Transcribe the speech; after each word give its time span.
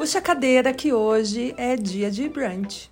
Puxa 0.00 0.18
a 0.18 0.22
cadeira 0.22 0.72
que 0.72 0.94
hoje 0.94 1.54
é 1.58 1.76
dia 1.76 2.10
de 2.10 2.26
brunch. 2.26 2.90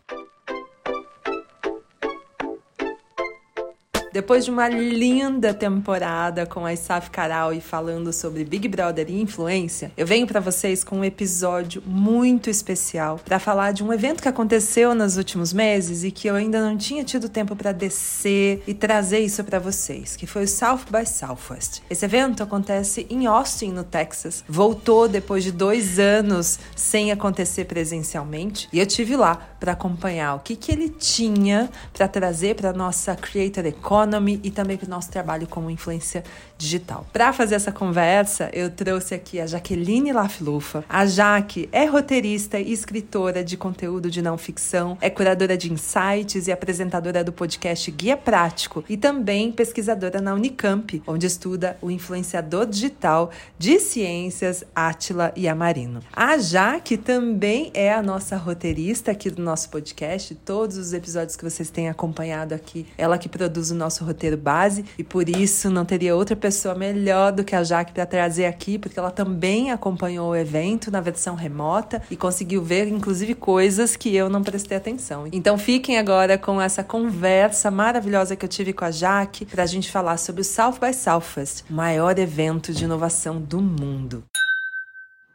Depois 4.12 4.44
de 4.44 4.50
uma 4.50 4.68
linda 4.68 5.52
temporada 5.52 6.46
com 6.46 6.64
a 6.64 6.72
Isaf 6.72 7.11
Caral 7.11 7.52
e 7.52 7.61
falando 7.61 8.11
sobre 8.12 8.42
Big 8.42 8.66
Brother 8.66 9.06
e 9.09 9.20
influência, 9.20 9.92
eu 9.96 10.06
venho 10.06 10.27
para 10.27 10.41
vocês 10.41 10.82
com 10.82 11.00
um 11.00 11.04
episódio 11.04 11.82
muito 11.86 12.48
especial 12.48 13.20
para 13.23 13.38
falar 13.38 13.73
de 13.73 13.84
um 13.84 13.92
evento 13.92 14.23
que 14.23 14.29
aconteceu 14.29 14.95
nos 14.95 15.18
últimos 15.18 15.52
meses 15.52 16.05
e 16.05 16.10
que 16.10 16.27
eu 16.27 16.34
ainda 16.34 16.60
não 16.60 16.77
tinha 16.77 17.05
tido 17.05 17.29
tempo 17.29 17.55
para 17.55 17.70
descer 17.70 18.62
e 18.66 18.73
trazer 18.73 19.18
isso 19.20 19.45
para 19.45 19.59
vocês, 19.59 20.16
que 20.16 20.27
foi 20.27 20.45
o 20.45 20.48
South 20.48 20.86
by 20.90 21.06
Southwest. 21.06 21.82
Esse 21.90 22.06
evento 22.06 22.43
acontece 22.43 23.06
em 23.11 23.27
Austin, 23.27 23.72
no 23.72 23.84
Texas. 23.84 24.42
Voltou 24.48 25.06
depois 25.06 25.45
de 25.45 25.52
dois 25.52 25.98
anos 25.98 26.59
sem 26.75 27.12
acontecer 27.12 27.66
presencialmente 27.66 28.69
e 28.72 28.80
eu 28.80 28.86
tive 28.86 29.16
lá 29.16 29.36
para 29.61 29.72
acompanhar 29.72 30.36
o 30.36 30.41
que, 30.41 30.56
que 30.56 30.72
ele 30.72 30.88
tinha 30.88 31.69
para 31.92 32.09
trazer 32.09 32.55
para 32.55 32.72
nossa 32.72 33.14
Creator 33.14 33.66
Economy 33.66 33.98
Economy 34.09 34.41
e 34.43 34.51
também 34.51 34.77
para 34.77 34.87
o 34.87 34.91
nosso 34.91 35.11
trabalho 35.11 35.47
como 35.47 35.71
influência 35.71 36.25
digital. 36.57 37.07
Para 37.12 37.33
fazer 37.33 37.55
essa 37.55 37.71
conversa, 37.71 38.51
eu 38.53 38.71
trouxe 38.71 39.15
aqui 39.15 39.39
a 39.39 39.47
Jaqueline 39.47 40.12
Laflufa. 40.12 40.84
A 40.89 41.05
Jaque 41.07 41.69
é 41.71 41.84
roteirista 41.84 42.59
e 42.59 42.73
escritora 42.73 43.45
de 43.45 43.57
conteúdo 43.57 44.11
de 44.11 44.23
não 44.23 44.39
ficção, 44.39 44.97
é 45.01 45.11
curadora 45.11 45.57
de 45.57 45.73
insights 45.73 46.47
e 46.47 46.53
apresentadora 46.53 47.23
do 47.23 47.33
podcast 47.33 47.91
Guia 47.91 48.17
Prático 48.17 48.83
e 48.89 48.97
também 48.97 49.53
pesquisadora 49.53 50.20
na 50.20 50.34
Unicamp, 50.34 51.03
onde 51.06 51.27
estuda 51.27 51.77
o 51.83 51.91
influenciador 51.91 52.67
digital 52.67 53.31
de 53.59 53.79
ciências 53.79 54.65
Átila 54.75 55.33
e 55.37 55.47
Amarino. 55.47 56.00
A 56.12 56.39
Jaque 56.39 56.97
também 56.97 57.70
é 57.75 57.93
a 57.93 58.03
nossa 58.03 58.37
roteirista 58.37 59.11
aqui 59.11 59.31
do 59.31 59.43
nosso 59.43 59.69
podcast, 59.69 60.34
todos 60.34 60.77
os 60.77 60.93
episódios 60.93 61.37
que 61.37 61.45
vocês 61.45 61.70
têm 61.70 61.89
acompanhado 61.89 62.55
aqui, 62.55 62.87
ela 62.97 63.19
que 63.19 63.28
produz 63.28 63.70
o 63.70 63.75
nosso 63.75 63.88
roteiro 64.05 64.36
base 64.36 64.84
e 64.98 65.05
por 65.05 65.28
isso 65.28 65.70
não 65.70 65.84
teria 65.84 66.14
outra 66.14 66.36
pessoa 66.36 66.58
pessoa 66.58 66.75
melhor 66.75 67.31
do 67.31 67.44
que 67.44 67.55
a 67.55 67.62
Jaque 67.62 67.92
para 67.92 68.05
trazer 68.05 68.47
aqui, 68.47 68.78
porque 68.78 68.98
ela 68.98 69.11
também 69.11 69.70
acompanhou 69.70 70.31
o 70.31 70.36
evento 70.36 70.91
na 70.91 71.00
versão 71.00 71.34
remota 71.34 72.03
e 72.11 72.16
conseguiu 72.16 72.62
ver, 72.62 72.89
inclusive, 72.89 73.34
coisas 73.34 73.97
que 73.97 74.14
eu 74.14 74.28
não 74.28 74.42
prestei 74.42 74.77
atenção. 74.77 75.27
Então 75.33 75.56
fiquem 75.56 75.98
agora 75.98 76.36
com 76.36 76.61
essa 76.61 76.83
conversa 76.83 77.70
maravilhosa 77.70 78.34
que 78.34 78.44
eu 78.44 78.48
tive 78.48 78.72
com 78.72 78.84
a 78.84 78.91
Jaque 78.91 79.47
para 79.47 79.62
a 79.62 79.66
gente 79.66 79.91
falar 79.91 80.16
sobre 80.16 80.41
o 80.41 80.44
South 80.44 80.78
by 80.81 80.92
Southwest, 80.92 81.64
o 81.70 81.75
maior 81.75 82.19
evento 82.19 82.72
de 82.72 82.84
inovação 82.84 83.41
do 83.41 83.61
mundo. 83.61 84.25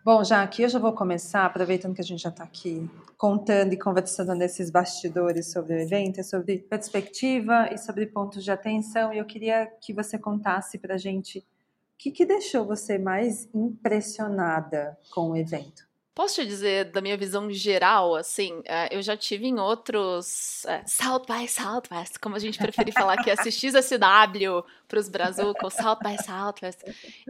Bom, 0.06 0.22
já 0.22 0.44
aqui 0.44 0.64
eu 0.64 0.68
já 0.68 0.80
vou 0.80 0.92
começar, 0.92 1.46
aproveitando 1.46 1.96
que 1.96 2.02
a 2.02 2.04
gente 2.04 2.22
já 2.22 2.28
está 2.28 2.44
aqui 2.44 2.90
contando 3.16 3.72
e 3.72 3.78
conversando 3.78 4.36
nesses 4.36 4.70
bastidores 4.70 5.50
sobre 5.50 5.76
o 5.76 5.80
evento, 5.80 6.20
é 6.20 6.23
sobre 6.23 6.58
perspectiva 6.58 7.70
e 7.72 7.78
sobre 7.78 8.06
pontos 8.08 8.44
de 8.44 8.52
atenção. 8.52 9.14
E 9.14 9.20
eu 9.20 9.24
queria 9.24 9.66
que 9.80 9.94
você 9.94 10.20
contasse 10.20 10.78
para 10.78 10.96
a 10.96 10.98
gente 10.98 11.40
o 11.40 11.44
que, 11.98 12.12
que 12.12 12.26
deixou 12.26 12.66
você 12.66 12.98
mais 12.98 13.48
impressionada 13.54 14.98
com 15.09 15.31
o 15.31 15.38
evento. 15.38 15.88
Posso 16.14 16.36
te 16.36 16.46
dizer 16.46 16.92
da 16.92 17.02
minha 17.02 17.18
visão 17.18 17.50
geral, 17.50 18.14
assim, 18.14 18.62
é, 18.66 18.96
eu 18.96 19.02
já 19.02 19.18
tive 19.18 19.48
em 19.48 19.58
outros 19.58 20.64
é, 20.66 20.84
South 20.86 21.24
by 21.26 21.48
Southwest, 21.48 22.20
como 22.22 22.36
a 22.36 22.40
gente 22.40 22.59
preferir 22.59 22.94
falar 22.94 23.24
que 23.24 23.31
é 23.31 23.36
XSW 23.50 24.64
para 24.83 24.83
os 24.98 25.10
brazucos, 25.10 25.74
South 25.74 26.00
by 26.04 26.22
Southwest. 26.24 26.80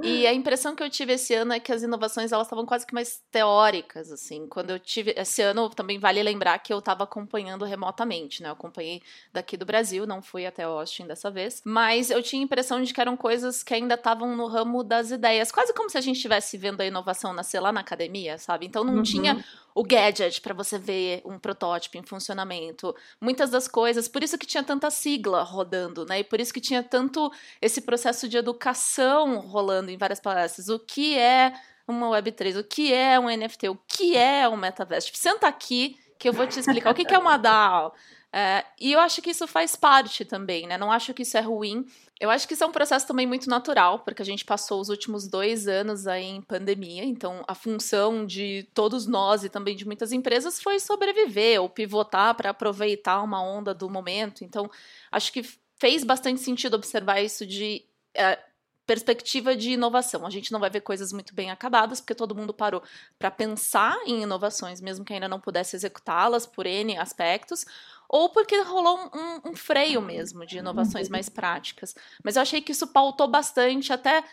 E 0.02 0.26
a 0.28 0.34
impressão 0.34 0.76
que 0.76 0.84
eu 0.84 0.90
tive 0.90 1.14
esse 1.14 1.34
ano 1.34 1.54
é 1.54 1.60
que 1.60 1.72
as 1.72 1.84
inovações 1.84 2.32
elas 2.32 2.48
estavam 2.48 2.66
quase 2.66 2.86
que 2.86 2.94
mais 2.94 3.22
teóricas, 3.32 4.12
assim. 4.12 4.48
Quando 4.48 4.72
eu 4.72 4.80
tive 4.80 5.14
esse 5.18 5.42
ano, 5.42 5.70
também 5.70 6.00
vale 6.00 6.22
lembrar 6.22 6.58
que 6.60 6.74
eu 6.74 6.80
estava 6.80 7.04
acompanhando 7.04 7.66
remotamente, 7.66 8.42
né? 8.42 8.50
Eu 8.50 8.54
acompanhei 8.54 9.02
daqui 9.32 9.58
do 9.58 9.66
Brasil, 9.66 10.06
não 10.06 10.22
fui 10.22 10.46
até 10.46 10.64
Austin 10.64 11.08
dessa 11.08 11.30
vez, 11.30 11.62
mas 11.66 12.10
eu 12.10 12.22
tinha 12.22 12.42
a 12.42 12.46
impressão 12.46 12.82
de 12.82 12.94
que 12.94 13.02
eram 13.02 13.16
coisas 13.18 13.64
que 13.64 13.74
ainda 13.74 13.96
estavam 13.96 14.36
no 14.36 14.48
ramo 14.48 14.84
das 14.84 15.12
ideias, 15.12 15.52
quase 15.52 15.74
como 15.74 15.90
se 15.90 15.98
a 15.98 16.02
gente 16.02 16.18
estivesse 16.18 16.58
vendo 16.58 16.82
a 16.82 16.86
inovação 16.86 17.34
nascer 17.34 17.60
lá 17.60 17.72
na 17.72 17.82
academia, 17.82 18.38
sabe? 18.38 18.66
Então 18.66 18.84
não 18.84 18.96
uhum. 18.96 19.04
tinha 19.04 19.44
o 19.76 19.84
gadget 19.84 20.42
para 20.42 20.54
você 20.54 20.78
ver 20.78 21.22
um 21.26 21.40
protótipo 21.40 21.98
em 21.98 22.04
funcionamento. 22.04 22.96
Muitas 23.20 23.50
das 23.50 23.68
coisas, 23.68 24.08
por 24.08 24.24
isso 24.24 24.38
que 24.38 24.46
tinha 24.46 24.64
tanta 24.64 24.90
sigla 24.90 25.44
rodando, 25.44 26.06
né? 26.06 26.20
E 26.20 26.24
por 26.24 26.40
isso 26.40 26.54
que 26.54 26.62
tinha 26.62 26.84
tanto 26.84 27.32
esse 27.62 27.82
processo 27.82 28.28
de 28.28 28.38
educação 28.38 29.40
rolando 29.40 29.92
em 29.92 29.98
várias 29.98 30.20
palestras. 30.20 30.70
O 30.70 30.80
que 30.80 31.18
é 31.18 31.54
uma 31.88 32.08
Web3? 32.08 32.60
O 32.60 32.64
que 32.64 32.94
é 32.94 33.20
um 33.20 33.30
NFT? 33.30 33.70
O 33.70 33.80
que 33.88 34.16
é 34.16 34.48
um 34.48 34.56
metaverso? 34.56 35.08
Tipo, 35.08 35.18
senta 35.18 35.48
aqui 35.48 35.98
que 36.20 36.30
eu 36.30 36.34
vou 36.34 36.48
te 36.48 36.60
explicar 36.60 36.92
o 36.92 36.96
que 36.96 37.14
é 37.14 37.18
uma 37.18 37.38
DAO. 37.38 37.94
É, 38.36 38.66
e 38.82 38.92
eu 38.92 39.00
acho 39.00 39.22
que 39.22 39.30
isso 39.30 39.46
faz 39.46 39.76
parte 39.76 40.26
também, 40.26 40.66
né? 40.66 40.76
Não 40.76 40.92
acho 40.92 41.14
que 41.14 41.22
isso 41.22 41.38
é 41.38 41.42
ruim. 41.42 41.86
Eu 42.20 42.32
acho 42.32 42.48
que 42.48 42.56
isso 42.56 42.64
é 42.64 42.68
um 42.68 42.72
processo 42.72 43.06
também 43.06 43.28
muito 43.28 43.48
natural, 43.48 44.00
porque 44.00 44.24
a 44.24 44.26
gente 44.26 44.44
passou 44.44 44.82
os 44.82 44.90
últimos 44.90 45.28
dois 45.28 45.68
anos 45.68 46.08
aí 46.08 46.24
em 46.24 46.42
pandemia, 46.42 47.04
então 47.06 47.44
a 47.48 47.54
função 47.54 48.26
de 48.26 48.68
todos 48.74 49.06
nós 49.06 49.44
e 49.44 49.50
também 49.50 49.76
de 49.76 49.86
muitas 49.86 50.12
empresas 50.12 50.60
foi 50.60 50.80
sobreviver 50.80 51.62
ou 51.62 51.70
pivotar 51.70 52.34
para 52.34 52.50
aproveitar 52.50 53.22
uma 53.22 53.40
onda 53.40 53.72
do 53.72 53.88
momento. 53.88 54.44
Então, 54.44 54.68
acho 55.12 55.32
que 55.32 55.44
fez 55.80 56.04
bastante 56.04 56.42
sentido 56.42 56.74
observar 56.74 57.22
isso 57.22 57.46
de. 57.46 57.86
É, 58.16 58.40
perspectiva 58.86 59.56
de 59.56 59.72
inovação. 59.72 60.26
A 60.26 60.30
gente 60.30 60.52
não 60.52 60.60
vai 60.60 60.70
ver 60.70 60.82
coisas 60.82 61.14
muito 61.14 61.34
bem 61.34 61.50
acabadas, 61.50 62.02
porque 62.02 62.14
todo 62.14 62.36
mundo 62.36 62.54
parou 62.54 62.84
para 63.18 63.32
pensar 63.32 63.96
em 64.06 64.24
inovações, 64.24 64.82
mesmo 64.82 65.06
que 65.06 65.14
ainda 65.14 65.28
não 65.28 65.40
pudesse 65.40 65.76
executá-las 65.76 66.46
por 66.46 66.66
N 66.66 66.98
aspectos, 66.98 67.66
ou 68.14 68.30
porque 68.30 68.62
rolou 68.62 69.10
um, 69.12 69.50
um, 69.50 69.56
freio 69.56 70.00
mesmo 70.00 70.46
de 70.46 70.60
inovações 70.60 71.10
mais 71.10 71.30
práticas. 71.30 71.96
Mas 72.24 72.36
eu 72.36 72.44
achei 72.44 72.62
que 72.62 72.72
isso 72.72 72.86
pautou 72.86 73.28
bastante, 73.28 73.92
até 73.92 74.24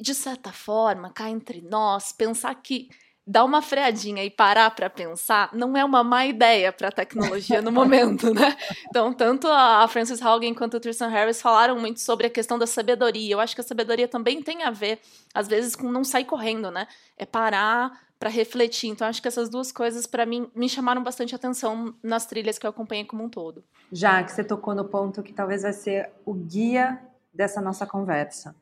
de 0.00 0.12
certa 0.16 0.50
forma, 0.50 1.12
cá 1.12 1.30
entre 1.30 1.60
nós, 1.60 2.10
pensar 2.10 2.52
que 2.56 2.88
dar 3.24 3.44
uma 3.44 3.62
freadinha 3.62 4.24
e 4.24 4.30
parar 4.30 4.68
para 4.72 4.90
pensar 4.90 5.48
não 5.52 5.76
é 5.76 5.84
uma 5.84 6.02
má 6.02 6.26
ideia 6.26 6.72
para 6.72 6.88
a 6.88 6.92
tecnologia 6.92 7.62
no 7.62 7.70
momento, 7.70 8.34
né? 8.34 8.56
Então, 8.88 9.12
tanto 9.12 9.46
a 9.46 9.86
Frances 9.86 10.20
Haugen 10.20 10.52
quanto 10.52 10.78
o 10.78 10.80
Tristan 10.80 11.06
Harris 11.06 11.40
falaram 11.40 11.78
muito 11.78 12.00
sobre 12.00 12.26
a 12.26 12.30
questão 12.30 12.58
da 12.58 12.66
sabedoria. 12.66 13.34
Eu 13.34 13.38
acho 13.38 13.54
que 13.54 13.60
a 13.60 13.64
sabedoria 13.64 14.08
também 14.08 14.42
tem 14.42 14.64
a 14.64 14.72
ver, 14.72 14.98
às 15.32 15.46
vezes, 15.46 15.76
com 15.76 15.88
não 15.92 16.02
sair 16.02 16.24
correndo, 16.24 16.68
né? 16.68 16.88
É 17.16 17.24
parar 17.24 18.09
para 18.20 18.28
refletir. 18.28 18.90
Então, 18.90 19.06
acho 19.06 19.22
que 19.22 19.28
essas 19.28 19.48
duas 19.48 19.72
coisas, 19.72 20.06
para 20.06 20.26
mim, 20.26 20.46
me 20.54 20.68
chamaram 20.68 21.02
bastante 21.02 21.34
atenção 21.34 21.94
nas 22.02 22.26
trilhas 22.26 22.58
que 22.58 22.66
eu 22.66 22.70
acompanhei 22.70 23.06
como 23.06 23.24
um 23.24 23.30
todo. 23.30 23.64
Já 23.90 24.22
que 24.22 24.30
você 24.30 24.44
tocou 24.44 24.74
no 24.74 24.84
ponto 24.84 25.22
que 25.22 25.32
talvez 25.32 25.62
vai 25.62 25.72
ser 25.72 26.10
o 26.26 26.34
guia 26.34 27.00
dessa 27.32 27.62
nossa 27.62 27.86
conversa, 27.86 28.54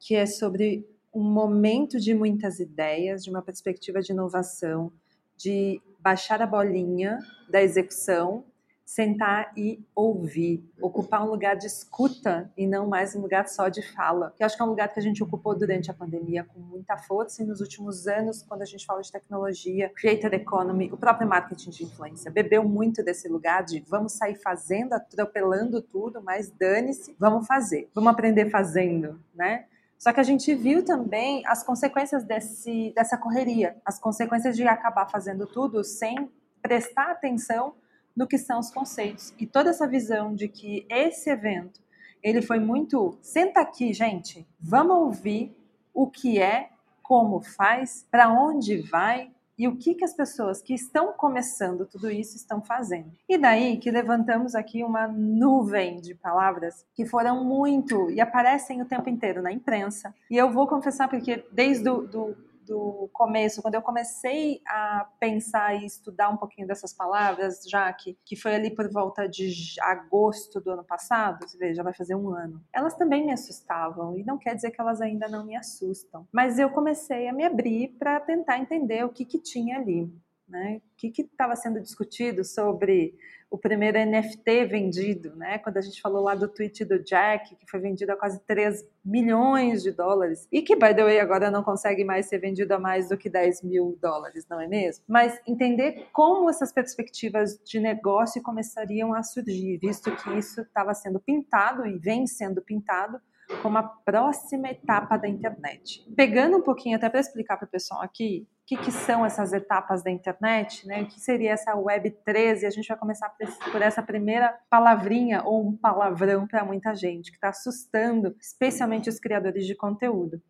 que 0.00 0.14
é 0.14 0.24
sobre 0.24 0.88
um 1.14 1.22
momento 1.22 2.00
de 2.00 2.14
muitas 2.14 2.58
ideias, 2.58 3.22
de 3.22 3.28
uma 3.28 3.42
perspectiva 3.42 4.00
de 4.00 4.12
inovação, 4.12 4.90
de 5.36 5.78
baixar 6.00 6.40
a 6.40 6.46
bolinha 6.46 7.18
da 7.50 7.62
execução 7.62 8.46
sentar 8.92 9.52
e 9.56 9.82
ouvir, 9.94 10.62
ocupar 10.78 11.24
um 11.24 11.30
lugar 11.30 11.56
de 11.56 11.66
escuta 11.66 12.52
e 12.54 12.66
não 12.66 12.86
mais 12.86 13.16
um 13.16 13.22
lugar 13.22 13.48
só 13.48 13.70
de 13.70 13.80
fala. 13.80 14.34
Que 14.36 14.44
acho 14.44 14.54
que 14.54 14.62
é 14.62 14.66
um 14.66 14.68
lugar 14.68 14.92
que 14.92 15.00
a 15.00 15.02
gente 15.02 15.22
ocupou 15.22 15.56
durante 15.56 15.90
a 15.90 15.94
pandemia 15.94 16.44
com 16.44 16.60
muita 16.60 16.98
força 16.98 17.42
e 17.42 17.46
nos 17.46 17.62
últimos 17.62 18.06
anos, 18.06 18.42
quando 18.42 18.60
a 18.60 18.66
gente 18.66 18.84
fala 18.84 19.00
de 19.00 19.10
tecnologia, 19.10 19.90
creator 19.96 20.34
economy, 20.34 20.92
o 20.92 20.98
próprio 20.98 21.26
marketing 21.26 21.70
de 21.70 21.84
influência 21.84 22.30
bebeu 22.30 22.68
muito 22.68 23.02
desse 23.02 23.28
lugar 23.28 23.64
de 23.64 23.82
vamos 23.88 24.12
sair 24.12 24.34
fazendo, 24.34 24.92
atropelando 24.92 25.80
tudo, 25.80 26.20
mas 26.22 26.50
dane-se, 26.50 27.16
vamos 27.18 27.46
fazer, 27.46 27.88
vamos 27.94 28.12
aprender 28.12 28.50
fazendo, 28.50 29.18
né? 29.34 29.64
Só 29.98 30.12
que 30.12 30.20
a 30.20 30.24
gente 30.24 30.54
viu 30.54 30.84
também 30.84 31.42
as 31.46 31.62
consequências 31.62 32.24
desse, 32.24 32.92
dessa 32.94 33.16
correria, 33.16 33.74
as 33.86 33.98
consequências 33.98 34.54
de 34.54 34.64
acabar 34.64 35.08
fazendo 35.08 35.46
tudo 35.46 35.82
sem 35.82 36.30
prestar 36.60 37.10
atenção 37.10 37.74
no 38.16 38.26
que 38.26 38.38
são 38.38 38.58
os 38.58 38.70
conceitos. 38.70 39.32
E 39.38 39.46
toda 39.46 39.70
essa 39.70 39.86
visão 39.86 40.34
de 40.34 40.48
que 40.48 40.86
esse 40.88 41.30
evento, 41.30 41.80
ele 42.22 42.42
foi 42.42 42.58
muito, 42.58 43.18
senta 43.20 43.60
aqui, 43.60 43.92
gente, 43.92 44.46
vamos 44.60 44.96
ouvir 44.96 45.56
o 45.92 46.06
que 46.06 46.40
é, 46.40 46.70
como 47.02 47.40
faz, 47.40 48.06
para 48.10 48.28
onde 48.28 48.78
vai 48.78 49.30
e 49.58 49.68
o 49.68 49.76
que, 49.76 49.94
que 49.94 50.04
as 50.04 50.14
pessoas 50.14 50.62
que 50.62 50.74
estão 50.74 51.12
começando 51.12 51.86
tudo 51.86 52.10
isso 52.10 52.36
estão 52.36 52.62
fazendo. 52.62 53.12
E 53.28 53.36
daí 53.36 53.76
que 53.76 53.90
levantamos 53.90 54.54
aqui 54.54 54.82
uma 54.82 55.06
nuvem 55.06 56.00
de 56.00 56.14
palavras 56.14 56.84
que 56.94 57.04
foram 57.04 57.44
muito 57.44 58.10
e 58.10 58.20
aparecem 58.20 58.80
o 58.80 58.86
tempo 58.86 59.08
inteiro 59.10 59.42
na 59.42 59.52
imprensa. 59.52 60.14
E 60.30 60.36
eu 60.36 60.50
vou 60.50 60.66
confessar 60.66 61.08
porque 61.08 61.44
desde 61.52 61.88
o 61.88 62.02
do 62.02 62.36
do 62.66 63.08
começo, 63.12 63.60
quando 63.62 63.74
eu 63.74 63.82
comecei 63.82 64.60
a 64.66 65.08
pensar 65.18 65.74
e 65.74 65.86
estudar 65.86 66.28
um 66.28 66.36
pouquinho 66.36 66.66
dessas 66.66 66.92
palavras, 66.92 67.62
já 67.68 67.92
que, 67.92 68.16
que 68.24 68.36
foi 68.36 68.54
ali 68.54 68.70
por 68.70 68.90
volta 68.90 69.28
de 69.28 69.52
agosto 69.80 70.60
do 70.60 70.70
ano 70.70 70.84
passado, 70.84 71.46
você 71.46 71.58
vê, 71.58 71.74
já 71.74 71.82
vai 71.82 71.94
fazer 71.94 72.14
um 72.14 72.30
ano, 72.30 72.62
elas 72.72 72.94
também 72.94 73.24
me 73.24 73.32
assustavam, 73.32 74.16
e 74.18 74.24
não 74.24 74.38
quer 74.38 74.54
dizer 74.54 74.70
que 74.70 74.80
elas 74.80 75.00
ainda 75.00 75.28
não 75.28 75.44
me 75.44 75.56
assustam, 75.56 76.26
mas 76.32 76.58
eu 76.58 76.70
comecei 76.70 77.28
a 77.28 77.32
me 77.32 77.44
abrir 77.44 77.88
para 77.98 78.20
tentar 78.20 78.58
entender 78.58 79.04
o 79.04 79.08
que, 79.10 79.24
que 79.24 79.38
tinha 79.38 79.78
ali. 79.78 80.10
né? 80.48 80.80
O 80.92 80.96
que 80.96 81.22
estava 81.22 81.56
sendo 81.56 81.80
discutido 81.80 82.44
sobre 82.44 83.14
o 83.52 83.58
primeiro 83.58 83.98
NFT 83.98 84.64
vendido, 84.64 85.36
né? 85.36 85.58
Quando 85.58 85.76
a 85.76 85.82
gente 85.82 86.00
falou 86.00 86.22
lá 86.22 86.34
do 86.34 86.48
tweet 86.48 86.86
do 86.86 86.98
Jack, 86.98 87.54
que 87.54 87.70
foi 87.70 87.80
vendido 87.80 88.10
a 88.10 88.16
quase 88.16 88.40
3 88.46 88.82
milhões 89.04 89.82
de 89.82 89.92
dólares, 89.92 90.48
e 90.50 90.62
que, 90.62 90.74
by 90.74 90.94
the 90.94 91.04
way, 91.04 91.20
agora 91.20 91.50
não 91.50 91.62
consegue 91.62 92.02
mais 92.02 92.26
ser 92.26 92.38
vendido 92.38 92.72
a 92.72 92.78
mais 92.78 93.10
do 93.10 93.18
que 93.18 93.28
10 93.28 93.62
mil 93.62 93.98
dólares, 94.00 94.46
não 94.48 94.58
é 94.58 94.66
mesmo? 94.66 95.04
Mas 95.06 95.38
entender 95.46 96.06
como 96.14 96.48
essas 96.48 96.72
perspectivas 96.72 97.60
de 97.62 97.78
negócio 97.78 98.42
começariam 98.42 99.12
a 99.12 99.22
surgir, 99.22 99.76
visto 99.76 100.10
que 100.16 100.30
isso 100.38 100.62
estava 100.62 100.94
sendo 100.94 101.20
pintado 101.20 101.86
e 101.86 101.98
vem 101.98 102.26
sendo 102.26 102.62
pintado 102.62 103.20
como 103.60 103.76
a 103.76 103.82
próxima 103.82 104.70
etapa 104.70 105.18
da 105.18 105.28
internet. 105.28 106.06
Pegando 106.16 106.56
um 106.56 106.62
pouquinho 106.62 106.96
até 106.96 107.10
para 107.10 107.20
explicar 107.20 107.58
para 107.58 107.66
o 107.66 107.70
pessoal 107.70 108.00
aqui, 108.00 108.46
o 108.62 108.64
que, 108.64 108.76
que, 108.76 108.92
são 108.92 109.26
essas 109.26 109.52
etapas 109.52 110.04
da 110.04 110.10
internet, 110.10 110.86
né? 110.86 111.02
O 111.02 111.06
que 111.06 111.20
seria 111.20 111.50
essa 111.50 111.74
Web 111.74 112.12
13? 112.24 112.64
A 112.64 112.70
gente 112.70 112.86
vai 112.86 112.96
começar 112.96 113.28
por 113.72 113.82
essa 113.82 114.00
primeira 114.00 114.56
palavrinha 114.70 115.42
ou 115.44 115.66
um 115.66 115.76
palavrão 115.76 116.46
para 116.46 116.64
muita 116.64 116.94
gente 116.94 117.30
que 117.32 117.36
está 117.36 117.48
assustando, 117.48 118.36
especialmente 118.40 119.08
os 119.08 119.18
criadores 119.18 119.66
de 119.66 119.74
conteúdo. 119.74 120.40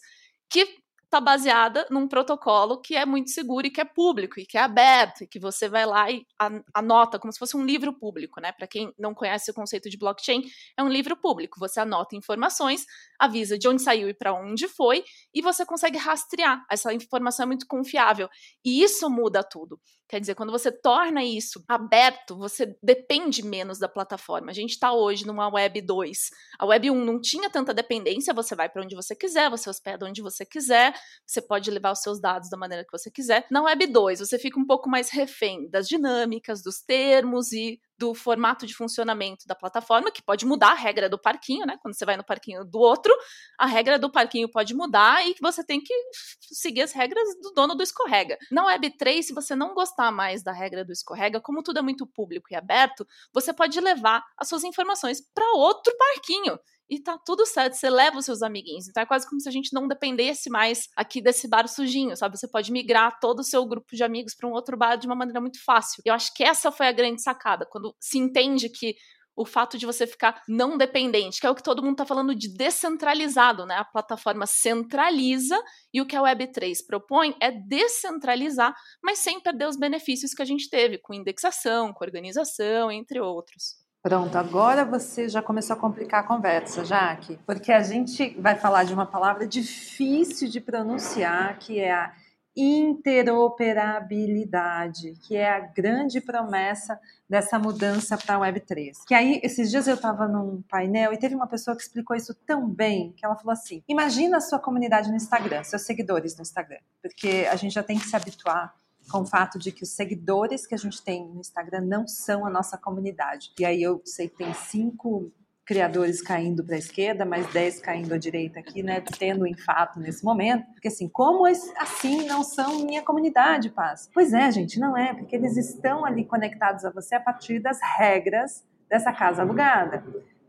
que 0.49 0.82
está 1.13 1.21
baseada 1.21 1.85
num 1.91 2.07
protocolo 2.07 2.81
que 2.81 2.95
é 2.95 3.05
muito 3.05 3.29
seguro 3.29 3.67
e 3.67 3.69
que 3.69 3.79
é 3.79 3.85
público 3.85 4.39
e 4.39 4.45
que 4.47 4.57
é 4.57 4.61
aberto 4.61 5.23
e 5.23 5.27
que 5.27 5.39
você 5.39 5.69
vai 5.69 5.85
lá 5.85 6.09
e 6.09 6.25
anota 6.73 7.19
como 7.19 7.31
se 7.31 7.37
fosse 7.37 7.55
um 7.55 7.63
livro 7.63 7.93
público, 7.93 8.41
né? 8.41 8.51
Para 8.51 8.65
quem 8.65 8.91
não 8.97 9.13
conhece 9.13 9.51
o 9.51 9.53
conceito 9.53 9.91
de 9.91 9.97
blockchain, 9.97 10.41
é 10.75 10.81
um 10.81 10.89
livro 10.89 11.15
público. 11.15 11.59
Você 11.59 11.79
anota 11.79 12.15
informações, 12.15 12.83
avisa 13.19 13.59
de 13.59 13.67
onde 13.67 13.83
saiu 13.83 14.09
e 14.09 14.13
para 14.13 14.33
onde 14.33 14.67
foi 14.67 15.03
e 15.31 15.41
você 15.41 15.63
consegue 15.63 15.99
rastrear. 15.99 16.65
Essa 16.71 16.91
informação 16.91 17.43
é 17.43 17.47
muito 17.47 17.67
confiável 17.67 18.27
e 18.65 18.81
isso 18.81 19.07
muda 19.07 19.43
tudo. 19.43 19.79
Quer 20.13 20.19
dizer, 20.19 20.35
quando 20.35 20.51
você 20.51 20.71
torna 20.71 21.23
isso 21.23 21.63
aberto, 21.67 22.37
você 22.37 22.77
depende 22.83 23.43
menos 23.43 23.79
da 23.79 23.87
plataforma. 23.87 24.51
A 24.51 24.53
gente 24.53 24.71
está 24.71 24.93
hoje 24.93 25.25
numa 25.25 25.51
Web 25.51 25.81
2. 25.81 26.29
A 26.59 26.67
Web 26.67 26.91
1 26.91 27.05
não 27.05 27.19
tinha 27.19 27.49
tanta 27.49 27.73
dependência, 27.73 28.31
você 28.31 28.55
vai 28.55 28.69
para 28.69 28.83
onde 28.83 28.95
você 28.95 29.15
quiser, 29.15 29.49
você 29.49 29.67
hospeda 29.67 30.05
onde 30.05 30.21
você 30.21 30.45
quiser, 30.45 30.93
você 31.25 31.41
pode 31.41 31.69
levar 31.71 31.91
os 31.91 31.99
seus 31.99 32.19
dados 32.19 32.49
da 32.49 32.57
maneira 32.57 32.83
que 32.83 32.91
você 32.91 33.09
quiser. 33.09 33.45
Na 33.49 33.63
Web 33.63 33.87
2, 33.87 34.19
você 34.19 34.37
fica 34.39 34.59
um 34.59 34.65
pouco 34.65 34.89
mais 34.89 35.09
refém 35.09 35.69
das 35.69 35.87
dinâmicas, 35.87 36.61
dos 36.61 36.81
termos 36.81 37.51
e 37.51 37.79
do 37.97 38.13
formato 38.13 38.65
de 38.65 38.75
funcionamento 38.75 39.45
da 39.47 39.55
plataforma, 39.55 40.11
que 40.11 40.21
pode 40.21 40.45
mudar 40.45 40.71
a 40.71 40.75
regra 40.75 41.07
do 41.07 41.17
parquinho, 41.17 41.65
né? 41.65 41.77
Quando 41.81 41.95
você 41.95 42.05
vai 42.05 42.17
no 42.17 42.23
parquinho 42.23 42.65
do 42.65 42.79
outro, 42.79 43.13
a 43.57 43.65
regra 43.65 43.97
do 43.97 44.11
parquinho 44.11 44.49
pode 44.49 44.73
mudar 44.73 45.25
e 45.25 45.35
você 45.41 45.63
tem 45.63 45.79
que 45.81 45.93
seguir 46.41 46.81
as 46.81 46.91
regras 46.91 47.23
do 47.41 47.51
dono 47.51 47.75
do 47.75 47.83
escorrega. 47.83 48.37
Na 48.51 48.65
Web3, 48.65 49.21
se 49.21 49.33
você 49.33 49.55
não 49.55 49.73
gostar 49.73 50.11
mais 50.11 50.43
da 50.43 50.51
regra 50.51 50.83
do 50.83 50.91
escorrega, 50.91 51.39
como 51.39 51.63
tudo 51.63 51.79
é 51.79 51.81
muito 51.81 52.05
público 52.05 52.47
e 52.51 52.55
aberto, 52.55 53.07
você 53.33 53.53
pode 53.53 53.79
levar 53.79 54.23
as 54.37 54.49
suas 54.49 54.63
informações 54.63 55.21
para 55.33 55.53
outro 55.53 55.95
parquinho 55.97 56.59
e 56.89 57.01
tá 57.01 57.17
tudo 57.25 57.45
certo, 57.45 57.75
você 57.75 57.89
leva 57.89 58.17
os 58.17 58.25
seus 58.25 58.41
amiguinhos. 58.41 58.87
Então 58.87 59.03
é 59.03 59.05
quase 59.05 59.27
como 59.27 59.39
se 59.41 59.49
a 59.49 59.51
gente 59.51 59.73
não 59.73 59.87
dependesse 59.87 60.49
mais 60.49 60.87
aqui 60.95 61.21
desse 61.21 61.47
bar 61.47 61.67
sujinho, 61.67 62.15
sabe? 62.15 62.37
Você 62.37 62.47
pode 62.47 62.71
migrar 62.71 63.19
todo 63.19 63.39
o 63.39 63.43
seu 63.43 63.65
grupo 63.65 63.95
de 63.95 64.03
amigos 64.03 64.35
para 64.35 64.47
um 64.47 64.53
outro 64.53 64.77
bar 64.77 64.95
de 64.95 65.07
uma 65.07 65.15
maneira 65.15 65.41
muito 65.41 65.63
fácil. 65.63 66.01
Eu 66.05 66.13
acho 66.13 66.33
que 66.33 66.43
essa 66.43 66.71
foi 66.71 66.87
a 66.87 66.91
grande 66.91 67.21
sacada, 67.21 67.65
quando 67.69 67.95
se 67.99 68.17
entende 68.17 68.69
que 68.69 68.95
o 69.35 69.45
fato 69.45 69.77
de 69.77 69.85
você 69.85 70.05
ficar 70.05 70.41
não 70.47 70.77
dependente, 70.77 71.39
que 71.39 71.47
é 71.47 71.49
o 71.49 71.55
que 71.55 71.63
todo 71.63 71.81
mundo 71.81 71.93
está 71.93 72.05
falando 72.05 72.35
de 72.35 72.53
descentralizado, 72.53 73.65
né? 73.65 73.75
A 73.75 73.85
plataforma 73.85 74.45
centraliza 74.45 75.59
e 75.91 76.01
o 76.01 76.05
que 76.05 76.15
a 76.15 76.21
Web3 76.21 76.85
propõe 76.85 77.35
é 77.41 77.51
descentralizar, 77.51 78.75
mas 79.03 79.19
sem 79.19 79.41
perder 79.41 79.67
os 79.67 79.77
benefícios 79.77 80.33
que 80.33 80.41
a 80.41 80.45
gente 80.45 80.69
teve 80.69 80.99
com 80.99 81.13
indexação, 81.13 81.91
com 81.93 82.05
organização, 82.05 82.91
entre 82.91 83.19
outros. 83.19 83.82
Pronto, 84.03 84.37
agora 84.37 84.83
você 84.83 85.29
já 85.29 85.41
começou 85.41 85.77
a 85.77 85.79
complicar 85.79 86.19
a 86.19 86.27
conversa, 86.27 86.83
Jaque, 86.83 87.39
porque 87.45 87.71
a 87.71 87.81
gente 87.81 88.35
vai 88.37 88.53
falar 88.53 88.83
de 88.83 88.93
uma 88.93 89.05
palavra 89.05 89.47
difícil 89.47 90.49
de 90.49 90.59
pronunciar, 90.59 91.57
que 91.57 91.79
é 91.79 91.93
a 91.93 92.13
interoperabilidade, 92.53 95.13
que 95.25 95.37
é 95.37 95.49
a 95.49 95.61
grande 95.61 96.19
promessa 96.19 96.99
dessa 97.29 97.57
mudança 97.57 98.17
para 98.17 98.35
a 98.35 98.39
Web3. 98.39 98.91
Que 99.07 99.15
aí, 99.15 99.39
esses 99.41 99.71
dias 99.71 99.87
eu 99.87 99.95
estava 99.95 100.27
num 100.27 100.61
painel 100.63 101.13
e 101.13 101.17
teve 101.17 101.33
uma 101.33 101.47
pessoa 101.47 101.73
que 101.73 101.83
explicou 101.83 102.13
isso 102.13 102.35
tão 102.45 102.69
bem, 102.69 103.13
que 103.13 103.25
ela 103.25 103.37
falou 103.37 103.53
assim: 103.53 103.81
imagina 103.87 104.35
a 104.35 104.41
sua 104.41 104.59
comunidade 104.59 105.09
no 105.09 105.15
Instagram, 105.15 105.63
seus 105.63 105.83
seguidores 105.83 106.35
no 106.35 106.41
Instagram, 106.41 106.81
porque 107.01 107.47
a 107.49 107.55
gente 107.55 107.73
já 107.73 107.81
tem 107.81 107.97
que 107.97 108.05
se 108.05 108.17
habituar 108.17 108.75
com 109.11 109.21
o 109.21 109.25
fato 109.25 109.59
de 109.59 109.71
que 109.71 109.83
os 109.83 109.89
seguidores 109.89 110.65
que 110.65 110.75
a 110.75 110.77
gente 110.77 111.01
tem 111.03 111.27
no 111.27 111.39
Instagram 111.39 111.81
não 111.81 112.07
são 112.07 112.45
a 112.45 112.49
nossa 112.49 112.77
comunidade. 112.77 113.51
E 113.59 113.65
aí 113.65 113.81
eu 113.81 114.01
sei 114.05 114.29
que 114.29 114.37
tem 114.37 114.53
cinco 114.53 115.31
criadores 115.65 116.21
caindo 116.21 116.63
para 116.63 116.75
a 116.75 116.79
esquerda, 116.79 117.25
mais 117.25 117.47
dez 117.53 117.79
caindo 117.79 118.13
à 118.13 118.17
direita 118.17 118.59
aqui, 118.59 118.83
né, 118.83 119.01
tendo 119.17 119.45
um 119.45 119.57
fato 119.57 119.99
nesse 119.99 120.23
momento, 120.23 120.65
porque 120.73 120.89
assim, 120.89 121.07
como 121.07 121.45
assim 121.45 122.25
não 122.25 122.43
são 122.43 122.85
minha 122.85 123.01
comunidade, 123.01 123.69
Paz? 123.69 124.09
Pois 124.13 124.33
é, 124.33 124.51
gente, 124.51 124.79
não 124.79 124.97
é, 124.97 125.13
porque 125.13 125.35
eles 125.35 125.55
estão 125.55 126.05
ali 126.05 126.25
conectados 126.25 126.83
a 126.83 126.89
você 126.89 127.15
a 127.15 127.19
partir 127.19 127.59
das 127.59 127.79
regras 127.97 128.63
dessa 128.89 129.13
casa 129.13 129.41
alugada. 129.41 130.03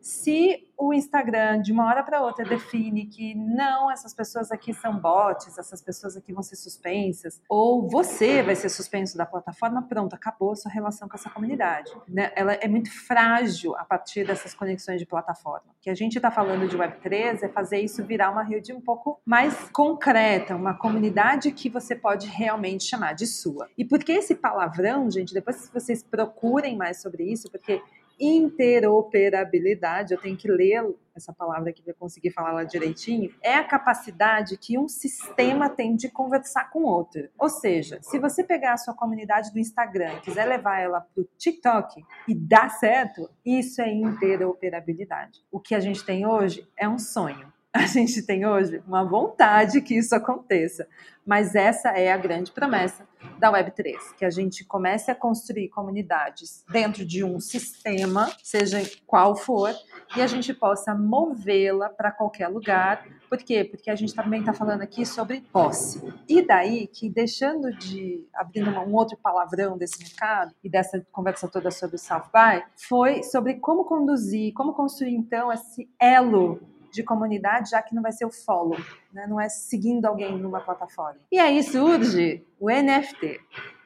Se 0.04 0.68
o 0.76 0.92
Instagram, 0.92 1.62
de 1.62 1.73
uma 1.73 1.87
hora 1.87 2.02
para 2.02 2.20
outra, 2.20 2.44
define 2.44 3.06
que 3.06 3.34
não, 3.34 3.90
essas 3.90 4.12
pessoas 4.12 4.52
aqui 4.52 4.75
são 4.75 4.99
bots, 4.99 5.56
essas 5.56 5.80
pessoas 5.80 6.14
aqui 6.14 6.30
vão 6.30 6.42
ser 6.42 6.56
suspensas, 6.56 7.40
ou 7.49 7.88
você 7.88 8.42
vai 8.42 8.54
ser 8.54 8.68
suspenso 8.68 9.16
da 9.16 9.25
plataforma, 9.25 9.80
pronto, 9.80 10.12
acabou 10.12 10.52
a 10.52 10.56
sua 10.56 10.70
relação 10.70 11.08
com 11.08 11.16
essa 11.16 11.30
comunidade. 11.30 11.90
Né? 12.06 12.30
Ela 12.37 12.52
é 12.52 12.68
muito 12.68 12.92
frágil 12.92 13.75
a 13.76 13.84
partir 13.84 14.26
dessas 14.26 14.52
conexões 14.52 15.00
de 15.00 15.06
plataforma. 15.06 15.70
O 15.70 15.80
que 15.80 15.88
a 15.88 15.94
gente 15.94 16.16
está 16.16 16.30
falando 16.30 16.68
de 16.68 16.76
Web3 16.76 17.42
é 17.42 17.49
fazer 17.49 17.80
isso 17.80 18.04
virar 18.04 18.30
uma 18.30 18.42
rede 18.42 18.75
um 18.75 18.82
pouco 18.82 19.23
mais 19.25 19.70
concreta, 19.70 20.54
uma 20.54 20.75
comunidade 20.75 21.50
que 21.50 21.70
você 21.70 21.96
pode 21.96 22.26
realmente 22.26 22.84
chamar 22.84 23.14
de 23.14 23.26
sua. 23.26 23.70
E 23.78 23.87
por 23.87 24.04
que 24.04 24.12
esse 24.12 24.34
palavrão, 24.34 25.11
gente? 25.11 25.32
Depois 25.32 25.70
vocês 25.73 26.02
procurem 26.02 26.76
mais 26.76 27.00
sobre 27.00 27.25
isso, 27.25 27.50
porque 27.50 27.80
interoperabilidade, 28.18 30.14
eu 30.14 30.21
tenho 30.21 30.37
que 30.37 30.49
ler 30.49 30.83
essa 31.14 31.33
palavra 31.33 31.71
aqui 31.71 31.83
para 31.83 31.94
conseguir 31.94 32.30
falar 32.30 32.52
lá 32.52 32.64
direitinho, 32.64 33.33
é 33.40 33.54
a 33.54 33.64
capacidade 33.64 34.56
que 34.56 34.76
um 34.76 34.88
sistema 34.88 35.71
tem 35.71 35.94
de 35.94 36.09
conversar 36.09 36.71
com 36.71 36.83
outro. 36.83 37.28
Ou 37.38 37.49
seja, 37.49 38.00
se 38.02 38.18
você 38.18 38.42
pegar 38.42 38.73
a 38.73 38.76
sua 38.76 38.94
comunidade 38.94 39.52
do 39.52 39.59
Instagram 39.59 40.14
e 40.14 40.21
quiser 40.21 40.44
levar 40.44 40.80
ela 40.80 41.00
para 41.00 41.23
o 41.23 41.28
TikTok 41.38 42.04
e 42.26 42.35
dar 42.35 42.68
certo, 42.71 43.30
isso 43.44 43.80
é 43.80 43.92
interoperabilidade. 43.92 45.44
O 45.52 45.61
que 45.61 45.75
a 45.75 45.80
gente 45.80 46.04
tem 46.04 46.26
hoje 46.26 46.68
é 46.76 46.88
um 46.88 46.99
sonho. 46.99 47.53
A 47.75 47.87
gente 47.87 48.23
tem 48.23 48.47
hoje 48.47 48.81
uma 48.87 49.02
vontade 49.02 49.81
que 49.81 49.99
isso 49.99 50.14
aconteça, 50.14 50.87
mas 51.26 51.57
essa 51.57 51.88
é 51.88 52.12
a 52.12 52.16
grande 52.16 52.52
promessa 52.52 53.04
da 53.37 53.52
Web3, 53.52 54.14
que 54.16 54.25
a 54.25 54.31
gente 54.31 54.64
comece 54.64 55.11
a 55.11 55.14
construir 55.14 55.71
comunidades 55.71 56.64
dentro 56.71 57.04
de 57.04 57.25
um 57.25 57.40
sistema, 57.40 58.31
seja 58.45 58.81
qual 59.04 59.35
for, 59.35 59.75
e 60.16 60.23
a 60.23 60.26
gente 60.28 60.54
possa 60.54 60.95
movê-la 60.95 61.88
para 61.88 62.12
qualquer 62.12 62.47
lugar. 62.47 63.09
Por 63.28 63.38
quê? 63.38 63.64
Porque 63.64 63.90
a 63.90 63.97
gente 63.97 64.14
também 64.14 64.38
está 64.38 64.52
falando 64.52 64.83
aqui 64.83 65.04
sobre 65.04 65.40
posse. 65.52 66.00
E 66.28 66.47
daí 66.47 66.87
que, 66.87 67.11
deixando 67.11 67.76
de 67.76 68.25
abrindo 68.33 68.71
um 68.71 68.95
outro 68.95 69.16
palavrão 69.16 69.76
desse 69.76 69.99
mercado 69.99 70.54
e 70.62 70.69
dessa 70.69 71.04
conversa 71.11 71.49
toda 71.49 71.73
sobre 71.73 71.97
o 71.97 71.99
South 71.99 72.31
By, 72.33 72.62
foi 72.76 73.25
sobre 73.25 73.54
como 73.54 73.85
conduzir, 73.85 74.54
como 74.54 74.75
construir 74.75 75.14
então 75.14 75.52
esse 75.52 75.90
elo 75.99 76.61
de 76.95 77.03
comunidade, 77.03 77.71
já 77.71 77.83
que 77.83 77.95
não 77.95 78.03
vai 78.03 78.13
ser 78.13 78.25
o 78.25 78.31
follow, 78.31 78.79
né? 79.13 79.27
não 79.27 79.41
é 79.41 79.49
seguindo 79.49 80.07
alguém 80.07 80.39
numa 80.39 80.61
plataforma. 80.61 81.21
E 81.31 81.39
aí 81.39 81.63
surge 81.63 82.47
o 82.59 82.71
NFT. 82.71 83.41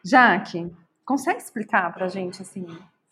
Jaque, 0.04 0.70
consegue 1.04 1.40
explicar 1.40 1.92
para 1.92 2.04
a 2.04 2.08
gente 2.08 2.42
assim 2.42 2.66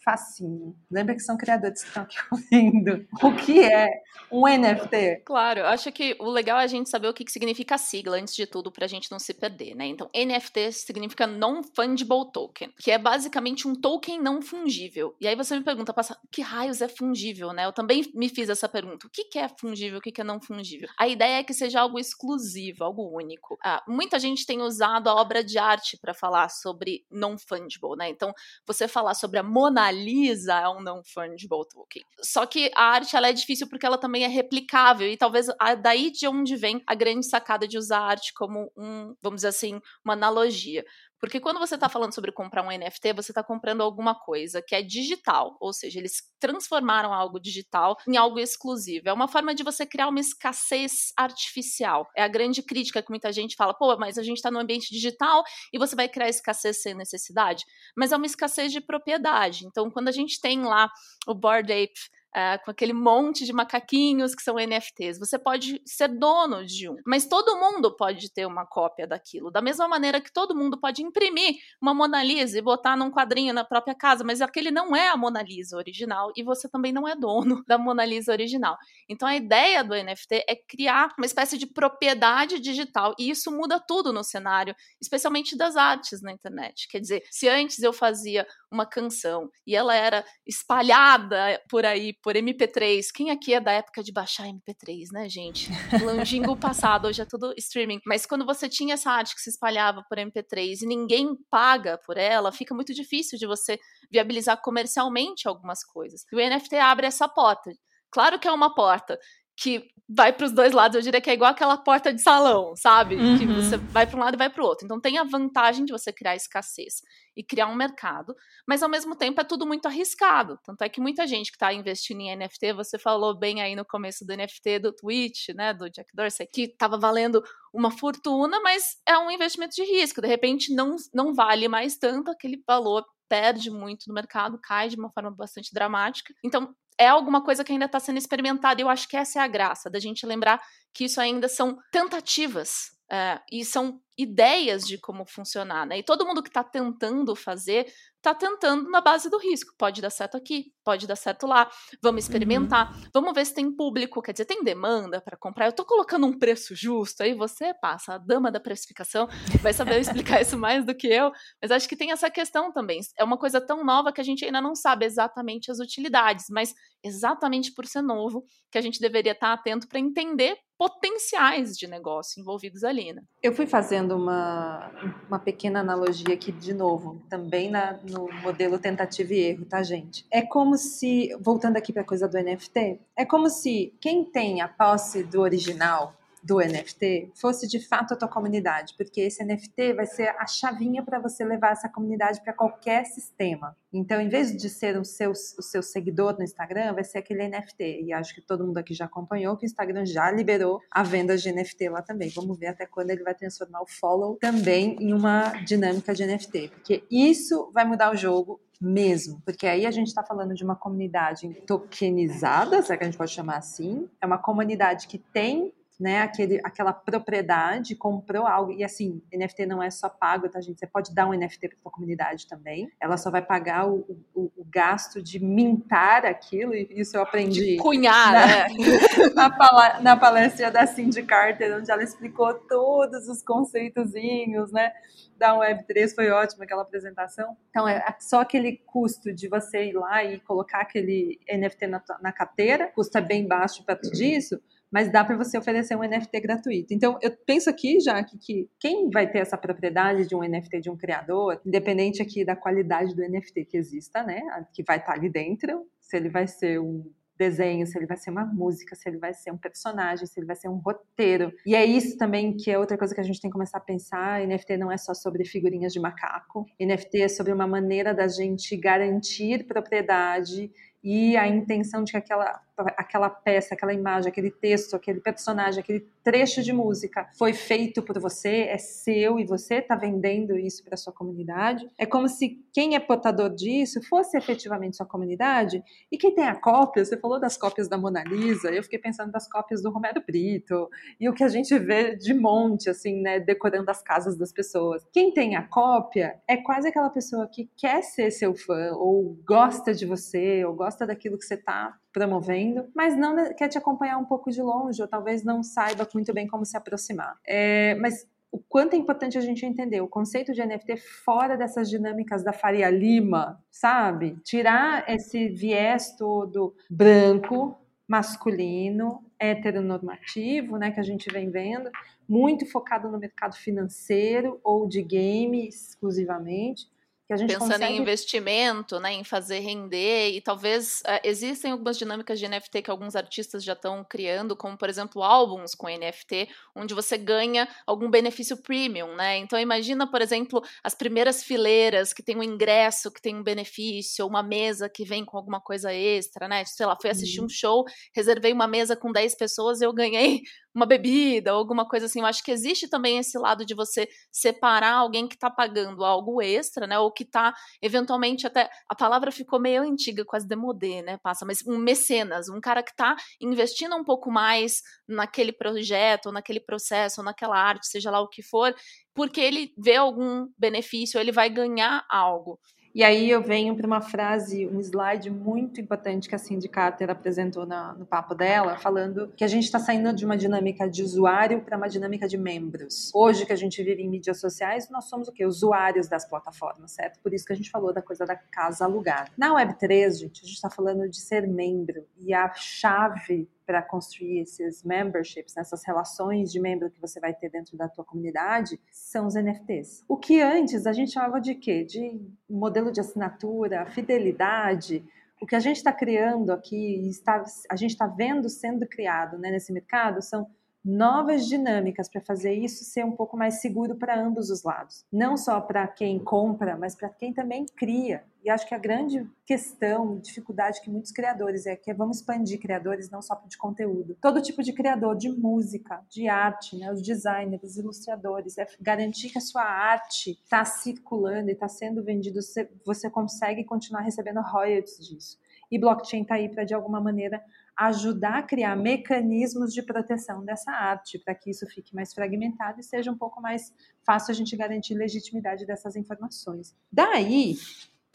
facinho. 0.07 0.77
Lembra 0.89 1.17
que 1.17 1.21
são 1.21 1.37
criadores 1.37 1.83
que 1.83 1.89
estão 1.89 2.05
aqui 2.05 2.17
ouvindo. 2.31 3.05
O 3.21 3.35
que 3.35 3.65
é 3.65 3.89
um 4.31 4.47
NFT? 4.47 5.23
Claro, 5.25 5.67
acho 5.67 5.91
que 5.91 6.17
o 6.21 6.31
legal 6.31 6.61
é 6.61 6.63
a 6.63 6.69
gente 6.69 6.89
saber 6.89 7.09
o 7.09 7.13
que, 7.13 7.29
significa 7.29 7.75
a 7.75 7.79
sigla, 7.79 8.17
antes 8.17 8.37
de 8.37 8.47
tudo, 8.47 8.71
para 8.71 8.85
a 8.85 8.89
gente 8.89 9.11
não 9.11 9.19
se 9.19 9.35
perder, 9.35 9.75
né? 9.75 9.85
Então, 9.87 10.09
NFT 10.15 10.71
significa 10.73 11.27
Non-Fungible 11.27 12.31
Token, 12.33 12.73
que 12.79 12.93
é 12.93 12.99
basicamente 12.99 13.67
um 13.67 13.75
token 13.75 14.21
não 14.21 14.41
fungível. 14.41 15.17
E 15.21 15.27
aí 15.27 15.35
você 15.35 15.59
me 15.59 15.65
pergunta, 15.65 15.93
passa, 15.93 16.17
que 16.31 16.41
raios 16.41 16.81
é 16.81 16.89
fungível, 16.89 17.53
né? 17.53 17.67
Eu 17.67 17.73
também 17.73 18.05
me 18.15 18.29
fiz 18.29 18.49
essa 18.49 18.69
pergunta. 18.69 19.09
O 19.09 19.11
que, 19.11 19.37
é 19.37 19.49
fungível, 19.49 19.99
o 19.99 20.01
que, 20.01 20.21
é 20.21 20.25
não 20.25 20.41
fungível? 20.41 20.89
A 20.97 21.09
ideia 21.09 21.41
é 21.41 21.45
que 21.45 21.53
seja 21.53 21.81
algo 21.81 21.99
exclusivo, 21.99 22.85
algo 22.85 23.11
único. 23.13 23.59
Ah, 23.63 23.83
muita 23.89 24.21
gente 24.21 24.47
tem 24.47 24.63
usado 24.63 25.09
a 25.09 25.15
obra 25.15 25.43
de 25.43 25.59
arte 25.59 25.99
para 25.99 26.15
falar 26.15 26.49
sobre 26.49 27.05
non-fungible, 27.11 27.97
né? 27.97 28.09
Então, 28.09 28.33
você 28.65 28.87
falar 28.87 29.15
sobre 29.15 29.41
a 29.41 29.43
Mona 29.43 29.96
Lisa 29.97 30.55
é 30.55 30.69
um 30.69 30.81
não 30.81 31.03
fungible 31.05 31.67
token. 31.69 32.03
Só 32.21 32.47
que 32.47 32.71
a 32.75 32.85
arte 32.85 33.17
ela 33.17 33.29
é 33.29 33.33
difícil 33.33 33.69
porque 33.69 33.87
ela 33.87 33.99
também 33.99 34.25
é 34.25 34.29
replicável 34.29 35.09
e 35.09 35.17
talvez 35.17 35.47
daí 35.83 36.11
de 36.11 36.29
onde 36.29 36.57
vem 36.57 36.83
a 36.87 36.95
grande 36.95 37.27
sacada 37.27 37.67
de 37.67 37.79
usar 37.79 37.99
a 37.99 38.07
arte 38.07 38.33
como 38.35 38.71
um, 38.77 39.15
vamos 39.23 39.39
dizer 39.39 39.49
assim, 39.49 39.81
uma 40.05 40.15
analogia. 40.15 40.85
Porque 41.21 41.41
quando 41.41 41.59
você 41.59 41.75
está 41.75 41.89
falando 41.89 42.15
sobre 42.15 42.33
comprar 42.33 42.63
um 42.63 42.71
NFT, 42.71 43.13
você 43.15 43.33
está 43.33 43.43
comprando 43.43 43.81
alguma 43.81 44.15
coisa 44.15 44.63
que 44.63 44.75
é 44.75 44.83
digital, 44.83 45.57
ou 45.61 45.73
seja, 45.73 45.99
eles 45.99 46.23
transformaram 46.39 47.13
algo 47.13 47.41
digital 47.41 47.97
em 48.07 48.17
algo 48.17 48.39
exclusivo. 48.39 49.09
É 49.09 49.13
uma 49.13 49.29
forma 49.29 49.55
de 49.55 49.63
você 49.63 49.87
criar 49.87 50.09
uma 50.09 50.21
escassez 50.21 51.13
artificial. 51.17 52.07
É 52.17 52.23
a 52.23 52.29
grande 52.29 52.63
crítica 52.63 53.03
que 53.03 53.11
muita 53.11 53.33
gente 53.33 53.57
fala: 53.57 53.75
pô, 53.75 53.97
mas 53.97 54.19
a 54.19 54.23
gente 54.23 54.37
está 54.37 54.51
no 54.51 54.59
ambiente 54.59 54.91
digital 54.91 55.43
e 55.73 55.79
você 55.79 55.97
vai 55.97 56.09
criar 56.09 56.29
escassez 56.29 56.83
sem 56.83 56.95
necessidade. 56.95 57.65
Mas 57.97 58.13
é 58.13 58.17
uma 58.17 58.27
escassez 58.27 58.73
de 58.73 58.81
propriedade. 58.81 59.67
Então, 59.67 59.91
quando 59.91 60.09
a 60.09 60.13
gente 60.13 60.41
tem 60.41 60.63
lá 60.63 60.91
o 61.27 61.35
Bored 61.35 61.73
Ape 61.73 62.17
uh, 62.35 62.65
com 62.65 62.71
aquele 62.71 62.93
monte 62.93 63.45
de 63.45 63.53
macaquinhos 63.53 64.35
que 64.35 64.43
são 64.43 64.57
NFTs. 64.57 65.19
Você 65.19 65.39
pode 65.39 65.81
ser 65.85 66.09
dono 66.09 66.65
de 66.65 66.89
um, 66.89 66.97
mas 67.07 67.27
todo 67.27 67.57
mundo 67.57 67.97
pode 67.97 68.33
ter 68.33 68.47
uma 68.47 68.67
cópia 68.67 69.07
daquilo. 69.07 69.51
Da 69.51 69.63
mesma 69.63 69.89
maneira 69.89 70.21
que 70.21 70.33
todo 70.33 70.55
mundo 70.55 70.79
pode 70.79 71.03
imprimir 71.03 71.57
uma 71.81 71.95
Mona 71.95 72.23
Lisa 72.23 72.59
e 72.59 72.63
botar 72.63 72.97
num 72.97 73.11
quadrinho 73.11 73.53
na 73.53 73.65
própria 73.65 73.95
casa, 73.95 74.25
mas 74.25 74.41
aquele 74.41 74.71
não 74.71 74.95
é 74.95 75.09
a 75.09 75.17
Mona 75.17 75.43
Lisa 75.43 75.77
original 75.77 76.33
e 76.37 76.43
você 76.43 76.69
também 76.69 76.93
não 76.93 77.07
é 77.07 77.15
dono 77.15 77.63
da 77.67 77.79
Mona 77.79 78.05
Lisa 78.05 78.33
original. 78.33 78.77
Então 79.09 79.29
a 79.29 79.37
ideia 79.37 79.83
do 79.83 79.95
NFT 79.95 80.45
é 80.49 80.57
criar 80.69 81.15
uma 81.19 81.27
espécie 81.27 81.57
de 81.59 81.67
propriedade 81.67 82.61
digital 82.61 83.15
e 83.19 83.31
isso 83.31 83.51
muda 83.51 83.81
tudo 83.81 84.13
no 84.13 84.23
cenário, 84.23 84.75
especialmente 85.01 85.57
das 85.57 85.77
artes 85.77 86.23
na 86.23 86.33
internet. 86.33 86.89
Quer 86.89 87.01
dizer, 87.01 87.23
se 87.31 87.49
antes 87.49 87.83
eu 87.83 87.93
fazia 87.93 88.47
uma 88.77 88.87
canção 88.87 89.51
e 89.67 89.75
ela 89.75 89.95
era 89.95 90.25
espalhada 90.47 91.61
por 91.69 91.85
aí 91.85 92.13
por 92.23 92.35
MP3. 92.35 93.07
Quem 93.13 93.31
aqui 93.31 93.55
é 93.55 93.61
da 93.61 93.73
época 93.73 94.03
de 94.03 94.13
baixar 94.13 94.47
MP3, 94.47 95.07
né, 95.13 95.29
gente? 95.29 95.69
Longínquo 96.05 96.57
passado, 96.57 97.09
hoje 97.09 97.23
é 97.23 97.25
tudo 97.25 97.55
streaming. 97.57 98.01
Mas 98.07 98.27
quando 98.27 98.45
você 98.45 98.69
tinha 98.69 98.95
essa 98.95 99.11
arte 99.11 99.35
que 99.35 99.41
se 99.41 99.51
espalhava 99.51 100.05
por 100.09 100.19
MP3 100.19 100.83
e 100.83 100.87
ninguém 100.87 101.35
paga 101.51 101.99
por 102.07 102.17
ela, 102.17 102.53
fica 102.53 102.75
muito 102.75 102.93
difícil 102.93 103.39
de 103.39 103.47
você 103.47 103.79
viabilizar 104.11 104.61
comercialmente 104.61 105.49
algumas 105.49 105.83
coisas. 105.83 106.25
E 106.31 106.37
o 106.37 106.39
NFT 106.39 106.77
abre 106.77 107.07
essa 107.07 107.29
porta. 107.29 107.71
Claro 108.11 108.39
que 108.39 108.47
é 108.47 108.53
uma 108.53 108.75
porta 108.75 109.19
que 109.57 109.91
vai 110.09 110.33
para 110.33 110.47
os 110.47 110.53
dois 110.53 110.73
lados, 110.73 110.95
eu 110.95 111.03
diria 111.03 111.21
que 111.21 111.29
é 111.29 111.35
igual 111.35 111.51
aquela 111.51 111.77
porta 111.77 112.13
de 112.13 112.23
salão, 112.23 112.77
sabe? 112.77 113.17
Uhum. 113.17 113.39
Que 113.39 113.47
você 113.47 113.77
vai 113.77 114.07
para 114.07 114.17
um 114.17 114.21
lado 114.21 114.35
e 114.35 114.39
vai 114.39 114.49
para 114.49 114.63
o 114.63 114.67
outro. 114.67 114.85
Então 114.85 115.01
tem 115.01 115.19
a 115.19 115.25
vantagem 115.25 115.85
de 115.85 115.93
você 115.93 116.13
criar 116.13 116.37
escassez 116.37 117.03
e 117.37 117.43
criar 117.43 117.67
um 117.67 117.75
mercado, 117.75 118.35
mas 118.67 118.83
ao 118.83 118.89
mesmo 118.89 119.17
tempo 119.17 119.41
é 119.41 119.45
tudo 119.45 119.67
muito 119.67 119.87
arriscado. 119.87 120.59
Tanto 120.63 120.83
é 120.83 120.89
que 120.89 121.01
muita 121.01 121.27
gente 121.27 121.51
que 121.51 121.57
está 121.57 121.73
investindo 121.73 122.21
em 122.21 122.37
NFT, 122.37 122.73
você 122.73 122.99
falou 122.99 123.37
bem 123.37 123.61
aí 123.61 123.75
no 123.75 123.85
começo 123.85 124.25
do 124.25 124.37
NFT 124.37 124.79
do 124.79 124.93
Twitch, 124.93 125.49
né, 125.57 125.75
do 125.75 125.91
Jack 125.91 126.15
Dorsey, 126.15 126.47
que 126.47 126.63
estava 126.63 126.97
valendo 126.97 127.43
uma 127.75 127.91
fortuna, 127.91 128.61
mas 128.61 128.99
é 129.07 129.19
um 129.19 129.31
investimento 129.31 129.75
de 129.75 129.83
risco. 129.83 130.21
De 130.21 130.29
repente 130.29 130.73
não, 130.73 130.95
não 131.13 131.35
vale 131.35 131.67
mais 131.67 131.97
tanto, 131.97 132.31
aquele 132.31 132.63
valor 132.65 133.05
perde 133.29 133.71
muito 133.71 134.05
no 134.07 134.15
mercado, 134.15 134.59
cai 134.63 134.89
de 134.89 134.97
uma 134.97 135.11
forma 135.11 135.33
bastante 135.33 135.75
dramática. 135.75 136.33
Então, 136.45 136.73
é 136.99 137.09
alguma 137.09 137.43
coisa 137.43 137.65
que 137.65 137.73
ainda 137.73 137.87
está 137.87 138.01
sendo 138.01 138.19
experimentada. 138.19 138.81
E 138.81 138.85
eu 138.85 138.89
acho 138.89 139.09
que 139.09 139.17
essa 139.17 139.39
é 139.39 139.43
a 139.43 139.49
graça, 139.49 139.91
da 139.91 139.99
gente 139.99 140.27
lembrar 140.27 140.61
que 140.93 141.05
isso 141.05 141.21
ainda 141.21 141.49
são 141.49 141.79
tentativas 141.91 142.97
é, 143.11 143.41
e 143.53 143.65
são 143.65 144.01
ideias 144.19 144.87
de 144.87 144.99
como 144.99 145.27
funcionar, 145.27 145.87
né? 145.87 145.99
E 145.99 146.03
todo 146.03 146.27
mundo 146.27 146.43
que 146.43 146.49
está 146.49 146.65
tentando 146.65 147.37
fazer 147.37 147.93
está 148.17 148.35
tentando 148.35 148.91
na 148.91 149.01
base 149.01 149.29
do 149.31 149.39
risco. 149.39 149.75
Pode 149.79 150.01
dar 150.01 150.11
certo 150.11 150.37
aqui, 150.37 150.73
pode 150.87 151.05
dar 151.05 151.17
certo 151.17 151.49
lá. 151.49 151.69
Vamos 152.01 152.23
experimentar, 152.23 152.95
uhum. 152.95 153.03
vamos 153.13 153.35
ver 153.35 153.45
se 153.45 153.53
tem 153.53 153.75
público, 153.75 154.23
quer 154.23 154.31
dizer, 154.31 154.45
tem 154.45 154.63
demanda 154.63 155.21
para 155.21 155.37
comprar. 155.37 155.67
Eu 155.67 155.71
estou 155.71 155.85
colocando 155.85 156.25
um 156.25 156.39
preço 156.39 156.77
justo, 156.77 157.25
aí 157.25 157.35
você 157.35 157.75
passa, 157.75 158.15
a 158.15 158.19
dama 158.19 158.53
da 158.53 158.61
precificação 158.61 159.27
vai 159.61 159.73
saber 159.73 159.99
explicar 160.01 160.41
isso 160.41 160.57
mais 160.57 160.87
do 160.87 160.95
que 160.95 161.09
eu, 161.09 161.33
mas 161.61 161.73
acho 161.73 161.89
que 161.89 161.97
tem 161.97 162.13
essa 162.13 162.31
questão 162.31 162.73
também. 162.73 163.01
É 163.19 163.25
uma 163.25 163.37
coisa 163.37 163.61
tão 163.61 163.85
nova 163.85 164.13
que 164.13 164.21
a 164.21 164.25
gente 164.25 164.45
ainda 164.45 164.61
não 164.61 164.77
sabe 164.77 165.05
exatamente 165.05 165.73
as 165.73 165.81
utilidades, 165.81 166.47
mas 166.49 166.73
exatamente 167.03 167.73
por 167.73 167.85
ser 167.85 168.03
novo 168.03 168.45
que 168.71 168.79
a 168.79 168.81
gente 168.81 169.01
deveria 169.01 169.33
estar 169.33 169.49
tá 169.49 169.53
atento 169.55 169.89
para 169.89 169.99
entender 169.99 170.57
potenciais 170.79 171.77
de 171.77 171.87
negócio 171.87 172.41
envolvidos 172.41 172.85
ali, 172.85 173.13
né? 173.13 173.23
Eu 173.43 173.55
fui 173.55 173.67
fazendo 173.67 174.15
uma, 174.15 174.91
uma 175.27 175.39
pequena 175.39 175.81
analogia 175.81 176.35
aqui 176.35 176.53
de 176.53 176.75
novo, 176.75 177.23
também 177.31 177.71
na, 177.71 177.99
no 178.03 178.29
modelo 178.43 178.79
tentativa 178.79 179.33
e 179.33 179.39
erro, 179.39 179.65
tá, 179.65 179.83
gente? 179.83 180.27
É 180.31 180.43
como 180.43 180.76
se, 180.77 181.31
voltando 181.41 181.77
aqui 181.77 181.93
para 181.93 182.03
a 182.03 182.07
coisa 182.07 182.29
do 182.29 182.39
NFT, 182.39 183.01
é 183.17 183.25
como 183.25 183.49
se 183.49 183.95
quem 184.01 184.25
tem 184.25 184.61
a 184.61 184.69
posse 184.69 185.23
do 185.23 185.41
original 185.41 186.15
do 186.47 186.59
NFT 186.59 187.33
fosse 187.35 187.67
de 187.67 187.81
fato 187.81 188.15
a 188.15 188.17
tua 188.17 188.29
comunidade, 188.29 188.95
porque 188.97 189.23
esse 189.23 189.45
NFT 189.45 189.95
vai 189.95 190.07
ser 190.07 190.29
a 190.39 190.47
chavinha 190.47 191.03
para 191.03 191.19
você 191.19 191.45
levar 191.45 191.73
essa 191.73 191.89
comunidade 191.89 192.41
para 192.41 192.53
qualquer 192.53 193.05
sistema. 193.05 193.77
Então, 193.93 194.21
em 194.21 194.29
vez 194.29 194.57
de 194.57 194.71
ser 194.71 194.97
o 194.97 195.05
seu, 195.05 195.33
o 195.33 195.63
seu 195.63 195.83
seguidor 195.83 196.37
no 196.39 196.45
Instagram, 196.45 196.95
vai 196.95 197.03
ser 197.03 197.19
aquele 197.19 197.49
NFT. 197.49 198.03
E 198.03 198.13
acho 198.13 198.35
que 198.35 198.41
todo 198.41 198.65
mundo 198.65 198.79
aqui 198.79 198.95
já 198.95 199.07
acompanhou 199.07 199.57
que 199.57 199.65
o 199.65 199.67
Instagram 199.67 200.07
já 200.07 200.31
liberou 200.31 200.81
a 200.91 201.03
venda 201.03 201.37
de 201.37 201.51
NFT 201.51 201.89
lá 201.89 202.01
também. 202.01 202.29
Vamos 202.29 202.57
ver 202.59 202.69
até 202.69 202.87
quando 202.87 203.11
ele 203.11 203.25
vai 203.25 203.35
transformar 203.35 203.83
o 203.83 203.87
follow 203.87 204.37
também 204.37 204.97
em 205.01 205.13
uma 205.13 205.49
dinâmica 205.65 206.15
de 206.15 206.25
NFT, 206.25 206.69
porque 206.69 207.03
isso 207.11 207.71
vai 207.73 207.85
mudar 207.85 208.13
o 208.13 208.17
jogo 208.17 208.61
mesmo, 208.81 209.41
porque 209.45 209.67
aí 209.67 209.87
a 209.87 209.91
gente 209.91 210.09
está 210.09 210.23
falando 210.23 210.55
de 210.55 210.65
uma 210.65 210.77
comunidade 210.77 211.49
tokenizada, 211.67 212.83
será 212.83 212.99
que 212.99 213.05
a 213.05 213.07
gente 213.07 213.19
pode 213.19 213.33
chamar 213.33 213.57
assim? 213.57 214.09
É 214.21 214.27
uma 214.27 214.39
comunidade 214.39 215.07
que 215.07 215.19
tem 215.19 215.73
né, 215.99 216.21
aquele, 216.21 216.61
aquela 216.63 216.93
propriedade, 216.93 217.95
comprou 217.95 218.47
algo, 218.47 218.73
e 218.73 218.85
assim, 218.85 219.23
NFT 219.33 219.67
não 219.67 219.83
é 219.83 219.91
só 219.91 220.09
pago, 220.09 220.49
tá, 220.49 220.61
gente? 220.61 220.79
Você 220.79 220.87
pode 220.87 221.15
dar 221.15 221.27
um 221.27 221.33
NFT 221.33 221.69
para 221.69 221.79
sua 221.79 221.91
comunidade 221.91 222.47
também, 222.47 222.91
ela 223.01 223.17
só 223.17 223.31
vai 223.31 223.43
pagar 223.43 223.89
o, 223.89 224.05
o, 224.35 224.53
o, 224.57 224.65
gasto 224.69 225.23
de 225.23 225.43
mintar 225.43 226.27
aquilo, 226.27 226.75
e 226.75 226.87
isso 226.91 227.17
eu 227.17 227.23
aprendi. 227.23 227.77
De 227.77 227.77
cunhar, 227.79 228.33
na, 228.33 228.47
né? 228.47 228.67
na, 229.35 230.01
na 230.01 230.17
palestra 230.17 230.71
da 230.71 230.87
Cindy 230.87 231.23
Carter, 231.23 231.79
onde 231.79 231.91
ela 231.91 232.03
explicou 232.03 232.53
todos 232.55 233.29
os 233.29 233.43
conceitozinhos, 233.43 234.71
né? 234.71 234.93
da 235.37 235.55
Web3 235.55 236.15
foi 236.15 236.31
ótima 236.31 236.65
aquela 236.65 236.83
apresentação. 236.83 237.57
Então, 237.71 237.87
é 237.87 238.03
só 238.19 238.41
aquele 238.41 238.79
custo 238.87 239.33
de 239.33 239.49
você 239.49 239.87
ir 239.87 239.93
lá 239.93 240.25
e 240.25 240.41
colocar 240.41 240.81
aquele 240.81 241.39
NFT 241.51 241.87
na, 241.87 242.03
na 242.21 242.33
carteira, 242.33 242.89
custa 242.89 243.21
bem 243.21 243.47
baixo 243.47 243.85
perto 243.85 244.11
disso, 244.11 244.61
mas 244.91 245.11
dá 245.11 245.25
para 245.25 245.37
você 245.37 245.59
oferecer 245.59 245.97
um 245.97 246.03
NFT 246.03 246.41
gratuito. 246.41 246.95
Então, 246.95 247.19
eu 247.21 247.31
penso 247.47 247.69
aqui 247.69 248.01
já 248.01 248.23
que, 248.23 248.39
que, 248.39 248.69
quem 248.79 249.11
vai 249.11 249.31
ter 249.31 249.39
essa 249.39 249.57
propriedade 249.57 250.27
de 250.27 250.35
um 250.35 250.41
NFT 250.41 250.81
de 250.81 250.91
um 250.91 250.97
criador, 250.97 251.61
independente 251.65 252.23
aqui 252.23 252.45
da 252.45 252.57
qualidade 252.57 253.15
do 253.15 253.23
NFT 253.23 253.65
que 253.65 253.77
exista, 253.77 254.23
né, 254.23 254.41
que 254.73 254.83
vai 254.83 254.99
estar 254.99 255.13
tá 255.13 255.19
ali 255.19 255.29
dentro, 255.29 255.87
se 256.01 256.17
ele 256.17 256.29
vai 256.29 256.47
ser 256.47 256.81
um 256.81 257.05
desenho, 257.39 257.87
se 257.87 257.99
ele 257.99 258.07
vai 258.07 258.17
ser 258.17 258.31
uma 258.31 258.45
música, 258.45 258.97
se 258.97 259.09
ele 259.09 259.19
vai 259.19 259.35
ser 259.35 259.53
um 259.53 259.59
personagem, 259.59 260.27
se 260.27 260.39
ele 260.39 260.47
vai 260.47 260.57
ser 260.57 260.69
um 260.69 260.77
roteiro. 260.77 261.53
E 261.67 261.75
é 261.75 261.85
isso 261.85 262.17
também 262.17 262.57
que 262.57 262.71
é 262.71 262.79
outra 262.79 262.97
coisa 262.97 263.15
que 263.15 263.21
a 263.21 263.25
gente 263.25 263.41
tem 263.41 263.51
que 263.51 263.53
começar 263.53 263.79
a 263.79 263.81
pensar. 263.81 264.47
NFT 264.47 264.77
não 264.77 264.91
é 264.91 264.97
só 264.97 265.13
sobre 265.15 265.45
figurinhas 265.45 265.93
de 265.93 266.01
macaco. 266.01 266.67
NFT 266.81 267.23
é 267.23 267.29
sobre 267.29 267.53
uma 267.53 267.67
maneira 267.67 268.15
da 268.15 268.27
gente 268.27 268.77
garantir 268.77 269.67
propriedade 269.67 270.71
e 271.05 271.37
a 271.37 271.47
intenção 271.47 272.03
de 272.03 272.13
que 272.13 272.19
aquela, 272.19 272.61
aquela 272.97 273.31
peça, 273.31 273.75
aquela 273.75 273.93
imagem, 273.93 274.31
aquele 274.31 274.51
texto, 274.51 274.95
aquele 274.95 275.21
personagem, 275.21 275.81
aquele 275.81 276.07
trecho 276.23 276.63
de 276.63 276.73
música 276.73 277.29
foi 277.39 277.53
feito 277.53 278.03
por 278.03 278.19
você, 278.19 278.63
é 278.63 278.79
seu 278.79 279.39
e 279.39 279.45
você 279.45 279.77
está 279.77 279.95
vendendo 279.95 280.59
isso 280.59 280.85
para 280.85 280.97
sua 280.97 281.13
comunidade. 281.13 281.89
É 281.99 282.05
como 282.05 282.29
se 282.29 282.65
quem 282.73 282.95
é 282.95 283.01
portador 283.01 283.51
disso 283.55 284.03
fosse 284.09 284.37
efetivamente 284.37 284.97
sua 284.97 285.07
comunidade 285.07 285.83
e 286.11 286.19
quem 286.19 286.35
tem 286.35 286.45
a 286.45 286.55
cópia, 286.55 287.05
você 287.05 287.17
falou 287.17 287.41
das 287.41 287.57
cópias 287.57 287.89
da 287.89 287.97
Mona 287.97 288.23
Lisa, 288.25 288.71
eu 288.71 288.83
fiquei 288.83 288.99
pensando 288.99 289.31
das 289.31 289.49
cópias 289.49 289.83
do 289.83 289.91
Romero 289.91 290.23
Brito 290.27 290.89
e 291.21 291.29
o 291.29 291.33
que 291.33 291.45
a 291.45 291.49
gente 291.49 291.79
vê 291.79 292.17
de 292.17 292.35
monte, 292.35 292.91
assim, 292.91 293.21
né, 293.21 293.41
decorando 293.41 293.91
as 293.91 294.03
casas 294.03 294.37
das 294.37 294.53
pessoas. 294.53 295.07
Quem 295.13 295.33
tem 295.33 295.57
a 295.57 295.63
cópia 295.63 296.41
é 296.49 296.57
quase 296.57 296.89
aquela 296.89 297.11
pessoa 297.11 297.49
que 297.49 297.71
quer 297.77 298.03
ser 298.03 298.31
seu 298.31 298.55
fã 298.55 298.93
ou 298.95 299.37
gosta 299.47 299.95
de 299.95 300.05
você 300.05 300.65
ou 300.65 300.75
gosta 300.75 301.07
daquilo 301.07 301.39
que 301.39 301.45
você 301.45 301.55
está 301.55 301.97
promovendo, 302.17 302.66
mas 302.95 303.17
não 303.17 303.55
quer 303.55 303.69
te 303.69 303.79
acompanhar 303.79 304.19
um 304.19 304.25
pouco 304.25 304.51
de 304.51 304.63
longe, 304.63 305.01
ou 305.01 305.09
talvez 305.09 305.43
não 305.45 305.63
saiba 305.63 306.07
muito 306.15 306.33
bem 306.33 306.47
como 306.47 306.65
se 306.65 306.77
aproximar. 306.77 307.37
É, 307.47 307.95
mas 307.97 308.27
o 308.51 308.59
quanto 308.59 308.95
é 308.95 308.97
importante 308.97 309.37
a 309.37 309.41
gente 309.41 309.67
entender 309.67 310.01
o 310.01 310.09
conceito 310.09 310.53
de 310.53 310.65
NFT 310.65 310.97
fora 310.97 311.57
dessas 311.57 311.91
dinâmicas 311.91 312.43
da 312.43 312.53
Faria 312.53 312.89
Lima, 312.89 313.63
sabe? 313.71 314.39
Tirar 314.43 315.05
esse 315.09 315.49
viés 315.49 316.17
todo 316.17 316.75
branco, 316.89 317.77
masculino, 318.09 319.23
heteronormativo, 319.39 320.79
né, 320.79 320.91
que 320.91 321.01
a 321.01 321.03
gente 321.03 321.31
vem 321.31 321.51
vendo, 321.51 321.91
muito 322.29 322.65
focado 322.67 323.11
no 323.11 323.19
mercado 323.19 323.57
financeiro 323.57 324.61
ou 324.63 324.87
de 324.87 325.03
game 325.03 325.69
exclusivamente, 325.69 326.89
que 327.27 327.33
a 327.33 327.37
gente 327.37 327.53
Pensando 327.53 327.73
consegue... 327.73 327.93
em 327.93 327.97
investimento, 327.97 329.01
né, 329.01 329.13
em 329.13 329.25
fazer 329.25 329.59
render, 329.59 330.31
e 330.31 330.41
talvez 330.41 331.01
uh, 331.01 331.21
existem 331.25 331.73
algumas 331.73 331.99
dinâmicas 331.99 332.39
de 332.39 332.47
NFT 332.47 332.83
que 332.83 332.91
alguns 332.91 333.17
artistas 333.17 333.65
já 333.65 333.73
estão 333.73 334.05
criando, 334.05 334.55
como 334.55 334.79
por 334.79 334.89
exemplo 334.89 335.23
álbuns 335.25 335.75
com 335.75 335.89
NFT, 335.89 336.49
onde 336.75 336.95
você 336.95 337.19
ganha 337.19 337.69
algum 337.85 338.09
benefício 338.09 338.57
premium, 338.57 339.17
né? 339.17 339.39
Então 339.39 339.59
imagina, 339.59 340.09
por 340.09 340.23
exemplo, 340.23 340.63
as 340.85 340.95
primeiras 340.95 341.43
fileiras 341.43 342.13
que 342.13 342.23
tem 342.23 342.37
um 342.37 342.43
ingresso, 342.43 343.11
que 343.11 343.21
tem 343.21 343.35
um 343.35 343.43
benefício, 343.43 344.25
ou 344.25 344.31
uma 344.31 344.43
mesa 344.43 344.89
que 344.89 345.05
vem 345.05 345.25
com 345.25 345.37
alguma 345.37 345.61
coisa 345.61 345.93
extra, 345.93 346.47
né? 346.47 346.65
Sei 346.65 346.87
lá, 346.87 346.97
fui 347.01 347.11
assistir 347.11 347.41
uhum. 347.41 347.47
um 347.47 347.49
show, 347.49 347.85
reservei 348.15 348.53
uma 348.53 348.69
mesa 348.69 348.95
com 348.95 349.11
10 349.11 349.35
pessoas, 349.35 349.81
eu 349.81 349.93
ganhei 349.93 350.43
uma 350.77 350.85
bebida 350.85 351.55
ou 351.55 351.59
alguma 351.59 351.89
coisa 351.89 352.05
assim. 352.05 352.21
Eu 352.21 352.27
acho 352.27 352.45
que 352.45 352.51
existe 352.51 352.87
também 352.87 353.19
esse 353.19 353.39
lado 353.39 353.65
de 353.65 353.75
você 353.75 354.07
separar 354.31 354.93
alguém 354.93 355.27
que 355.27 355.35
está 355.35 355.51
pagando 355.51 356.05
algo 356.05 356.43
extra, 356.43 356.87
né? 356.87 356.99
Ou 356.99 357.11
que 357.11 357.25
está 357.25 357.55
eventualmente 357.81 358.47
até 358.47 358.69
a 358.87 358.95
palavra 358.95 359.33
ficou 359.33 359.59
meio 359.59 359.83
antiga, 359.83 360.23
quase 360.23 360.47
demodê, 360.47 361.01
né? 361.01 361.17
Passa, 361.23 361.47
mas 361.47 361.67
um 361.67 361.79
mecenas, 361.79 362.51
um 362.51 362.61
cara 362.61 362.83
que 362.83 362.91
está 362.91 363.17
investindo 363.41 363.97
um 363.97 364.05
pouco 364.05 364.31
mais 364.31 364.83
naquele 365.09 365.53
projeto, 365.53 366.27
ou 366.27 366.33
naquele 366.33 366.61
processo, 366.61 367.23
ou 367.23 367.25
naquela 367.25 367.57
arte, 367.59 367.87
seja 367.87 368.11
lá 368.11 368.21
o 368.21 368.29
que 368.29 368.43
for, 368.43 368.75
porque 369.15 369.41
ele 369.41 369.73
vê 369.79 369.97
algum 369.97 370.47
benefício, 370.59 371.19
ele 371.19 371.33
vai 371.33 371.49
ganhar 371.49 372.05
algo. 372.11 372.61
E 372.97 373.05
aí 373.05 373.29
eu 373.29 373.43
venho 373.43 373.77
para 373.77 373.87
uma 373.87 374.01
frase, 374.01 374.67
um 374.67 374.81
slide 374.81 375.31
muito 375.31 375.83
importante 375.83 376.31
que 376.31 376.35
a 376.35 376.39
Cindy 376.39 376.67
Carter 376.67 377.11
apresentou 377.11 377.67
na, 377.67 377.93
no 377.93 378.07
papo 378.07 378.35
dela, 378.35 378.79
falando 378.79 379.31
que 379.37 379.45
a 379.45 379.47
gente 379.47 379.65
está 379.65 379.79
saindo 379.79 380.15
de 380.15 380.25
uma 380.25 380.35
dinâmica 380.35 380.89
de 380.89 381.03
usuário 381.03 381.61
para 381.61 381.77
uma 381.77 381.91
dinâmica 381.91 382.27
de 382.27 382.39
membros. 382.39 383.11
Hoje 383.15 383.45
que 383.45 383.53
a 383.53 383.57
gente 383.57 383.83
vive 383.83 384.03
em 384.03 384.09
mídias 384.09 384.41
sociais, 384.41 384.89
nós 384.89 385.11
somos 385.11 385.29
o 385.29 385.33
quê? 385.35 385.45
Usuários 385.45 386.09
das 386.09 386.27
plataformas, 386.27 386.93
certo? 386.93 387.21
Por 387.21 387.35
isso 387.35 387.45
que 387.45 387.53
a 387.53 387.57
gente 387.57 387.71
falou 387.71 387.93
da 387.93 388.01
coisa 388.01 388.25
da 388.25 388.35
casa 388.35 388.87
alugada. 388.87 389.31
Na 389.37 389.55
Web3, 389.55 390.19
gente, 390.19 390.41
a 390.41 390.47
gente 390.47 390.55
está 390.55 390.71
falando 390.71 391.07
de 391.07 391.21
ser 391.21 391.47
membro 391.47 392.03
e 392.19 392.33
a 392.33 392.51
chave 392.55 393.47
para 393.67 393.83
construir 393.83 394.41
esses 394.41 394.85
memberships, 394.85 395.55
né, 395.57 395.63
essas 395.63 395.85
relações 395.85 396.53
de 396.53 396.61
membro 396.61 396.89
que 396.89 397.01
você 397.01 397.19
vai 397.19 397.35
ter 397.35 397.51
dentro 397.51 397.77
da 397.77 397.89
tua 397.89 398.05
comunidade, 398.05 398.81
são 398.91 399.27
os 399.27 399.35
NFTs. 399.35 400.05
O 400.09 400.17
que 400.17 400.41
antes 400.41 400.87
a 400.87 400.93
gente 400.93 401.13
chamava 401.13 401.41
de 401.41 401.55
quê? 401.55 401.85
De 401.85 402.21
modelo 402.49 402.93
de 402.93 403.01
assinatura, 403.01 403.85
fidelidade, 403.87 405.05
O 405.39 405.47
que 405.47 405.55
a 405.55 405.61
gente 405.61 405.77
está 405.77 405.93
criando 405.93 406.51
aqui, 406.51 407.07
está, 407.11 407.45
a 407.71 407.77
gente 407.77 407.91
está 407.91 408.07
vendo 408.07 408.49
sendo 408.49 408.87
criado 408.87 409.37
né, 409.37 409.51
nesse 409.51 409.71
mercado, 409.71 410.23
são 410.23 410.49
novas 410.87 411.47
dinâmicas 411.47 412.09
para 412.09 412.21
fazer 412.21 412.55
isso 412.55 412.85
ser 412.85 413.05
um 413.05 413.11
pouco 413.11 413.37
mais 413.37 413.61
seguro 413.61 413.97
para 413.97 414.19
ambos 414.19 414.51
os 414.51 414.63
lados. 414.63 415.05
Não 415.13 415.37
só 415.37 415.61
para 415.61 415.89
quem 415.89 416.19
compra, 416.19 416.77
mas 416.77 416.95
para 416.95 417.09
quem 417.09 417.33
também 417.33 417.67
cria. 417.67 418.23
E 418.45 418.49
acho 418.49 418.69
que 418.69 418.75
a 418.75 418.79
grande 418.79 419.29
questão, 419.45 420.21
dificuldade 420.21 420.81
que 420.81 420.89
muitos 420.89 421.11
criadores 421.11 421.67
é 421.67 421.75
que 421.75 421.91
é, 421.91 421.95
vamos 421.95 422.19
expandir 422.19 422.61
criadores 422.61 423.11
não 423.11 423.21
só 423.21 423.35
de 423.49 423.59
conteúdo. 423.59 424.17
Todo 424.21 424.41
tipo 424.41 424.63
de 424.63 424.73
criador, 424.73 425.17
de 425.17 425.29
música, 425.29 426.01
de 426.09 426.29
arte, 426.29 426.77
né? 426.77 426.93
os 426.93 427.03
designers, 427.03 427.65
os 427.65 427.77
ilustradores, 427.77 428.57
é 428.57 428.69
garantir 428.81 429.31
que 429.31 429.39
a 429.39 429.41
sua 429.41 429.65
arte 429.65 430.39
está 430.45 430.65
circulando 430.65 431.51
e 431.51 431.55
está 431.55 431.67
sendo 431.67 432.05
vendida, 432.05 432.41
você, 432.41 432.71
você 432.85 433.11
consegue 433.11 433.65
continuar 433.65 434.03
recebendo 434.03 434.41
royalties 434.41 435.05
disso. 435.05 435.39
E 435.69 435.79
blockchain 435.79 436.23
está 436.23 436.37
aí 436.37 436.49
para, 436.49 436.63
de 436.63 436.75
alguma 436.75 437.01
maneira, 437.01 437.43
ajudar 437.79 438.39
a 438.39 438.43
criar 438.43 438.75
mecanismos 438.77 439.73
de 439.73 439.83
proteção 439.83 440.45
dessa 440.45 440.71
arte, 440.71 441.19
para 441.19 441.35
que 441.35 441.51
isso 441.51 441.67
fique 441.67 441.95
mais 441.95 442.15
fragmentado 442.15 442.81
e 442.81 442.83
seja 442.83 443.11
um 443.11 443.17
pouco 443.17 443.41
mais 443.41 443.73
fácil 444.05 444.33
a 444.33 444.35
gente 444.35 444.57
garantir 444.57 444.95
legitimidade 444.95 445.67
dessas 445.67 445.95
informações. 445.95 446.75
Daí, 446.91 447.57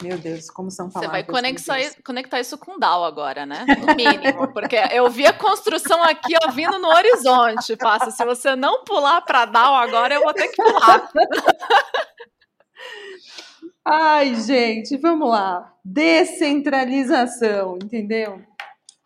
meu 0.02 0.18
Deus, 0.18 0.50
como 0.50 0.68
são 0.68 0.90
palavras. 0.90 1.10
Você 1.10 1.12
vai 1.12 1.24
conectar, 1.24 1.78
conectar 2.04 2.40
isso 2.40 2.58
com 2.58 2.76
DAO 2.76 3.04
agora, 3.04 3.46
né? 3.46 3.64
No 3.78 3.94
mínimo, 3.94 4.52
porque 4.52 4.76
eu 4.90 5.08
vi 5.08 5.24
a 5.26 5.32
construção 5.32 6.02
aqui 6.02 6.34
ó, 6.44 6.50
vindo 6.50 6.76
no 6.80 6.88
horizonte, 6.88 7.76
passa. 7.76 8.10
Se 8.10 8.24
você 8.24 8.56
não 8.56 8.82
pular 8.84 9.20
para 9.20 9.44
DAO 9.44 9.76
agora, 9.76 10.14
eu 10.14 10.22
vou 10.22 10.34
ter 10.34 10.48
que 10.48 10.60
pular. 10.60 11.08
Ai, 13.84 14.34
gente, 14.36 14.96
vamos 14.96 15.28
lá. 15.28 15.72
Descentralização, 15.84 17.78
entendeu? 17.82 18.40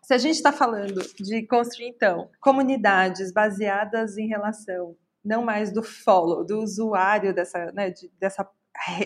Se 0.07 0.13
a 0.13 0.17
gente 0.17 0.35
está 0.35 0.53
falando 0.53 1.01
de 1.17 1.45
construir, 1.45 1.89
então, 1.89 2.29
comunidades 2.39 3.29
baseadas 3.29 4.17
em 4.17 4.25
relação, 4.25 4.95
não 5.21 5.43
mais 5.43 5.69
do 5.69 5.83
follow, 5.83 6.45
do 6.45 6.59
usuário 6.59 7.35
dessa, 7.35 7.73
né, 7.73 7.89
de, 7.89 8.09
dessa, 8.17 8.49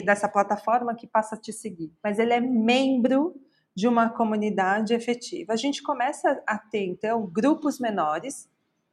dessa 0.06 0.30
plataforma 0.30 0.94
que 0.94 1.08
passa 1.08 1.34
a 1.34 1.40
te 1.40 1.52
seguir, 1.52 1.92
mas 2.04 2.20
ele 2.20 2.34
é 2.34 2.40
membro 2.40 3.34
de 3.76 3.88
uma 3.88 4.12
comunidade 4.12 4.94
efetiva. 4.94 5.54
A 5.54 5.56
gente 5.56 5.82
começa 5.82 6.40
a 6.46 6.60
ter, 6.60 6.86
então, 6.86 7.26
grupos 7.26 7.80
menores, 7.80 8.48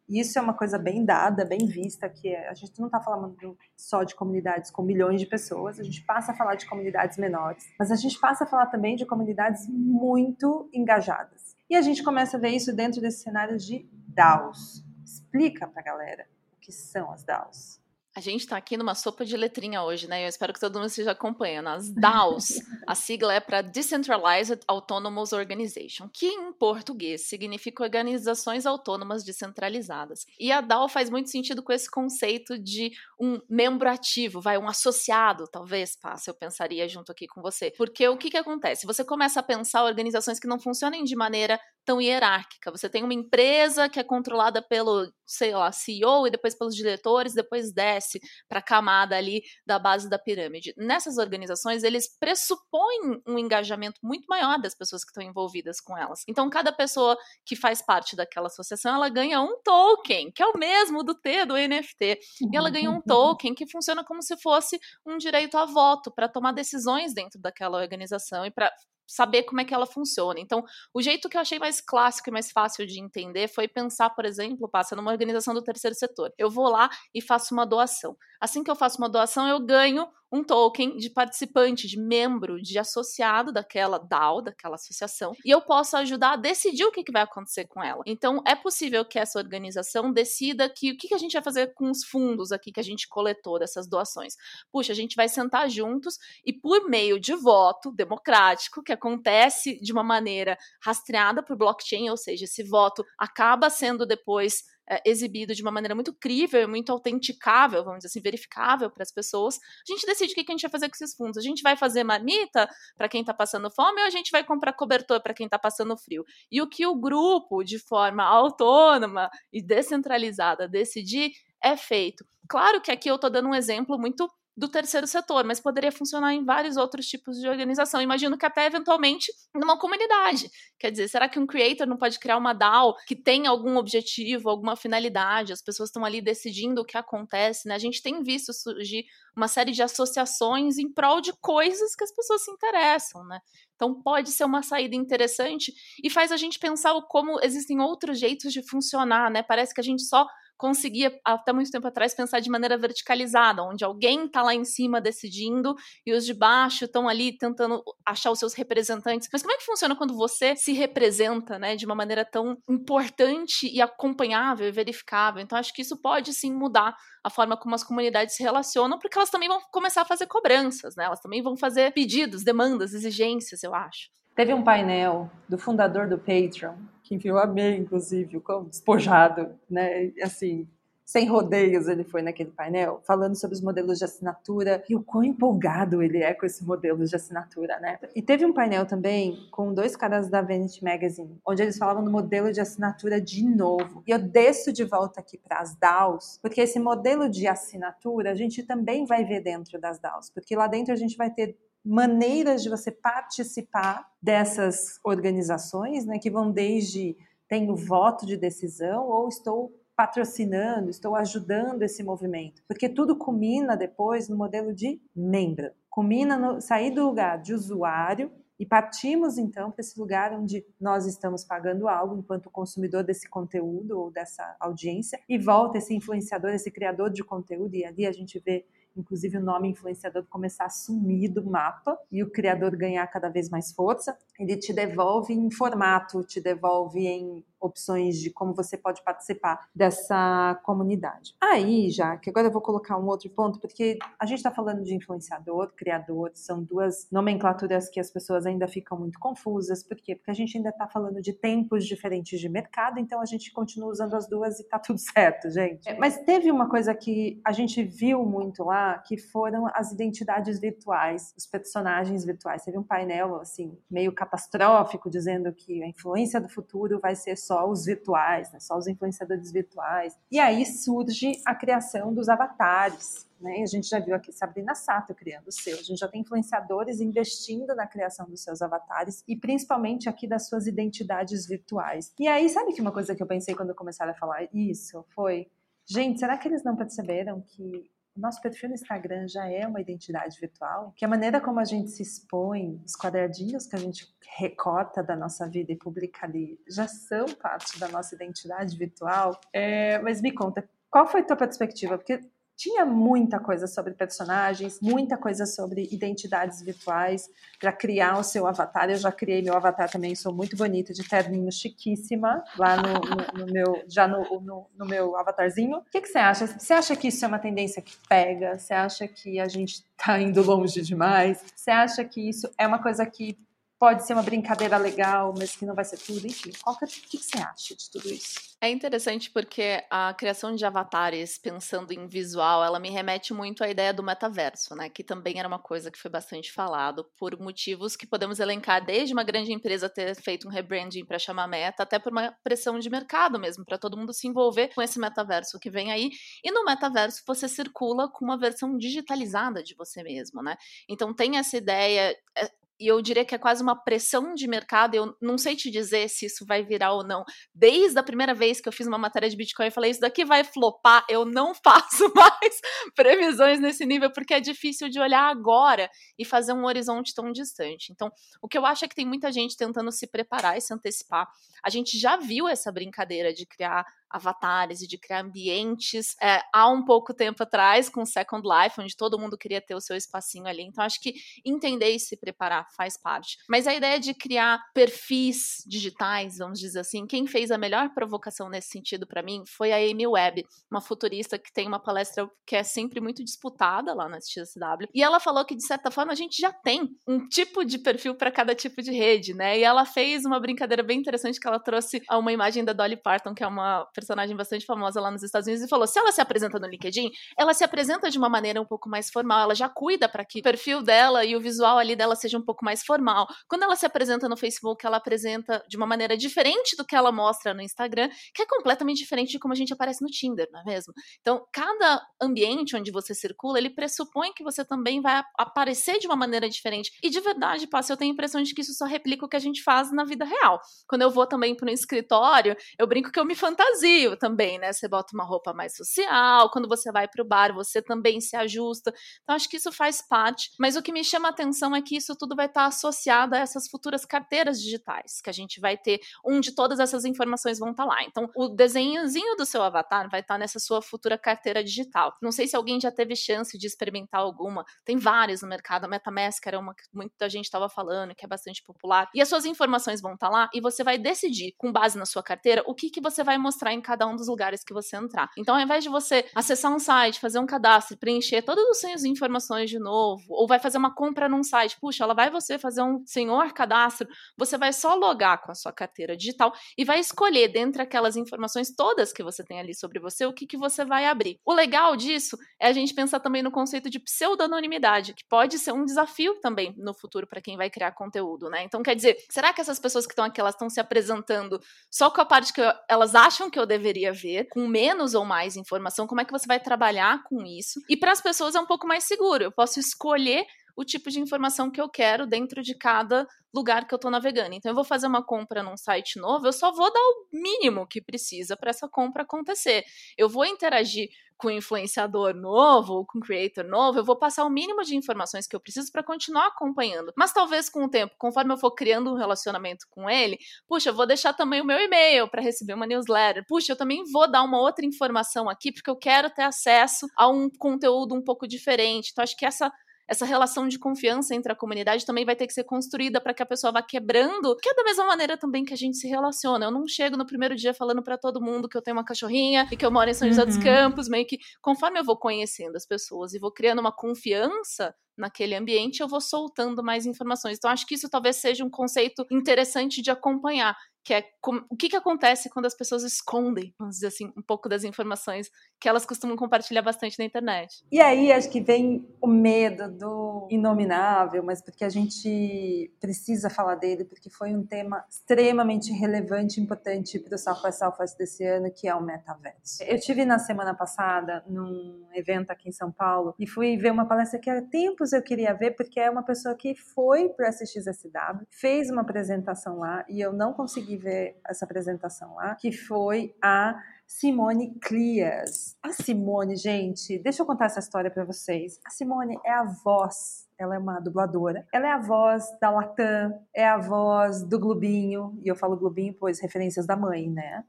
e 0.08 0.18
isso 0.18 0.38
é 0.38 0.40
uma 0.40 0.54
coisa 0.54 0.78
bem 0.78 1.04
dada, 1.04 1.44
bem 1.44 1.66
vista, 1.66 2.08
que 2.08 2.30
é, 2.30 2.48
a 2.48 2.54
gente 2.54 2.80
não 2.80 2.86
está 2.86 3.02
falando 3.02 3.54
só 3.76 4.02
de 4.02 4.14
comunidades 4.14 4.70
com 4.70 4.82
milhões 4.82 5.20
de 5.20 5.26
pessoas, 5.26 5.78
a 5.78 5.82
gente 5.82 6.02
passa 6.06 6.32
a 6.32 6.34
falar 6.34 6.54
de 6.54 6.64
comunidades 6.64 7.18
menores, 7.18 7.66
mas 7.78 7.92
a 7.92 7.96
gente 7.96 8.18
passa 8.18 8.44
a 8.44 8.46
falar 8.46 8.64
também 8.68 8.96
de 8.96 9.04
comunidades 9.04 9.68
muito 9.68 10.70
engajadas. 10.72 11.47
E 11.68 11.76
a 11.76 11.82
gente 11.82 12.02
começa 12.02 12.36
a 12.36 12.40
ver 12.40 12.50
isso 12.50 12.74
dentro 12.74 13.00
desse 13.00 13.22
cenário 13.22 13.58
de 13.58 13.86
DAOs. 14.08 14.82
Explica 15.04 15.66
para 15.66 15.80
a 15.80 15.84
galera 15.84 16.26
o 16.52 16.60
que 16.60 16.72
são 16.72 17.10
as 17.12 17.22
DAOs. 17.22 17.80
A 18.18 18.20
gente 18.20 18.40
está 18.40 18.56
aqui 18.56 18.76
numa 18.76 18.96
sopa 18.96 19.24
de 19.24 19.36
letrinha 19.36 19.80
hoje, 19.84 20.08
né? 20.08 20.24
Eu 20.24 20.28
espero 20.28 20.52
que 20.52 20.58
todo 20.58 20.74
mundo 20.74 20.88
esteja 20.88 21.12
acompanhando. 21.12 21.68
As 21.68 21.88
DAOs, 21.94 22.58
a 22.84 22.92
sigla 22.92 23.32
é 23.32 23.38
para 23.38 23.62
Decentralized 23.62 24.58
Autonomous 24.66 25.32
Organization, 25.32 26.10
que 26.12 26.26
em 26.26 26.52
português 26.52 27.28
significa 27.28 27.84
organizações 27.84 28.66
autônomas 28.66 29.22
descentralizadas. 29.22 30.26
E 30.36 30.50
a 30.50 30.60
DAO 30.60 30.88
faz 30.88 31.08
muito 31.08 31.30
sentido 31.30 31.62
com 31.62 31.72
esse 31.72 31.88
conceito 31.88 32.58
de 32.58 32.90
um 33.20 33.40
membro 33.48 33.88
ativo, 33.88 34.40
vai, 34.40 34.58
um 34.58 34.66
associado, 34.66 35.44
talvez, 35.46 35.94
passe, 35.94 36.28
eu 36.28 36.34
pensaria 36.34 36.88
junto 36.88 37.12
aqui 37.12 37.28
com 37.28 37.40
você. 37.40 37.72
Porque 37.78 38.08
o 38.08 38.16
que, 38.16 38.30
que 38.30 38.36
acontece? 38.36 38.84
Você 38.84 39.04
começa 39.04 39.38
a 39.38 39.44
pensar 39.44 39.84
organizações 39.84 40.40
que 40.40 40.48
não 40.48 40.58
funcionem 40.58 41.04
de 41.04 41.14
maneira 41.14 41.56
tão 41.88 42.02
hierárquica. 42.02 42.70
Você 42.70 42.86
tem 42.86 43.02
uma 43.02 43.14
empresa 43.14 43.88
que 43.88 43.98
é 43.98 44.04
controlada 44.04 44.60
pelo, 44.60 45.10
sei 45.24 45.54
lá, 45.54 45.72
CEO 45.72 46.26
e 46.26 46.30
depois 46.30 46.54
pelos 46.54 46.74
diretores, 46.74 47.32
depois 47.32 47.72
desce 47.72 48.07
para 48.48 48.60
a 48.60 48.62
camada 48.62 49.16
ali 49.16 49.42
da 49.66 49.78
base 49.78 50.08
da 50.08 50.18
pirâmide. 50.18 50.72
Nessas 50.76 51.18
organizações, 51.18 51.82
eles 51.82 52.08
pressupõem 52.18 53.20
um 53.26 53.38
engajamento 53.38 53.98
muito 54.02 54.26
maior 54.28 54.60
das 54.60 54.74
pessoas 54.74 55.04
que 55.04 55.10
estão 55.10 55.22
envolvidas 55.22 55.80
com 55.80 55.96
elas. 55.96 56.22
Então, 56.28 56.48
cada 56.48 56.72
pessoa 56.72 57.16
que 57.44 57.56
faz 57.56 57.82
parte 57.82 58.14
daquela 58.14 58.46
associação, 58.46 58.94
ela 58.94 59.08
ganha 59.08 59.40
um 59.40 59.60
token, 59.62 60.30
que 60.32 60.42
é 60.42 60.46
o 60.46 60.58
mesmo 60.58 61.02
do 61.02 61.14
T 61.14 61.44
do 61.44 61.54
NFT. 61.54 62.18
E 62.52 62.56
ela 62.56 62.70
ganha 62.70 62.90
um 62.90 63.00
token 63.00 63.54
que 63.54 63.68
funciona 63.70 64.04
como 64.04 64.22
se 64.22 64.36
fosse 64.40 64.78
um 65.06 65.18
direito 65.18 65.56
a 65.56 65.64
voto 65.64 66.12
para 66.12 66.28
tomar 66.28 66.52
decisões 66.52 67.12
dentro 67.14 67.40
daquela 67.40 67.78
organização 67.78 68.44
e 68.44 68.50
para 68.50 68.70
saber 69.08 69.44
como 69.44 69.60
é 69.60 69.64
que 69.64 69.74
ela 69.74 69.86
funciona. 69.86 70.38
Então, 70.38 70.62
o 70.92 71.00
jeito 71.00 71.28
que 71.28 71.36
eu 71.36 71.40
achei 71.40 71.58
mais 71.58 71.80
clássico 71.80 72.28
e 72.28 72.32
mais 72.32 72.50
fácil 72.52 72.86
de 72.86 73.00
entender 73.00 73.48
foi 73.48 73.66
pensar, 73.66 74.10
por 74.10 74.24
exemplo, 74.24 74.68
passa 74.68 74.94
numa 74.94 75.10
organização 75.10 75.54
do 75.54 75.62
terceiro 75.62 75.96
setor. 75.96 76.32
Eu 76.36 76.50
vou 76.50 76.68
lá 76.68 76.90
e 77.14 77.22
faço 77.22 77.54
uma 77.54 77.64
doação. 77.64 78.16
Assim 78.40 78.62
que 78.62 78.70
eu 78.70 78.76
faço 78.76 78.98
uma 78.98 79.08
doação, 79.08 79.48
eu 79.48 79.58
ganho 79.58 80.06
um 80.30 80.44
token 80.44 80.96
de 80.96 81.10
participante, 81.10 81.86
de 81.86 81.98
membro, 81.98 82.60
de 82.60 82.78
associado 82.78 83.52
daquela 83.52 83.98
DAO, 83.98 84.42
daquela 84.42 84.74
associação, 84.74 85.32
e 85.44 85.50
eu 85.50 85.60
posso 85.60 85.96
ajudar 85.96 86.32
a 86.32 86.36
decidir 86.36 86.84
o 86.84 86.92
que, 86.92 87.02
que 87.02 87.12
vai 87.12 87.22
acontecer 87.22 87.66
com 87.66 87.82
ela. 87.82 88.02
Então, 88.06 88.42
é 88.46 88.54
possível 88.54 89.04
que 89.04 89.18
essa 89.18 89.38
organização 89.38 90.12
decida 90.12 90.68
que 90.68 90.92
o 90.92 90.96
que, 90.96 91.08
que 91.08 91.14
a 91.14 91.18
gente 91.18 91.32
vai 91.32 91.42
fazer 91.42 91.72
com 91.74 91.90
os 91.90 92.04
fundos 92.04 92.52
aqui 92.52 92.72
que 92.72 92.80
a 92.80 92.84
gente 92.84 93.08
coletou 93.08 93.58
dessas 93.58 93.88
doações. 93.88 94.34
Puxa, 94.70 94.92
a 94.92 94.96
gente 94.96 95.16
vai 95.16 95.28
sentar 95.28 95.68
juntos 95.68 96.18
e, 96.44 96.52
por 96.52 96.88
meio 96.88 97.18
de 97.18 97.34
voto 97.34 97.90
democrático, 97.92 98.82
que 98.82 98.92
acontece 98.92 99.80
de 99.80 99.92
uma 99.92 100.02
maneira 100.02 100.56
rastreada 100.82 101.42
por 101.42 101.56
blockchain, 101.56 102.10
ou 102.10 102.16
seja, 102.16 102.44
esse 102.44 102.62
voto 102.62 103.04
acaba 103.18 103.70
sendo 103.70 104.06
depois 104.06 104.62
é, 104.90 105.02
exibido 105.04 105.54
de 105.54 105.62
uma 105.62 105.70
maneira 105.70 105.94
muito 105.94 106.12
crível, 106.14 106.68
muito 106.68 106.90
autenticável, 106.90 107.84
vamos 107.84 107.98
dizer 107.98 108.08
assim, 108.08 108.20
verificável 108.20 108.90
para 108.90 109.02
as 109.02 109.12
pessoas, 109.12 109.56
a 109.56 109.92
gente 109.92 110.06
decide 110.06 110.32
o 110.32 110.34
que 110.34 110.40
a 110.40 110.52
gente 110.52 110.62
vai 110.62 110.70
fazer 110.70 110.88
com 110.88 110.94
esses 110.94 111.14
fundos. 111.14 111.36
A 111.36 111.42
gente 111.42 111.62
vai 111.62 111.76
fazer 111.76 112.04
marmita 112.04 112.68
para 112.96 113.08
quem 113.08 113.20
está 113.20 113.34
passando 113.34 113.70
fome 113.70 114.00
ou 114.00 114.06
a 114.06 114.10
gente 114.10 114.30
vai 114.30 114.44
comprar 114.44 114.72
cobertor 114.72 115.22
para 115.22 115.34
quem 115.34 115.46
está 115.46 115.58
passando 115.58 115.96
frio? 115.96 116.24
E 116.50 116.62
o 116.62 116.68
que 116.68 116.86
o 116.86 116.94
grupo, 116.94 117.62
de 117.62 117.78
forma 117.78 118.24
autônoma 118.24 119.28
e 119.52 119.62
descentralizada, 119.62 120.68
decidir 120.68 121.32
é 121.62 121.76
feito. 121.76 122.24
Claro 122.48 122.80
que 122.80 122.90
aqui 122.90 123.10
eu 123.10 123.16
estou 123.16 123.28
dando 123.28 123.48
um 123.48 123.54
exemplo 123.54 123.98
muito 123.98 124.28
do 124.58 124.68
terceiro 124.68 125.06
setor, 125.06 125.44
mas 125.44 125.60
poderia 125.60 125.92
funcionar 125.92 126.34
em 126.34 126.44
vários 126.44 126.76
outros 126.76 127.06
tipos 127.06 127.38
de 127.38 127.48
organização. 127.48 128.02
Imagino 128.02 128.36
que 128.36 128.44
até 128.44 128.66
eventualmente 128.66 129.32
numa 129.54 129.78
comunidade. 129.78 130.50
Quer 130.76 130.90
dizer, 130.90 131.06
será 131.06 131.28
que 131.28 131.38
um 131.38 131.46
creator 131.46 131.86
não 131.86 131.96
pode 131.96 132.18
criar 132.18 132.36
uma 132.36 132.52
DAO 132.52 132.96
que 133.06 133.14
tem 133.14 133.46
algum 133.46 133.76
objetivo, 133.76 134.50
alguma 134.50 134.74
finalidade? 134.74 135.52
As 135.52 135.62
pessoas 135.62 135.90
estão 135.90 136.04
ali 136.04 136.20
decidindo 136.20 136.80
o 136.80 136.84
que 136.84 136.98
acontece, 136.98 137.68
né? 137.68 137.76
A 137.76 137.78
gente 137.78 138.02
tem 138.02 138.20
visto 138.24 138.52
surgir 138.52 139.04
uma 139.36 139.46
série 139.46 139.70
de 139.70 139.80
associações 139.80 140.76
em 140.76 140.92
prol 140.92 141.20
de 141.20 141.32
coisas 141.40 141.94
que 141.94 142.02
as 142.02 142.12
pessoas 142.12 142.42
se 142.42 142.50
interessam, 142.50 143.24
né? 143.26 143.38
Então 143.76 144.02
pode 144.02 144.32
ser 144.32 144.42
uma 144.42 144.64
saída 144.64 144.96
interessante 144.96 145.72
e 146.02 146.10
faz 146.10 146.32
a 146.32 146.36
gente 146.36 146.58
pensar 146.58 147.00
como 147.08 147.38
existem 147.44 147.80
outros 147.80 148.18
jeitos 148.18 148.52
de 148.52 148.68
funcionar, 148.68 149.30
né? 149.30 149.40
Parece 149.40 149.72
que 149.72 149.80
a 149.80 149.84
gente 149.84 150.02
só 150.02 150.26
conseguia, 150.58 151.18
até 151.24 151.52
muito 151.52 151.70
tempo 151.70 151.86
atrás, 151.86 152.12
pensar 152.14 152.40
de 152.40 152.50
maneira 152.50 152.76
verticalizada, 152.76 153.62
onde 153.62 153.84
alguém 153.84 154.26
está 154.26 154.42
lá 154.42 154.54
em 154.54 154.64
cima 154.64 155.00
decidindo 155.00 155.74
e 156.04 156.12
os 156.12 156.26
de 156.26 156.34
baixo 156.34 156.84
estão 156.84 157.08
ali 157.08 157.38
tentando 157.38 157.82
achar 158.04 158.32
os 158.32 158.38
seus 158.38 158.54
representantes. 158.54 159.28
Mas 159.32 159.42
como 159.42 159.54
é 159.54 159.56
que 159.56 159.64
funciona 159.64 159.94
quando 159.94 160.14
você 160.14 160.56
se 160.56 160.72
representa, 160.72 161.58
né, 161.58 161.76
de 161.76 161.86
uma 161.86 161.94
maneira 161.94 162.24
tão 162.24 162.58
importante 162.68 163.70
e 163.72 163.80
acompanhável 163.80 164.66
e 164.66 164.72
verificável? 164.72 165.40
Então, 165.40 165.56
acho 165.56 165.72
que 165.72 165.82
isso 165.82 165.96
pode 165.96 166.34
sim 166.34 166.52
mudar 166.52 166.96
a 167.22 167.30
forma 167.30 167.56
como 167.56 167.74
as 167.74 167.84
comunidades 167.84 168.34
se 168.34 168.42
relacionam, 168.42 168.98
porque 168.98 169.16
elas 169.16 169.30
também 169.30 169.48
vão 169.48 169.60
começar 169.70 170.02
a 170.02 170.04
fazer 170.04 170.26
cobranças, 170.26 170.96
né? 170.96 171.04
Elas 171.04 171.20
também 171.20 171.40
vão 171.40 171.56
fazer 171.56 171.92
pedidos, 171.92 172.42
demandas, 172.42 172.92
exigências, 172.94 173.62
eu 173.62 173.74
acho. 173.74 174.10
Teve 174.38 174.54
um 174.54 174.62
painel 174.62 175.28
do 175.48 175.58
fundador 175.58 176.06
do 176.06 176.16
Patreon, 176.16 176.76
que 177.02 177.18
eu 177.24 177.36
amei, 177.40 177.76
inclusive, 177.76 178.36
o 178.36 178.62
despojado, 178.62 179.50
né? 179.68 180.12
Assim, 180.22 180.68
sem 181.04 181.26
rodeios 181.26 181.88
ele 181.88 182.04
foi 182.04 182.22
naquele 182.22 182.52
painel, 182.52 183.00
falando 183.04 183.34
sobre 183.34 183.56
os 183.56 183.60
modelos 183.60 183.98
de 183.98 184.04
assinatura 184.04 184.84
e 184.88 184.94
o 184.94 185.02
quão 185.02 185.24
empolgado 185.24 186.00
ele 186.00 186.22
é 186.22 186.32
com 186.34 186.46
esse 186.46 186.64
modelo 186.64 187.04
de 187.04 187.16
assinatura, 187.16 187.80
né? 187.80 187.98
E 188.14 188.22
teve 188.22 188.46
um 188.46 188.52
painel 188.52 188.86
também 188.86 189.48
com 189.50 189.74
dois 189.74 189.96
caras 189.96 190.28
da 190.28 190.40
Vanity 190.40 190.84
Magazine, 190.84 191.40
onde 191.44 191.60
eles 191.60 191.76
falavam 191.76 192.04
do 192.04 192.10
modelo 192.10 192.52
de 192.52 192.60
assinatura 192.60 193.20
de 193.20 193.44
novo. 193.44 194.04
E 194.06 194.12
eu 194.12 194.20
desço 194.20 194.72
de 194.72 194.84
volta 194.84 195.18
aqui 195.18 195.36
para 195.36 195.58
as 195.58 195.74
DAOs, 195.74 196.38
porque 196.40 196.60
esse 196.60 196.78
modelo 196.78 197.28
de 197.28 197.48
assinatura 197.48 198.30
a 198.30 198.34
gente 198.36 198.62
também 198.62 199.04
vai 199.04 199.24
ver 199.24 199.40
dentro 199.40 199.80
das 199.80 199.98
DAOs, 199.98 200.30
porque 200.30 200.54
lá 200.54 200.68
dentro 200.68 200.92
a 200.92 200.96
gente 200.96 201.16
vai 201.16 201.28
ter 201.28 201.58
maneiras 201.88 202.62
de 202.62 202.68
você 202.68 202.92
participar 202.92 204.06
dessas 204.22 205.00
organizações, 205.02 206.04
né, 206.04 206.18
que 206.18 206.30
vão 206.30 206.50
desde 206.52 207.16
tenho 207.48 207.74
voto 207.74 208.26
de 208.26 208.36
decisão 208.36 209.08
ou 209.08 209.26
estou 209.28 209.72
patrocinando, 209.96 210.90
estou 210.90 211.16
ajudando 211.16 211.82
esse 211.82 212.02
movimento, 212.04 212.62
porque 212.68 212.88
tudo 212.88 213.16
culmina 213.16 213.76
depois 213.76 214.28
no 214.28 214.36
modelo 214.36 214.74
de 214.74 215.00
membro, 215.16 215.70
culmina 215.88 216.36
no 216.36 216.60
sair 216.60 216.90
do 216.90 217.06
lugar 217.06 217.40
de 217.40 217.54
usuário 217.54 218.30
E 218.58 218.66
partimos 218.66 219.38
então 219.38 219.70
para 219.70 219.80
esse 219.80 219.98
lugar 219.98 220.32
onde 220.32 220.66
nós 220.80 221.06
estamos 221.06 221.44
pagando 221.44 221.86
algo 221.86 222.18
enquanto 222.18 222.50
consumidor 222.50 223.04
desse 223.04 223.28
conteúdo 223.28 223.98
ou 223.98 224.10
dessa 224.10 224.56
audiência, 224.58 225.20
e 225.28 225.38
volta 225.38 225.78
esse 225.78 225.94
influenciador, 225.94 226.50
esse 226.50 226.70
criador 226.70 227.08
de 227.10 227.22
conteúdo, 227.22 227.76
e 227.76 227.84
ali 227.84 228.04
a 228.04 228.12
gente 228.12 228.40
vê 228.40 228.66
inclusive 228.98 229.38
o 229.38 229.42
nome 229.42 229.68
influenciador 229.68 230.24
começar 230.28 230.64
a 230.64 230.70
sumir 230.70 231.30
do 231.30 231.44
mapa 231.44 231.98
e 232.10 232.22
o 232.22 232.30
criador 232.30 232.76
ganhar 232.76 233.06
cada 233.06 233.28
vez 233.28 233.48
mais 233.48 233.72
força. 233.72 234.16
Ele 234.38 234.56
te 234.56 234.72
devolve 234.72 235.32
em 235.32 235.50
formato, 235.50 236.22
te 236.24 236.40
devolve 236.40 237.06
em 237.06 237.44
opções 237.60 238.18
de 238.18 238.30
como 238.30 238.54
você 238.54 238.76
pode 238.76 239.02
participar 239.02 239.68
dessa 239.74 240.58
comunidade. 240.64 241.34
Aí, 241.40 241.90
já 241.90 242.16
que 242.16 242.30
agora 242.30 242.46
eu 242.46 242.52
vou 242.52 242.62
colocar 242.62 242.98
um 242.98 243.06
outro 243.06 243.30
ponto, 243.30 243.60
porque 243.60 243.98
a 244.18 244.26
gente 244.26 244.38
está 244.38 244.50
falando 244.50 244.82
de 244.82 244.94
influenciador, 244.94 245.72
criador, 245.74 246.30
são 246.34 246.62
duas 246.62 247.08
nomenclaturas 247.10 247.88
que 247.88 248.00
as 248.00 248.10
pessoas 248.10 248.46
ainda 248.46 248.66
ficam 248.68 248.98
muito 248.98 249.18
confusas. 249.18 249.82
Por 249.82 249.96
quê? 249.96 250.14
Porque 250.14 250.30
a 250.30 250.34
gente 250.34 250.56
ainda 250.56 250.70
está 250.70 250.86
falando 250.86 251.20
de 251.20 251.32
tempos 251.32 251.86
diferentes 251.86 252.40
de 252.40 252.48
mercado, 252.48 252.98
então 252.98 253.20
a 253.20 253.26
gente 253.26 253.52
continua 253.52 253.90
usando 253.90 254.14
as 254.14 254.28
duas 254.28 254.58
e 254.60 254.64
tá 254.64 254.78
tudo 254.78 254.98
certo, 254.98 255.50
gente. 255.50 255.88
É, 255.88 255.96
mas 255.98 256.18
teve 256.18 256.50
uma 256.50 256.68
coisa 256.68 256.94
que 256.94 257.40
a 257.44 257.52
gente 257.52 257.82
viu 257.82 258.24
muito 258.24 258.64
lá, 258.64 258.98
que 258.98 259.16
foram 259.16 259.66
as 259.74 259.92
identidades 259.92 260.60
virtuais, 260.60 261.34
os 261.36 261.46
personagens 261.46 262.24
virtuais. 262.24 262.62
Teve 262.62 262.78
um 262.78 262.82
painel 262.82 263.36
assim 263.36 263.76
meio 263.90 264.12
catastrófico 264.12 265.10
dizendo 265.10 265.52
que 265.52 265.82
a 265.82 265.88
influência 265.88 266.40
do 266.40 266.48
futuro 266.48 266.98
vai 267.00 267.14
ser 267.14 267.36
só 267.48 267.68
os 267.68 267.86
virtuais, 267.86 268.52
né, 268.52 268.60
só 268.60 268.76
os 268.76 268.86
influenciadores 268.86 269.50
virtuais. 269.50 270.14
E 270.30 270.38
aí 270.38 270.66
surge 270.66 271.32
a 271.46 271.54
criação 271.54 272.12
dos 272.12 272.28
avatares. 272.28 273.26
Né? 273.40 273.62
A 273.62 273.66
gente 273.66 273.88
já 273.88 273.98
viu 273.98 274.14
aqui 274.14 274.30
Sabrina 274.32 274.74
Sato 274.74 275.14
criando 275.14 275.48
o 275.48 275.52
seu. 275.52 275.78
A 275.78 275.82
gente 275.82 275.98
já 275.98 276.08
tem 276.08 276.20
influenciadores 276.20 277.00
investindo 277.00 277.74
na 277.74 277.86
criação 277.86 278.26
dos 278.26 278.42
seus 278.42 278.60
avatares 278.60 279.24
e 279.26 279.34
principalmente 279.34 280.08
aqui 280.08 280.26
das 280.26 280.46
suas 280.46 280.66
identidades 280.66 281.46
virtuais. 281.46 282.12
E 282.18 282.28
aí, 282.28 282.48
sabe 282.50 282.74
que 282.74 282.82
uma 282.82 282.92
coisa 282.92 283.14
que 283.14 283.22
eu 283.22 283.26
pensei 283.26 283.54
quando 283.54 283.74
começaram 283.74 284.12
a 284.12 284.14
falar 284.14 284.46
isso 284.52 285.04
foi, 285.14 285.46
gente, 285.86 286.20
será 286.20 286.36
que 286.36 286.48
eles 286.48 286.62
não 286.62 286.76
perceberam 286.76 287.40
que 287.40 287.90
nosso 288.18 288.40
perfil 288.40 288.70
no 288.70 288.74
Instagram 288.74 289.28
já 289.28 289.48
é 289.48 289.66
uma 289.66 289.80
identidade 289.80 290.38
virtual, 290.40 290.92
que 290.96 291.04
a 291.04 291.08
maneira 291.08 291.40
como 291.40 291.60
a 291.60 291.64
gente 291.64 291.90
se 291.90 292.02
expõe, 292.02 292.80
os 292.84 292.96
quadradinhos 292.96 293.66
que 293.66 293.76
a 293.76 293.78
gente 293.78 294.06
recorta 294.36 295.02
da 295.02 295.16
nossa 295.16 295.48
vida 295.48 295.72
e 295.72 295.76
publica 295.76 296.26
ali, 296.26 296.58
já 296.68 296.86
são 296.86 297.26
parte 297.26 297.78
da 297.78 297.88
nossa 297.88 298.14
identidade 298.14 298.76
virtual. 298.76 299.40
É, 299.52 299.98
mas 300.00 300.20
me 300.20 300.32
conta, 300.32 300.68
qual 300.90 301.06
foi 301.06 301.20
a 301.20 301.24
tua 301.24 301.36
perspectiva? 301.36 301.96
Porque 301.96 302.20
tinha 302.58 302.84
muita 302.84 303.38
coisa 303.38 303.68
sobre 303.68 303.94
personagens, 303.94 304.80
muita 304.82 305.16
coisa 305.16 305.46
sobre 305.46 305.88
identidades 305.92 306.60
virtuais 306.60 307.30
para 307.60 307.70
criar 307.70 308.18
o 308.18 308.24
seu 308.24 308.48
avatar. 308.48 308.90
Eu 308.90 308.96
já 308.96 309.12
criei 309.12 309.40
meu 309.40 309.54
avatar 309.54 309.88
também, 309.88 310.16
sou 310.16 310.34
muito 310.34 310.56
bonita, 310.56 310.92
de 310.92 311.08
terninho 311.08 311.52
chiquíssima, 311.52 312.42
lá 312.58 312.76
no, 312.76 312.94
no, 312.94 313.46
no 313.46 313.52
meu, 313.52 313.84
já 313.86 314.08
no, 314.08 314.66
no, 314.76 314.86
meu 314.86 315.16
avatarzinho. 315.16 315.76
O 315.76 315.84
que, 315.84 316.00
que 316.00 316.08
você 316.08 316.18
acha? 316.18 316.46
Você 316.48 316.72
acha 316.72 316.96
que 316.96 317.06
isso 317.06 317.24
é 317.24 317.28
uma 317.28 317.38
tendência 317.38 317.80
que 317.80 317.96
pega? 318.08 318.58
Você 318.58 318.74
acha 318.74 319.06
que 319.06 319.38
a 319.38 319.46
gente 319.46 319.84
está 319.96 320.20
indo 320.20 320.42
longe 320.42 320.82
demais? 320.82 321.44
Você 321.54 321.70
acha 321.70 322.04
que 322.04 322.28
isso 322.28 322.50
é 322.58 322.66
uma 322.66 322.82
coisa 322.82 323.06
que 323.06 323.38
pode 323.78 324.06
ser 324.06 324.14
uma 324.14 324.22
brincadeira 324.22 324.76
legal, 324.76 325.32
mas 325.38 325.54
que 325.54 325.64
não 325.64 325.74
vai 325.74 325.84
ser 325.84 325.98
tudo? 325.98 326.26
Enfim, 326.26 326.50
qual 326.62 326.76
que, 326.76 326.84
o 326.84 326.88
que 326.88 327.18
você 327.18 327.38
acha 327.38 327.76
de 327.76 327.90
tudo 327.90 328.08
isso? 328.08 328.48
É 328.60 328.68
interessante 328.68 329.30
porque 329.30 329.84
a 329.88 330.12
criação 330.14 330.52
de 330.52 330.64
avatares, 330.64 331.38
pensando 331.38 331.92
em 331.92 332.08
visual, 332.08 332.64
ela 332.64 332.80
me 332.80 332.90
remete 332.90 333.32
muito 333.32 333.62
à 333.62 333.68
ideia 333.68 333.94
do 333.94 334.02
metaverso, 334.02 334.74
né? 334.74 334.88
Que 334.88 335.04
também 335.04 335.38
era 335.38 335.46
uma 335.46 335.60
coisa 335.60 335.92
que 335.92 335.98
foi 335.98 336.10
bastante 336.10 336.50
falado, 336.50 337.04
por 337.16 337.38
motivos 337.38 337.94
que 337.94 338.04
podemos 338.04 338.40
elencar 338.40 338.84
desde 338.84 339.12
uma 339.12 339.22
grande 339.22 339.52
empresa 339.52 339.88
ter 339.88 340.16
feito 340.16 340.48
um 340.48 340.50
rebranding 340.50 341.04
para 341.04 341.20
chamar 341.20 341.46
meta, 341.46 341.84
até 341.84 342.00
por 342.00 342.10
uma 342.10 342.36
pressão 342.42 342.80
de 342.80 342.90
mercado 342.90 343.38
mesmo, 343.38 343.64
para 343.64 343.78
todo 343.78 343.96
mundo 343.96 344.12
se 344.12 344.26
envolver 344.26 344.74
com 344.74 344.82
esse 344.82 344.98
metaverso 344.98 345.56
que 345.60 345.70
vem 345.70 345.92
aí. 345.92 346.10
E 346.42 346.50
no 346.50 346.64
metaverso 346.64 347.22
você 347.24 347.48
circula 347.48 348.10
com 348.10 348.24
uma 348.24 348.36
versão 348.36 348.76
digitalizada 348.76 349.62
de 349.62 349.76
você 349.76 350.02
mesmo, 350.02 350.42
né? 350.42 350.56
Então 350.88 351.14
tem 351.14 351.36
essa 351.36 351.56
ideia, 351.56 352.16
é, 352.36 352.50
e 352.78 352.86
eu 352.86 353.00
diria 353.02 353.24
que 353.24 353.34
é 353.34 353.38
quase 353.38 353.62
uma 353.62 353.74
pressão 353.74 354.34
de 354.34 354.46
mercado. 354.46 354.94
Eu 354.94 355.16
não 355.20 355.36
sei 355.36 355.56
te 355.56 355.70
dizer 355.70 356.08
se 356.08 356.26
isso 356.26 356.44
vai 356.46 356.62
virar 356.62 356.92
ou 356.92 357.04
não. 357.04 357.24
Desde 357.54 357.98
a 357.98 358.02
primeira 358.02 358.34
vez 358.34 358.60
que 358.60 358.68
eu 358.68 358.72
fiz 358.72 358.86
uma 358.86 358.98
matéria 358.98 359.28
de 359.28 359.36
Bitcoin, 359.36 359.66
eu 359.66 359.72
falei: 359.72 359.90
Isso 359.90 360.00
daqui 360.00 360.24
vai 360.24 360.44
flopar. 360.44 361.04
Eu 361.08 361.24
não 361.24 361.54
faço 361.62 362.12
mais 362.14 362.60
previsões 362.94 363.60
nesse 363.60 363.84
nível, 363.84 364.12
porque 364.12 364.34
é 364.34 364.40
difícil 364.40 364.88
de 364.88 365.00
olhar 365.00 365.28
agora 365.28 365.90
e 366.18 366.24
fazer 366.24 366.52
um 366.52 366.64
horizonte 366.64 367.14
tão 367.14 367.32
distante. 367.32 367.92
Então, 367.92 368.10
o 368.42 368.48
que 368.48 368.56
eu 368.56 368.64
acho 368.64 368.84
é 368.84 368.88
que 368.88 368.94
tem 368.94 369.06
muita 369.06 369.32
gente 369.32 369.56
tentando 369.56 369.90
se 369.90 370.06
preparar 370.06 370.56
e 370.56 370.60
se 370.60 370.72
antecipar. 370.72 371.26
A 371.64 371.70
gente 371.70 371.98
já 371.98 372.16
viu 372.16 372.46
essa 372.48 372.70
brincadeira 372.70 373.32
de 373.32 373.46
criar 373.46 373.84
avatares 374.10 374.82
e 374.82 374.86
de 374.86 374.98
criar 374.98 375.20
ambientes 375.20 376.16
é, 376.20 376.42
há 376.52 376.68
um 376.68 376.84
pouco 376.84 377.14
tempo 377.14 377.42
atrás 377.42 377.88
com 377.88 378.04
Second 378.04 378.46
Life, 378.46 378.80
onde 378.80 378.96
todo 378.96 379.18
mundo 379.18 379.36
queria 379.36 379.60
ter 379.60 379.74
o 379.74 379.80
seu 379.80 379.96
espacinho 379.96 380.46
ali. 380.46 380.62
Então, 380.62 380.84
acho 380.84 381.00
que 381.00 381.14
entender 381.44 381.90
e 381.90 382.00
se 382.00 382.16
preparar 382.16 382.66
faz 382.76 382.96
parte. 382.96 383.38
Mas 383.48 383.66
a 383.66 383.74
ideia 383.74 383.98
de 383.98 384.14
criar 384.14 384.60
perfis 384.72 385.62
digitais, 385.66 386.38
vamos 386.38 386.58
dizer 386.58 386.80
assim, 386.80 387.06
quem 387.06 387.26
fez 387.26 387.50
a 387.50 387.58
melhor 387.58 387.90
provocação 387.94 388.48
nesse 388.48 388.68
sentido 388.68 389.06
para 389.06 389.22
mim 389.22 389.42
foi 389.46 389.72
a 389.72 389.76
Amy 389.76 390.06
Webb, 390.06 390.46
uma 390.70 390.80
futurista 390.80 391.38
que 391.38 391.52
tem 391.52 391.66
uma 391.66 391.80
palestra 391.80 392.28
que 392.46 392.56
é 392.56 392.62
sempre 392.62 393.00
muito 393.00 393.24
disputada 393.24 393.94
lá 393.94 394.08
na 394.08 394.18
XSW. 394.20 394.88
E 394.94 395.02
ela 395.02 395.20
falou 395.20 395.44
que, 395.44 395.54
de 395.54 395.66
certa 395.66 395.90
forma, 395.90 396.12
a 396.12 396.16
gente 396.16 396.40
já 396.40 396.52
tem 396.52 396.88
um 397.06 397.26
tipo 397.28 397.64
de 397.64 397.78
perfil 397.78 398.14
para 398.14 398.30
cada 398.30 398.54
tipo 398.54 398.82
de 398.82 398.90
rede, 398.90 399.34
né? 399.34 399.58
E 399.58 399.64
ela 399.64 399.84
fez 399.84 400.24
uma 400.24 400.40
brincadeira 400.40 400.82
bem 400.82 400.98
interessante 400.98 401.38
que 401.38 401.46
ela 401.46 401.60
trouxe 401.60 402.02
uma 402.10 402.32
imagem 402.32 402.64
da 402.64 402.72
Dolly 402.72 402.96
Parton, 402.96 403.34
que 403.34 403.42
é 403.42 403.46
uma 403.46 403.86
personagem 403.98 404.36
bastante 404.36 404.64
famosa 404.64 405.00
lá 405.00 405.10
nos 405.10 405.24
Estados 405.24 405.48
Unidos, 405.48 405.64
e 405.64 405.68
falou: 405.68 405.86
se 405.86 405.98
ela 405.98 406.12
se 406.12 406.20
apresenta 406.20 406.58
no 406.58 406.68
LinkedIn, 406.68 407.10
ela 407.36 407.52
se 407.52 407.64
apresenta 407.64 408.08
de 408.08 408.16
uma 408.16 408.28
maneira 408.28 408.60
um 408.60 408.64
pouco 408.64 408.88
mais 408.88 409.10
formal, 409.10 409.40
ela 409.40 409.54
já 409.54 409.68
cuida 409.68 410.08
para 410.08 410.24
que 410.24 410.38
o 410.38 410.42
perfil 410.42 410.82
dela 410.82 411.24
e 411.24 411.34
o 411.34 411.40
visual 411.40 411.78
ali 411.78 411.96
dela 411.96 412.14
seja 412.14 412.38
um 412.38 412.44
pouco 412.44 412.64
mais 412.64 412.84
formal. 412.84 413.26
Quando 413.48 413.64
ela 413.64 413.74
se 413.74 413.84
apresenta 413.84 414.28
no 414.28 414.36
Facebook, 414.36 414.86
ela 414.86 414.98
apresenta 414.98 415.64
de 415.68 415.76
uma 415.76 415.86
maneira 415.86 416.16
diferente 416.16 416.76
do 416.76 416.84
que 416.84 416.94
ela 416.94 417.10
mostra 417.10 417.52
no 417.52 417.60
Instagram, 417.60 418.08
que 418.32 418.42
é 418.42 418.46
completamente 418.46 418.98
diferente 418.98 419.32
de 419.32 419.38
como 419.38 419.52
a 419.52 419.56
gente 419.56 419.72
aparece 419.72 420.02
no 420.02 420.08
Tinder, 420.08 420.48
não 420.52 420.60
é 420.60 420.64
mesmo? 420.64 420.92
Então, 421.20 421.44
cada 421.52 422.06
ambiente 422.20 422.76
onde 422.76 422.92
você 422.92 423.14
circula, 423.14 423.58
ele 423.58 423.70
pressupõe 423.70 424.32
que 424.32 424.44
você 424.44 424.64
também 424.64 425.00
vai 425.00 425.22
aparecer 425.36 425.98
de 425.98 426.06
uma 426.06 426.16
maneira 426.16 426.48
diferente. 426.48 426.90
E 427.02 427.10
de 427.10 427.20
verdade, 427.20 427.66
Passo, 427.66 427.92
eu 427.92 427.96
tenho 427.96 428.12
a 428.12 428.14
impressão 428.14 428.42
de 428.42 428.54
que 428.54 428.60
isso 428.60 428.74
só 428.74 428.84
replica 428.84 429.26
o 429.26 429.28
que 429.28 429.36
a 429.36 429.40
gente 429.40 429.62
faz 429.62 429.90
na 429.92 430.04
vida 430.04 430.24
real. 430.24 430.60
Quando 430.88 431.02
eu 431.02 431.10
vou 431.10 431.26
também 431.26 431.54
para 431.54 431.68
um 431.68 431.72
escritório, 431.72 432.56
eu 432.78 432.86
brinco 432.86 433.10
que 433.10 433.18
eu 433.18 433.24
me 433.24 433.34
fantasio 433.34 433.87
também, 434.18 434.58
né? 434.58 434.72
Você 434.72 434.88
bota 434.88 435.14
uma 435.14 435.24
roupa 435.24 435.52
mais 435.52 435.76
social, 435.76 436.50
quando 436.50 436.68
você 436.68 436.90
vai 436.92 437.08
para 437.08 437.22
o 437.22 437.26
bar, 437.26 437.52
você 437.52 437.80
também 437.82 438.20
se 438.20 438.36
ajusta. 438.36 438.92
Então, 439.22 439.34
acho 439.34 439.48
que 439.48 439.56
isso 439.56 439.70
faz 439.72 440.02
parte. 440.02 440.50
Mas 440.58 440.76
o 440.76 440.82
que 440.82 440.92
me 440.92 441.04
chama 441.04 441.28
a 441.28 441.30
atenção 441.30 441.74
é 441.74 441.82
que 441.82 441.96
isso 441.96 442.16
tudo 442.16 442.36
vai 442.36 442.46
estar 442.46 442.66
associado 442.66 443.34
a 443.34 443.38
essas 443.38 443.68
futuras 443.68 444.04
carteiras 444.04 444.60
digitais, 444.60 445.20
que 445.22 445.30
a 445.30 445.32
gente 445.32 445.60
vai 445.60 445.76
ter, 445.76 446.00
onde 446.24 446.54
todas 446.54 446.80
essas 446.80 447.04
informações 447.04 447.58
vão 447.58 447.70
estar 447.70 447.84
lá. 447.84 448.02
Então, 448.04 448.28
o 448.36 448.48
desenhozinho 448.48 449.36
do 449.36 449.46
seu 449.46 449.62
avatar 449.62 450.08
vai 450.10 450.20
estar 450.20 450.38
nessa 450.38 450.58
sua 450.58 450.82
futura 450.82 451.18
carteira 451.18 451.62
digital. 451.62 452.14
Não 452.22 452.32
sei 452.32 452.46
se 452.46 452.56
alguém 452.56 452.80
já 452.80 452.90
teve 452.90 453.14
chance 453.16 453.56
de 453.58 453.66
experimentar 453.66 454.20
alguma. 454.20 454.64
Tem 454.84 454.96
várias 454.96 455.42
no 455.42 455.48
mercado. 455.48 455.84
A 455.84 455.88
MetaMask 455.88 456.46
era 456.46 456.58
uma 456.58 456.74
que 456.74 456.82
muita 456.92 457.28
gente 457.28 457.44
estava 457.44 457.68
falando, 457.68 458.14
que 458.14 458.24
é 458.24 458.28
bastante 458.28 458.62
popular. 458.62 459.08
E 459.14 459.20
as 459.20 459.28
suas 459.28 459.44
informações 459.44 460.00
vão 460.00 460.14
estar 460.14 460.28
lá 460.28 460.48
e 460.52 460.60
você 460.60 460.82
vai 460.84 460.98
decidir, 460.98 461.54
com 461.56 461.72
base 461.72 461.98
na 461.98 462.06
sua 462.06 462.22
carteira, 462.22 462.62
o 462.66 462.74
que, 462.74 462.90
que 462.90 463.00
você 463.00 463.22
vai 463.22 463.38
mostrar 463.38 463.72
em 463.72 463.77
cada 463.80 464.06
um 464.06 464.16
dos 464.16 464.28
lugares 464.28 464.62
que 464.64 464.72
você 464.72 464.96
entrar. 464.96 465.30
Então, 465.36 465.54
ao 465.54 465.60
invés 465.60 465.84
de 465.84 465.90
você 465.90 466.24
acessar 466.34 466.72
um 466.72 466.78
site, 466.78 467.20
fazer 467.20 467.38
um 467.38 467.46
cadastro, 467.46 467.96
preencher 467.96 468.42
todas 468.42 468.64
as 468.68 468.80
suas 468.80 469.04
informações 469.04 469.70
de 469.70 469.78
novo, 469.78 470.24
ou 470.28 470.46
vai 470.46 470.58
fazer 470.58 470.78
uma 470.78 470.94
compra 470.94 471.28
num 471.28 471.42
site, 471.42 471.78
puxa, 471.80 472.04
ela 472.04 472.14
vai 472.14 472.30
você 472.30 472.58
fazer 472.58 472.82
um 472.82 473.02
senhor 473.06 473.52
cadastro, 473.52 474.08
você 474.36 474.56
vai 474.56 474.72
só 474.72 474.94
logar 474.94 475.42
com 475.42 475.52
a 475.52 475.54
sua 475.54 475.72
carteira 475.72 476.16
digital 476.16 476.52
e 476.76 476.84
vai 476.84 476.98
escolher 477.00 477.48
dentre 477.48 477.82
aquelas 477.82 478.16
informações 478.16 478.72
todas 478.74 479.12
que 479.12 479.22
você 479.22 479.44
tem 479.44 479.60
ali 479.60 479.74
sobre 479.74 479.98
você, 479.98 480.26
o 480.26 480.32
que, 480.32 480.46
que 480.46 480.56
você 480.56 480.84
vai 480.84 481.06
abrir. 481.06 481.38
O 481.44 481.52
legal 481.52 481.96
disso 481.96 482.36
é 482.60 482.68
a 482.68 482.72
gente 482.72 482.94
pensar 482.94 483.20
também 483.20 483.42
no 483.42 483.50
conceito 483.50 483.90
de 483.90 483.98
pseudonimidade, 483.98 485.14
que 485.14 485.24
pode 485.28 485.58
ser 485.58 485.72
um 485.72 485.84
desafio 485.84 486.34
também 486.40 486.74
no 486.76 486.94
futuro 486.94 487.26
para 487.26 487.40
quem 487.40 487.56
vai 487.56 487.70
criar 487.70 487.92
conteúdo, 487.92 488.48
né? 488.48 488.62
Então, 488.62 488.82
quer 488.82 488.94
dizer, 488.94 489.16
será 489.30 489.52
que 489.52 489.60
essas 489.60 489.78
pessoas 489.78 490.06
que 490.06 490.12
estão 490.12 490.24
aqui, 490.24 490.40
elas 490.40 490.54
estão 490.54 490.68
se 490.68 490.80
apresentando 490.80 491.60
só 491.90 492.10
com 492.10 492.20
a 492.20 492.24
parte 492.24 492.52
que 492.52 492.60
eu, 492.60 492.72
elas 492.88 493.14
acham 493.14 493.50
que 493.50 493.58
eu 493.58 493.66
deveria 493.68 494.12
ver, 494.12 494.48
com 494.48 494.66
menos 494.66 495.14
ou 495.14 495.24
mais 495.24 495.56
informação? 495.56 496.06
Como 496.06 496.20
é 496.20 496.24
que 496.24 496.32
você 496.32 496.46
vai 496.46 496.58
trabalhar 496.58 497.22
com 497.24 497.44
isso? 497.44 497.80
E 497.88 497.96
para 497.96 498.12
as 498.12 498.20
pessoas 498.20 498.54
é 498.54 498.60
um 498.60 498.66
pouco 498.66 498.86
mais 498.86 499.04
seguro. 499.04 499.44
Eu 499.44 499.52
posso 499.52 499.78
escolher 499.78 500.44
o 500.78 500.84
tipo 500.84 501.10
de 501.10 501.18
informação 501.18 501.72
que 501.72 501.80
eu 501.80 501.88
quero 501.88 502.24
dentro 502.24 502.62
de 502.62 502.72
cada 502.72 503.26
lugar 503.52 503.88
que 503.88 503.92
eu 503.92 503.96
estou 503.96 504.12
navegando. 504.12 504.54
Então, 504.54 504.70
eu 504.70 504.76
vou 504.76 504.84
fazer 504.84 505.08
uma 505.08 505.24
compra 505.24 505.60
num 505.60 505.76
site 505.76 506.20
novo, 506.20 506.46
eu 506.46 506.52
só 506.52 506.70
vou 506.70 506.92
dar 506.92 507.00
o 507.00 507.26
mínimo 507.32 507.84
que 507.84 508.00
precisa 508.00 508.56
para 508.56 508.70
essa 508.70 508.88
compra 508.88 509.24
acontecer. 509.24 509.82
Eu 510.16 510.28
vou 510.28 510.44
interagir 510.44 511.08
com 511.36 511.50
influenciador 511.50 512.32
novo, 512.32 513.04
com 513.06 513.18
creator 513.18 513.64
novo, 513.64 513.98
eu 513.98 514.04
vou 514.04 514.16
passar 514.16 514.44
o 514.44 514.50
mínimo 514.50 514.84
de 514.84 514.94
informações 514.94 515.48
que 515.48 515.56
eu 515.56 515.60
preciso 515.60 515.90
para 515.90 516.02
continuar 516.02 516.46
acompanhando. 516.46 517.12
Mas 517.16 517.32
talvez 517.32 517.68
com 517.68 517.84
o 517.84 517.88
tempo, 517.88 518.14
conforme 518.16 518.52
eu 518.52 518.58
for 518.58 518.70
criando 518.72 519.10
um 519.10 519.16
relacionamento 519.16 519.84
com 519.90 520.08
ele, 520.08 520.38
puxa, 520.68 520.90
eu 520.90 520.94
vou 520.94 521.06
deixar 521.06 521.32
também 521.32 521.60
o 521.60 521.64
meu 521.64 521.78
e-mail 521.78 522.28
para 522.28 522.40
receber 522.40 522.74
uma 522.74 522.86
newsletter. 522.86 523.44
Puxa, 523.48 523.72
eu 523.72 523.76
também 523.76 524.04
vou 524.12 524.30
dar 524.30 524.44
uma 524.44 524.60
outra 524.60 524.86
informação 524.86 525.48
aqui 525.48 525.72
porque 525.72 525.90
eu 525.90 525.96
quero 525.96 526.30
ter 526.30 526.42
acesso 526.42 527.08
a 527.16 527.28
um 527.28 527.48
conteúdo 527.50 528.14
um 528.14 528.22
pouco 528.22 528.46
diferente. 528.46 529.10
Então 529.12 529.24
acho 529.24 529.36
que 529.36 529.46
essa 529.46 529.72
essa 530.08 530.24
relação 530.24 530.66
de 530.66 530.78
confiança 530.78 531.34
entre 531.34 531.52
a 531.52 531.54
comunidade 531.54 532.06
também 532.06 532.24
vai 532.24 532.34
ter 532.34 532.46
que 532.46 532.52
ser 532.54 532.64
construída 532.64 533.20
para 533.20 533.34
que 533.34 533.42
a 533.42 533.46
pessoa 533.46 533.70
vá 533.70 533.82
quebrando, 533.82 534.56
que 534.56 534.68
é 534.70 534.74
da 534.74 534.82
mesma 534.82 535.04
maneira 535.04 535.36
também 535.36 535.64
que 535.64 535.74
a 535.74 535.76
gente 535.76 535.98
se 535.98 536.08
relaciona. 536.08 536.64
Eu 536.64 536.70
não 536.70 536.88
chego 536.88 537.16
no 537.16 537.26
primeiro 537.26 537.54
dia 537.54 537.74
falando 537.74 538.02
para 538.02 538.16
todo 538.16 538.40
mundo 538.40 538.68
que 538.68 538.76
eu 538.76 538.82
tenho 538.82 538.96
uma 538.96 539.04
cachorrinha 539.04 539.68
e 539.70 539.76
que 539.76 539.84
eu 539.84 539.90
moro 539.90 540.08
em 540.08 540.14
São 540.14 540.26
José 540.26 540.40
uhum. 540.40 540.48
dos 540.48 540.56
Campos, 540.56 541.08
meio 541.08 541.26
que 541.26 541.38
conforme 541.60 542.00
eu 542.00 542.04
vou 542.04 542.16
conhecendo 542.16 542.76
as 542.76 542.86
pessoas 542.86 543.34
e 543.34 543.38
vou 543.38 543.52
criando 543.52 543.80
uma 543.80 543.92
confiança 543.92 544.94
naquele 545.18 545.54
ambiente, 545.54 546.00
eu 546.00 546.08
vou 546.08 546.20
soltando 546.20 546.82
mais 546.82 547.04
informações. 547.04 547.58
Então, 547.58 547.70
acho 547.70 547.86
que 547.86 547.96
isso 547.96 548.08
talvez 548.08 548.36
seja 548.36 548.64
um 548.64 548.70
conceito 548.70 549.26
interessante 549.30 550.00
de 550.00 550.10
acompanhar 550.10 550.76
que 551.08 551.14
é 551.14 551.24
o 551.70 551.74
que, 551.74 551.88
que 551.88 551.96
acontece 551.96 552.50
quando 552.50 552.66
as 552.66 552.76
pessoas 552.76 553.02
escondem, 553.02 553.74
vamos 553.78 553.94
dizer 553.94 554.08
assim, 554.08 554.30
um 554.36 554.42
pouco 554.42 554.68
das 554.68 554.84
informações 554.84 555.50
que 555.80 555.88
elas 555.88 556.04
costumam 556.04 556.36
compartilhar 556.36 556.82
bastante 556.82 557.18
na 557.18 557.24
internet. 557.24 557.82
E 557.90 557.98
aí 557.98 558.30
acho 558.30 558.50
que 558.50 558.60
vem 558.60 559.08
o 559.18 559.26
medo 559.26 559.90
do 559.90 560.46
inominável, 560.50 561.42
mas 561.42 561.62
porque 561.62 561.82
a 561.82 561.88
gente 561.88 562.92
precisa 563.00 563.48
falar 563.48 563.76
dele, 563.76 564.04
porque 564.04 564.28
foi 564.28 564.54
um 564.54 564.66
tema 564.66 565.02
extremamente 565.08 565.90
relevante 565.92 566.60
e 566.60 566.62
importante 566.62 567.18
para 567.18 567.36
o 567.36 567.38
South 567.38 567.62
by 567.64 567.72
Southwest 567.72 568.18
desse 568.18 568.44
ano, 568.44 568.70
que 568.70 568.86
é 568.86 568.94
o 568.94 569.00
metaverso. 569.00 569.82
Eu 569.84 569.98
tive 569.98 570.26
na 570.26 570.38
semana 570.38 570.74
passada 570.74 571.42
num 571.48 572.06
evento 572.12 572.50
aqui 572.50 572.68
em 572.68 572.72
São 572.72 572.92
Paulo 572.92 573.34
e 573.38 573.46
fui 573.46 573.78
ver 573.78 573.92
uma 573.92 574.06
palestra 574.06 574.38
que 574.38 574.50
há 574.50 574.60
tempos 574.60 575.14
eu 575.14 575.22
queria 575.22 575.54
ver, 575.54 575.70
porque 575.70 575.98
é 575.98 576.10
uma 576.10 576.22
pessoa 576.22 576.54
que 576.54 576.74
foi 576.74 577.30
para 577.30 577.46
a 577.46 577.50
SXSW, 577.50 578.46
fez 578.50 578.90
uma 578.90 579.00
apresentação 579.00 579.78
lá 579.78 580.04
e 580.06 580.20
eu 580.20 580.34
não 580.34 580.52
consegui 580.52 580.97
ver 580.98 581.40
essa 581.48 581.64
apresentação 581.64 582.34
lá, 582.34 582.54
que 582.54 582.72
foi 582.72 583.34
a 583.42 583.80
Simone 584.06 584.74
Clias. 584.80 585.76
A 585.82 585.92
Simone, 585.92 586.56
gente, 586.56 587.18
deixa 587.18 587.42
eu 587.42 587.46
contar 587.46 587.66
essa 587.66 587.80
história 587.80 588.10
para 588.10 588.24
vocês. 588.24 588.80
A 588.84 588.90
Simone 588.90 589.38
é 589.44 589.52
a 589.52 589.64
voz 589.64 590.48
ela 590.58 590.74
é 590.74 590.78
uma 590.78 590.98
dubladora. 590.98 591.64
Ela 591.72 591.86
é 591.86 591.92
a 591.92 591.98
voz 591.98 592.44
da 592.60 592.68
Latam, 592.68 593.40
é 593.54 593.66
a 593.66 593.78
voz 593.78 594.42
do 594.42 594.58
Globinho, 594.58 595.38
e 595.40 595.48
eu 595.48 595.54
falo 595.54 595.76
Globinho, 595.76 596.12
pois 596.18 596.40
referências 596.40 596.84
da 596.84 596.96
mãe, 596.96 597.30
né? 597.30 597.64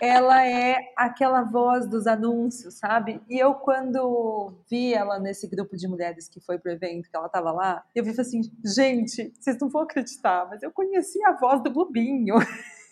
Ela 0.00 0.46
é 0.46 0.76
aquela 0.96 1.42
voz 1.42 1.88
dos 1.88 2.06
anúncios, 2.06 2.74
sabe? 2.78 3.20
E 3.28 3.38
eu, 3.38 3.54
quando 3.54 4.52
vi 4.68 4.92
ela 4.92 5.18
nesse 5.18 5.46
grupo 5.46 5.76
de 5.76 5.88
mulheres 5.88 6.28
que 6.28 6.40
foi 6.40 6.58
pro 6.58 6.72
evento, 6.72 7.08
que 7.08 7.16
ela 7.16 7.28
tava 7.28 7.52
lá, 7.52 7.84
eu 7.94 8.04
vi 8.04 8.10
assim, 8.10 8.40
gente, 8.64 9.32
vocês 9.38 9.58
não 9.60 9.68
vão 9.68 9.82
acreditar, 9.82 10.46
mas 10.48 10.62
eu 10.62 10.70
conheci 10.70 11.22
a 11.24 11.32
voz 11.32 11.62
do 11.62 11.70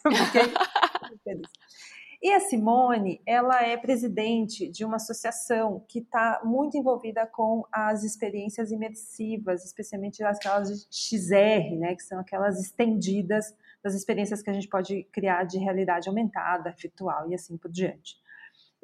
feliz. 1.24 1.50
E 2.22 2.32
a 2.32 2.40
Simone, 2.40 3.20
ela 3.26 3.62
é 3.62 3.76
presidente 3.76 4.68
de 4.68 4.84
uma 4.84 4.96
associação 4.96 5.84
que 5.86 5.98
está 5.98 6.40
muito 6.44 6.76
envolvida 6.76 7.26
com 7.26 7.64
as 7.70 8.04
experiências 8.04 8.70
imersivas, 8.70 9.64
especialmente 9.64 10.24
aquelas 10.24 10.68
de 10.68 10.86
XR, 10.90 11.76
né, 11.78 11.94
que 11.94 12.02
são 12.02 12.18
aquelas 12.18 12.58
estendidas 12.58 13.54
das 13.82 13.94
experiências 13.94 14.42
que 14.42 14.50
a 14.50 14.52
gente 14.52 14.68
pode 14.68 15.04
criar 15.12 15.44
de 15.44 15.58
realidade 15.58 16.08
aumentada, 16.08 16.74
virtual 16.80 17.30
e 17.30 17.34
assim 17.34 17.56
por 17.56 17.70
diante. 17.70 18.16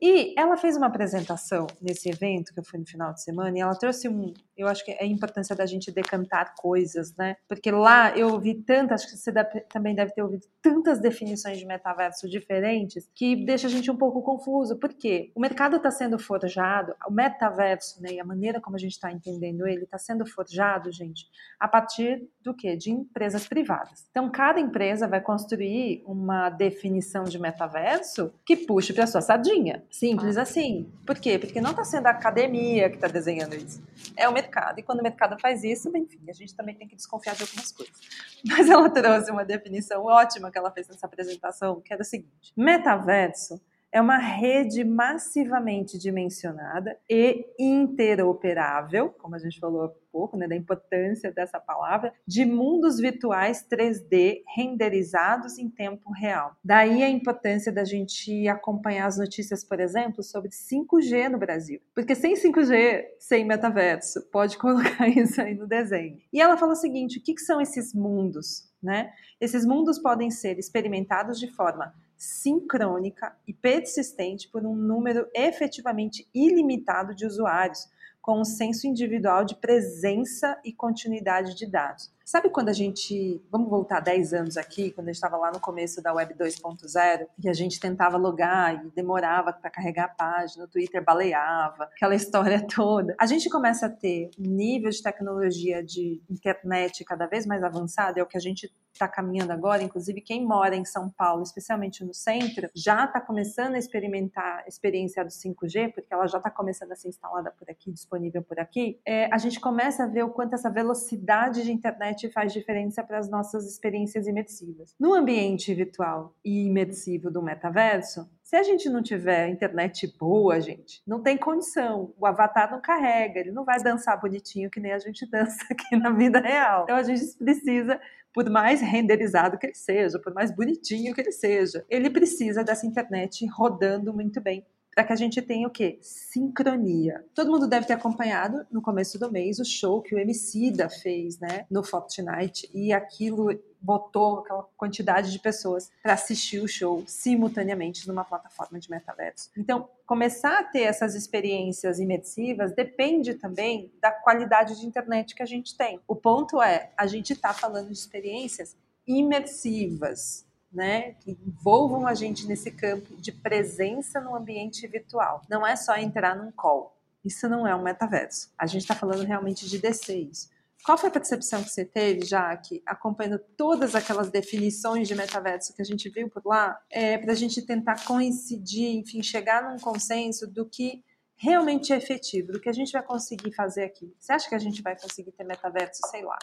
E 0.00 0.34
ela 0.36 0.56
fez 0.56 0.76
uma 0.76 0.88
apresentação 0.88 1.66
nesse 1.80 2.10
evento 2.10 2.52
que 2.52 2.58
eu 2.58 2.64
fui 2.64 2.78
no 2.80 2.86
final 2.86 3.12
de 3.12 3.22
semana 3.22 3.56
e 3.56 3.60
ela 3.60 3.74
trouxe 3.74 4.08
um, 4.08 4.34
eu 4.62 4.68
acho 4.68 4.84
que 4.84 4.92
é 4.92 5.02
a 5.02 5.06
importância 5.06 5.54
da 5.54 5.66
gente 5.66 5.90
decantar 5.90 6.54
coisas, 6.56 7.14
né? 7.16 7.36
Porque 7.48 7.70
lá 7.70 8.16
eu 8.16 8.32
ouvi 8.32 8.54
tantas, 8.54 9.02
acho 9.02 9.12
que 9.12 9.18
você 9.18 9.32
deve, 9.32 9.60
também 9.62 9.94
deve 9.94 10.12
ter 10.12 10.22
ouvido 10.22 10.46
tantas 10.60 11.00
definições 11.00 11.58
de 11.58 11.66
metaverso 11.66 12.28
diferentes 12.28 13.08
que 13.14 13.44
deixa 13.44 13.66
a 13.66 13.70
gente 13.70 13.90
um 13.90 13.96
pouco 13.96 14.22
confuso. 14.22 14.76
Por 14.78 14.92
quê? 14.92 15.30
O 15.34 15.40
mercado 15.40 15.76
está 15.76 15.90
sendo 15.90 16.18
forjado, 16.18 16.94
o 17.06 17.12
metaverso, 17.12 18.00
né, 18.02 18.12
e 18.12 18.20
a 18.20 18.24
maneira 18.24 18.60
como 18.60 18.76
a 18.76 18.78
gente 18.78 18.92
está 18.92 19.10
entendendo 19.10 19.66
ele 19.66 19.84
está 19.84 19.98
sendo 19.98 20.24
forjado, 20.26 20.90
gente, 20.92 21.26
a 21.58 21.68
partir 21.68 22.22
do 22.40 22.54
quê? 22.54 22.76
De 22.76 22.90
empresas 22.90 23.46
privadas. 23.46 24.06
Então 24.10 24.30
cada 24.30 24.60
empresa 24.60 25.06
vai 25.06 25.20
construir 25.20 26.02
uma 26.06 26.50
definição 26.50 27.24
de 27.24 27.38
metaverso 27.38 28.32
que 28.44 28.56
puxe 28.56 28.92
para 28.92 29.06
sua 29.06 29.20
sardinha. 29.20 29.84
Simples 29.90 30.36
assim. 30.36 30.90
Por 31.06 31.18
quê? 31.18 31.38
Porque 31.38 31.60
não 31.60 31.70
está 31.70 31.84
sendo 31.84 32.06
a 32.06 32.10
academia 32.10 32.88
que 32.88 32.96
está 32.96 33.08
desenhando 33.08 33.54
isso. 33.54 33.82
É 34.16 34.28
o 34.28 34.32
mercado. 34.32 34.51
E 34.78 34.82
quando 34.82 35.00
o 35.00 35.02
mercado 35.02 35.38
faz 35.40 35.64
isso, 35.64 35.88
enfim, 35.96 36.20
a 36.28 36.32
gente 36.32 36.54
também 36.54 36.74
tem 36.74 36.86
que 36.86 36.96
desconfiar 36.96 37.34
de 37.34 37.42
algumas 37.42 37.72
coisas. 37.72 37.96
Mas 38.46 38.68
ela 38.68 38.88
trouxe 38.90 39.30
uma 39.30 39.44
definição 39.44 40.04
ótima 40.04 40.50
que 40.50 40.58
ela 40.58 40.70
fez 40.70 40.88
nessa 40.88 41.06
apresentação, 41.06 41.80
que 41.80 41.92
era 41.92 42.02
o 42.02 42.04
seguinte: 42.04 42.52
metaverso 42.56 43.60
é 43.92 44.00
uma 44.00 44.16
rede 44.16 44.84
massivamente 44.84 45.98
dimensionada 45.98 46.98
e 47.08 47.44
interoperável, 47.58 49.10
como 49.10 49.34
a 49.34 49.38
gente 49.38 49.60
falou 49.60 49.94
pouco, 50.12 50.36
né, 50.36 50.46
da 50.46 50.54
importância 50.54 51.32
dessa 51.32 51.58
palavra, 51.58 52.12
de 52.26 52.44
mundos 52.44 52.98
virtuais 52.98 53.66
3D 53.68 54.42
renderizados 54.54 55.58
em 55.58 55.68
tempo 55.70 56.12
real. 56.12 56.54
Daí 56.62 57.02
a 57.02 57.08
importância 57.08 57.72
da 57.72 57.84
gente 57.84 58.46
acompanhar 58.46 59.06
as 59.06 59.16
notícias, 59.16 59.64
por 59.64 59.80
exemplo, 59.80 60.22
sobre 60.22 60.50
5G 60.50 61.28
no 61.28 61.38
Brasil. 61.38 61.80
Porque 61.94 62.14
sem 62.14 62.34
5G, 62.34 63.04
sem 63.18 63.44
metaverso, 63.44 64.22
pode 64.30 64.58
colocar 64.58 65.08
isso 65.08 65.40
aí 65.40 65.54
no 65.54 65.66
desenho. 65.66 66.20
E 66.32 66.40
ela 66.40 66.56
fala 66.56 66.72
o 66.72 66.76
seguinte: 66.76 67.18
o 67.18 67.22
que, 67.22 67.34
que 67.34 67.40
são 67.40 67.60
esses 67.60 67.94
mundos? 67.94 68.70
Né? 68.82 69.12
Esses 69.40 69.64
mundos 69.64 69.98
podem 69.98 70.30
ser 70.30 70.58
experimentados 70.58 71.38
de 71.38 71.48
forma 71.48 71.94
sincrônica 72.16 73.36
e 73.48 73.52
persistente 73.52 74.48
por 74.48 74.64
um 74.64 74.76
número 74.76 75.26
efetivamente 75.34 76.28
ilimitado 76.32 77.14
de 77.14 77.26
usuários, 77.26 77.88
com 78.22 78.40
um 78.40 78.44
senso 78.44 78.86
individual 78.86 79.44
de 79.44 79.56
presença 79.56 80.56
e 80.64 80.72
continuidade 80.72 81.56
de 81.56 81.66
dados. 81.66 82.12
Sabe 82.24 82.48
quando 82.48 82.68
a 82.68 82.72
gente, 82.72 83.42
vamos 83.50 83.68
voltar 83.68 83.98
10 83.98 84.32
anos 84.32 84.56
aqui, 84.56 84.92
quando 84.92 85.08
a 85.08 85.12
gente 85.12 85.16
estava 85.16 85.36
lá 85.36 85.50
no 85.50 85.58
começo 85.58 86.00
da 86.00 86.14
Web 86.14 86.34
2.0, 86.34 87.26
e 87.42 87.48
a 87.48 87.52
gente 87.52 87.80
tentava 87.80 88.16
logar 88.16 88.86
e 88.86 88.90
demorava 88.90 89.52
para 89.52 89.68
carregar 89.68 90.04
a 90.04 90.08
página, 90.08 90.64
o 90.64 90.68
Twitter 90.68 91.04
baleava, 91.04 91.84
aquela 91.84 92.14
história 92.16 92.64
toda. 92.64 93.14
A 93.18 93.26
gente 93.26 93.50
começa 93.50 93.86
a 93.86 93.90
ter 93.90 94.30
um 94.38 94.48
nível 94.48 94.88
de 94.88 95.02
tecnologia 95.02 95.82
de 95.82 96.22
internet 96.30 97.04
cada 97.04 97.26
vez 97.26 97.44
mais 97.44 97.62
avançado, 97.64 98.20
é 98.20 98.22
o 98.22 98.26
que 98.26 98.36
a 98.36 98.40
gente 98.40 98.72
está 98.92 99.08
caminhando 99.08 99.52
agora, 99.52 99.82
inclusive 99.82 100.20
quem 100.20 100.44
mora 100.44 100.76
em 100.76 100.84
São 100.84 101.10
Paulo, 101.10 101.42
especialmente 101.42 102.04
no 102.04 102.14
centro, 102.14 102.68
já 102.74 103.04
está 103.04 103.20
começando 103.20 103.74
a 103.74 103.78
experimentar 103.78 104.62
a 104.64 104.68
experiência 104.68 105.24
do 105.24 105.30
5G, 105.30 105.92
porque 105.92 106.12
ela 106.12 106.26
já 106.26 106.38
está 106.38 106.50
começando 106.50 106.92
a 106.92 106.96
ser 106.96 107.08
instalada 107.08 107.50
por 107.50 107.68
aqui, 107.70 107.90
disponível 107.90 108.42
por 108.42 108.58
aqui. 108.58 109.00
É, 109.06 109.32
a 109.32 109.38
gente 109.38 109.60
começa 109.60 110.04
a 110.04 110.06
ver 110.06 110.24
o 110.24 110.30
quanto 110.30 110.54
essa 110.54 110.70
velocidade 110.70 111.62
de 111.62 111.72
internet 111.72 112.30
faz 112.30 112.52
diferença 112.52 113.02
para 113.02 113.18
as 113.18 113.28
nossas 113.28 113.66
experiências 113.66 114.26
imersivas. 114.26 114.94
No 114.98 115.14
ambiente 115.14 115.74
virtual 115.74 116.34
e 116.44 116.66
imersivo 116.66 117.30
do 117.30 117.42
metaverso, 117.42 118.28
se 118.52 118.56
a 118.56 118.62
gente 118.62 118.86
não 118.90 119.02
tiver 119.02 119.48
internet 119.48 120.14
boa, 120.18 120.60
gente, 120.60 121.00
não 121.06 121.22
tem 121.22 121.38
condição. 121.38 122.12
O 122.18 122.26
avatar 122.26 122.70
não 122.70 122.82
carrega, 122.82 123.40
ele 123.40 123.50
não 123.50 123.64
vai 123.64 123.82
dançar 123.82 124.20
bonitinho 124.20 124.70
que 124.70 124.78
nem 124.78 124.92
a 124.92 124.98
gente 124.98 125.24
dança 125.30 125.56
aqui 125.70 125.96
na 125.96 126.10
vida 126.10 126.38
real. 126.38 126.82
Então 126.82 126.96
a 126.96 127.02
gente 127.02 127.34
precisa 127.38 127.98
por 128.32 128.48
mais 128.48 128.80
renderizado 128.80 129.58
que 129.58 129.66
ele 129.66 129.74
seja, 129.74 130.18
por 130.18 130.32
mais 130.32 130.50
bonitinho 130.54 131.14
que 131.14 131.20
ele 131.20 131.32
seja, 131.32 131.84
ele 131.88 132.10
precisa 132.10 132.64
dessa 132.64 132.86
internet 132.86 133.46
rodando 133.46 134.12
muito 134.12 134.40
bem 134.40 134.64
para 134.94 135.04
que 135.04 135.12
a 135.12 135.16
gente 135.16 135.40
tenha 135.40 135.66
o 135.66 135.70
quê? 135.70 135.98
Sincronia. 136.02 137.24
Todo 137.34 137.50
mundo 137.50 137.66
deve 137.66 137.86
ter 137.86 137.94
acompanhado 137.94 138.66
no 138.70 138.82
começo 138.82 139.18
do 139.18 139.30
mês 139.30 139.58
o 139.58 139.64
show 139.64 140.02
que 140.02 140.14
o 140.14 140.18
Emicida 140.18 140.88
fez, 140.88 141.38
né, 141.38 141.66
no 141.70 141.82
Fortnite, 141.82 142.68
e 142.74 142.92
aquilo 142.92 143.48
botou 143.80 144.40
aquela 144.40 144.62
quantidade 144.76 145.32
de 145.32 145.38
pessoas 145.38 145.90
para 146.02 146.12
assistir 146.12 146.60
o 146.60 146.68
show 146.68 147.02
simultaneamente 147.06 148.06
numa 148.06 148.24
plataforma 148.24 148.78
de 148.78 148.88
metaverso. 148.88 149.50
Então, 149.56 149.88
começar 150.06 150.60
a 150.60 150.64
ter 150.64 150.82
essas 150.82 151.14
experiências 151.14 151.98
imersivas 151.98 152.72
depende 152.72 153.34
também 153.34 153.90
da 154.00 154.12
qualidade 154.12 154.78
de 154.78 154.86
internet 154.86 155.34
que 155.34 155.42
a 155.42 155.46
gente 155.46 155.76
tem. 155.76 155.98
O 156.06 156.14
ponto 156.14 156.62
é, 156.62 156.92
a 156.96 157.06
gente 157.06 157.32
está 157.32 157.52
falando 157.52 157.88
de 157.88 157.94
experiências 157.94 158.76
imersivas, 159.06 160.46
né, 160.72 161.12
que 161.20 161.38
envolvam 161.46 162.06
a 162.06 162.14
gente 162.14 162.46
nesse 162.46 162.70
campo 162.70 163.14
de 163.16 163.30
presença 163.30 164.20
no 164.20 164.34
ambiente 164.34 164.86
virtual. 164.86 165.42
Não 165.48 165.66
é 165.66 165.76
só 165.76 165.96
entrar 165.96 166.34
num 166.34 166.50
call. 166.50 166.96
Isso 167.24 167.48
não 167.48 167.66
é 167.66 167.74
um 167.74 167.82
metaverso. 167.82 168.50
A 168.58 168.66
gente 168.66 168.82
está 168.82 168.94
falando 168.94 169.24
realmente 169.24 169.68
de 169.68 169.78
descer 169.78 170.18
isso. 170.18 170.50
Qual 170.84 170.98
foi 170.98 171.10
a 171.10 171.12
percepção 171.12 171.62
que 171.62 171.70
você 171.70 171.84
teve, 171.84 172.26
já 172.26 172.56
que 172.56 172.82
acompanhando 172.84 173.38
todas 173.56 173.94
aquelas 173.94 174.30
definições 174.30 175.06
de 175.06 175.14
metaverso 175.14 175.72
que 175.74 175.80
a 175.80 175.84
gente 175.84 176.08
viu 176.08 176.28
por 176.28 176.42
lá, 176.44 176.76
é, 176.90 177.16
para 177.18 177.32
a 177.32 177.36
gente 177.36 177.62
tentar 177.62 178.04
coincidir, 178.04 178.96
enfim, 178.96 179.22
chegar 179.22 179.62
num 179.62 179.78
consenso 179.78 180.44
do 180.44 180.66
que 180.66 181.04
realmente 181.36 181.92
é 181.92 181.96
efetivo, 181.96 182.52
do 182.52 182.60
que 182.60 182.68
a 182.68 182.72
gente 182.72 182.90
vai 182.90 183.02
conseguir 183.02 183.54
fazer 183.54 183.84
aqui? 183.84 184.12
Você 184.18 184.32
acha 184.32 184.48
que 184.48 184.56
a 184.56 184.58
gente 184.58 184.82
vai 184.82 184.98
conseguir 184.98 185.30
ter 185.30 185.44
metaverso, 185.44 186.00
sei 186.10 186.24
lá, 186.24 186.38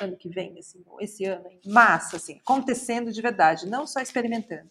ano 0.00 0.16
que 0.16 0.28
vem, 0.28 0.58
assim, 0.58 0.84
esse 1.00 1.24
ano, 1.24 1.46
em 1.50 1.70
massa, 1.70 2.16
assim, 2.16 2.38
acontecendo 2.38 3.12
de 3.12 3.22
verdade, 3.22 3.66
não 3.66 3.86
só 3.86 4.00
experimentando? 4.00 4.68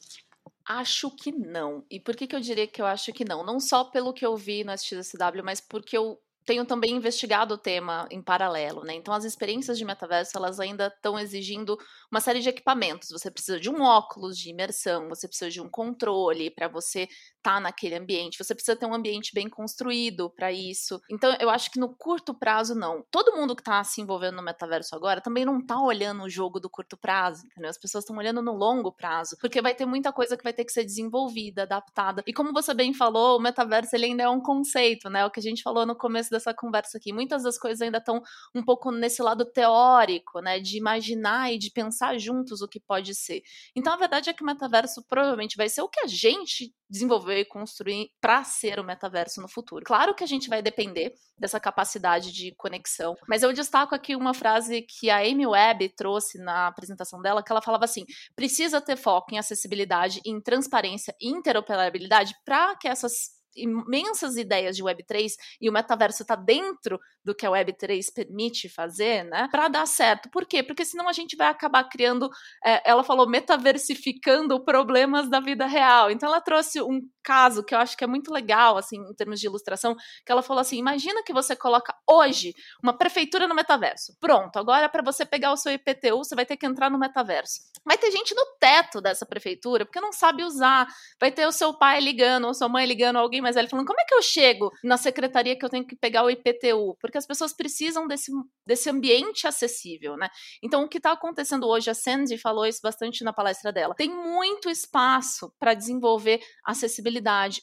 Acho 0.67 1.11
que 1.11 1.32
não. 1.32 1.86
E 1.89 1.99
por 1.99 2.15
que, 2.15 2.26
que 2.26 2.36
eu 2.36 2.39
diria 2.39 2.67
que 2.67 2.82
eu 2.82 2.86
acho 2.88 3.13
que 3.13 3.23
não? 3.23 3.45
Não 3.45 3.59
só 3.59 3.84
pelo 3.84 4.13
que 4.13 4.26
eu 4.26 4.36
vi 4.36 4.63
no 4.63 4.71
SXSW, 4.71 5.43
mas 5.43 5.61
porque 5.61 5.95
eu 5.95 6.19
tenho 6.45 6.65
também 6.65 6.95
investigado 6.95 7.55
o 7.55 7.57
tema 7.57 8.07
em 8.11 8.21
paralelo, 8.21 8.83
né? 8.83 8.93
Então 8.93 9.13
as 9.13 9.23
experiências 9.23 9.77
de 9.77 9.85
metaverso 9.85 10.37
elas 10.37 10.59
ainda 10.59 10.87
estão 10.87 11.17
exigindo 11.17 11.77
uma 12.11 12.21
série 12.21 12.39
de 12.39 12.49
equipamentos. 12.49 13.09
Você 13.09 13.31
precisa 13.31 13.59
de 13.59 13.69
um 13.69 13.81
óculos 13.81 14.37
de 14.37 14.49
imersão, 14.49 15.09
você 15.09 15.27
precisa 15.27 15.49
de 15.49 15.59
um 15.59 15.69
controle 15.69 16.51
para 16.51 16.67
você 16.67 17.03
estar 17.03 17.55
tá 17.55 17.59
naquele 17.59 17.95
ambiente, 17.95 18.37
você 18.37 18.53
precisa 18.53 18.75
ter 18.75 18.85
um 18.85 18.93
ambiente 18.93 19.33
bem 19.33 19.49
construído 19.49 20.29
para 20.29 20.51
isso. 20.51 21.01
Então 21.09 21.35
eu 21.39 21.49
acho 21.49 21.71
que 21.71 21.79
no 21.79 21.95
curto 21.95 22.33
prazo 22.33 22.75
não. 22.75 23.03
Todo 23.09 23.35
mundo 23.35 23.55
que 23.55 23.61
está 23.61 23.83
se 23.83 24.01
envolvendo 24.01 24.35
no 24.35 24.43
metaverso 24.43 24.95
agora 24.95 25.21
também 25.21 25.45
não 25.45 25.59
está 25.59 25.81
olhando 25.81 26.23
o 26.23 26.29
jogo 26.29 26.59
do 26.59 26.69
curto 26.69 26.95
prazo, 26.95 27.45
entendeu? 27.45 27.69
As 27.69 27.77
pessoas 27.77 28.03
estão 28.03 28.17
olhando 28.17 28.41
no 28.41 28.53
longo 28.53 28.91
prazo, 28.91 29.35
porque 29.41 29.61
vai 29.61 29.73
ter 29.73 29.85
muita 29.85 30.13
coisa 30.13 30.37
que 30.37 30.43
vai 30.43 30.53
ter 30.53 30.63
que 30.63 30.71
ser 30.71 30.83
desenvolvida, 30.83 31.63
adaptada. 31.63 32.23
E 32.27 32.33
como 32.33 32.53
você 32.53 32.73
bem 32.73 32.93
falou, 32.93 33.37
o 33.37 33.41
metaverso 33.41 33.95
ele 33.95 34.05
ainda 34.05 34.23
é 34.23 34.29
um 34.29 34.41
conceito, 34.41 35.09
né? 35.09 35.25
O 35.25 35.31
que 35.31 35.39
a 35.39 35.43
gente 35.43 35.63
falou 35.63 35.85
no 35.85 35.95
começo 35.95 36.34
dessa 36.36 36.53
conversa 36.53 36.97
aqui. 36.97 37.11
Muitas 37.11 37.43
das 37.43 37.57
coisas 37.57 37.81
ainda 37.81 37.97
estão 37.97 38.21
um 38.53 38.63
pouco 38.63 38.91
nesse 38.91 39.21
lado 39.21 39.45
teórico, 39.45 40.39
né? 40.39 40.59
De 40.59 40.77
imaginar 40.77 41.51
e 41.51 41.57
de 41.57 41.71
pensar 41.71 42.17
juntos 42.17 42.61
o 42.61 42.67
que 42.67 42.79
pode 42.79 43.15
ser. 43.15 43.41
Então, 43.75 43.93
a 43.93 43.97
verdade 43.97 44.29
é 44.29 44.33
que 44.33 44.43
o 44.43 44.45
metaverso 44.45 45.03
provavelmente 45.07 45.57
vai 45.57 45.69
ser 45.69 45.81
o 45.81 45.89
que 45.89 45.99
a 46.01 46.07
gente 46.07 46.73
desenvolveu 46.89 47.38
e 47.38 47.45
construir 47.45 48.09
para 48.21 48.43
ser 48.43 48.79
o 48.79 48.83
metaverso 48.83 49.41
no 49.41 49.49
futuro. 49.49 49.83
Claro 49.86 50.13
que 50.13 50.23
a 50.23 50.27
gente 50.27 50.47
vai 50.47 50.61
depender 50.61 51.13
dessa 51.38 51.59
capacidade 51.59 52.31
de 52.31 52.53
conexão, 52.55 53.15
mas 53.27 53.43
eu 53.43 53.51
destaco 53.51 53.93
aqui 53.93 54.15
uma 54.15 54.33
frase 54.33 54.81
que 54.83 55.09
a 55.09 55.17
Amy 55.17 55.45
Webb 55.45 55.89
trouxe 55.89 56.38
na 56.38 56.67
apresentação 56.67 57.21
dela, 57.21 57.43
que 57.43 57.51
ela 57.51 57.61
falava 57.61 57.86
assim: 57.86 58.05
precisa 58.36 58.79
ter 58.79 58.95
foco 58.95 59.33
em 59.33 59.38
acessibilidade, 59.38 60.21
em 60.25 60.39
transparência 60.39 61.15
e 61.19 61.29
interoperabilidade 61.29 62.33
para 62.45 62.75
que 62.75 62.88
essas 62.88 63.34
imensas 63.56 64.38
ideias 64.38 64.76
de 64.76 64.84
Web3 64.84 65.34
e 65.62 65.70
o 65.70 65.74
metaverso 65.74 66.22
está 66.24 66.36
dentro 66.36 66.99
do 67.24 67.34
que 67.34 67.45
a 67.45 67.49
Web3 67.49 68.01
permite 68.14 68.70
fazer, 68.70 69.24
né? 69.24 69.47
Para 69.51 69.68
dar 69.68 69.86
certo. 69.86 70.30
Por 70.30 70.45
quê? 70.45 70.62
Porque 70.62 70.86
senão 70.86 71.08
a 71.08 71.14
gente 71.14 71.36
vai 71.36 71.47
acabar 71.47 71.84
criando, 71.86 72.30
é, 72.64 72.89
ela 72.89 73.03
falou, 73.03 73.28
metaversificando 73.28 74.64
problemas 74.64 75.30
da 75.30 75.39
vida 75.39 75.66
real. 75.66 76.12
Então 76.12 76.30
ela 76.30 76.41
trouxe 76.41 76.82
um 76.82 77.01
caso 77.26 77.63
que 77.63 77.73
eu 77.73 77.80
acho 77.80 77.97
que 77.97 78.03
é 78.03 78.07
muito 78.07 78.32
legal, 78.32 78.78
assim, 78.78 78.97
em 78.97 79.13
termos 79.15 79.39
de 79.39 79.47
ilustração, 79.47 79.95
que 80.23 80.32
ela 80.32 80.43
falou 80.43 80.61
assim: 80.61 80.78
imagina 80.78 81.23
que 81.23 81.34
você 81.34 81.55
coloca 81.55 81.93
hoje 82.07 82.53
uma 82.82 82.95
prefeitura 82.95 83.47
no 83.47 83.55
metaverso. 83.55 84.15
Pronto, 84.19 84.57
agora 84.57 84.88
para 84.88 85.01
você 85.03 85.26
pegar 85.26 85.51
o 85.51 85.57
seu 85.57 85.73
IPTU, 85.73 86.19
você 86.19 86.36
vai 86.36 86.45
ter 86.45 86.55
que 86.55 86.65
entrar 86.65 86.89
no 86.89 86.99
metaverso. 86.99 87.61
Vai 87.84 87.97
ter 87.97 88.11
gente 88.11 88.34
no 88.36 88.45
teto 88.59 89.01
dessa 89.01 89.26
prefeitura 89.26 89.86
porque 89.86 89.99
não 89.99 90.11
sabe 90.11 90.43
usar. 90.43 90.88
Vai 91.19 91.32
ter 91.32 91.47
o 91.47 91.51
seu 91.51 91.73
pai 91.73 91.99
ligando, 91.99 92.45
ou 92.45 92.53
sua 92.53 92.69
mãe 92.69 92.86
ligando, 92.86 93.17
alguém 93.17 93.41
mais 93.41 93.55
velho 93.55 93.67
falando: 93.67 93.88
como 93.88 93.99
é 93.99 94.05
que 94.05 94.13
eu 94.13 94.21
chego 94.21 94.71
na 94.84 94.97
secretaria 94.97 95.57
que 95.57 95.65
eu 95.65 95.69
tenho 95.69 95.86
que 95.86 95.95
pegar 95.95 96.23
o 96.23 96.30
IPTU? 96.30 96.95
Porque 97.01 97.17
as 97.17 97.26
pessoas 97.26 97.53
precisam 97.53 98.07
desse, 98.07 98.32
desse 98.65 98.89
ambiente 98.89 99.47
acessível, 99.47 100.15
né? 100.15 100.30
Então, 100.61 100.84
o 100.84 100.88
que 100.88 100.97
está 100.97 101.11
acontecendo 101.11 101.67
hoje, 101.67 101.89
a 101.89 101.95
Sandy 101.95 102.38
falou 102.38 102.65
isso 102.65 102.80
bastante 102.84 103.23
na 103.23 103.34
palestra 103.34 103.71
dela, 103.71 103.95
tem 103.95 104.09
muito 104.09 104.69
espaço 104.69 105.51
para 105.59 105.73
desenvolver 105.73 106.39
acessibilidade, 106.63 107.14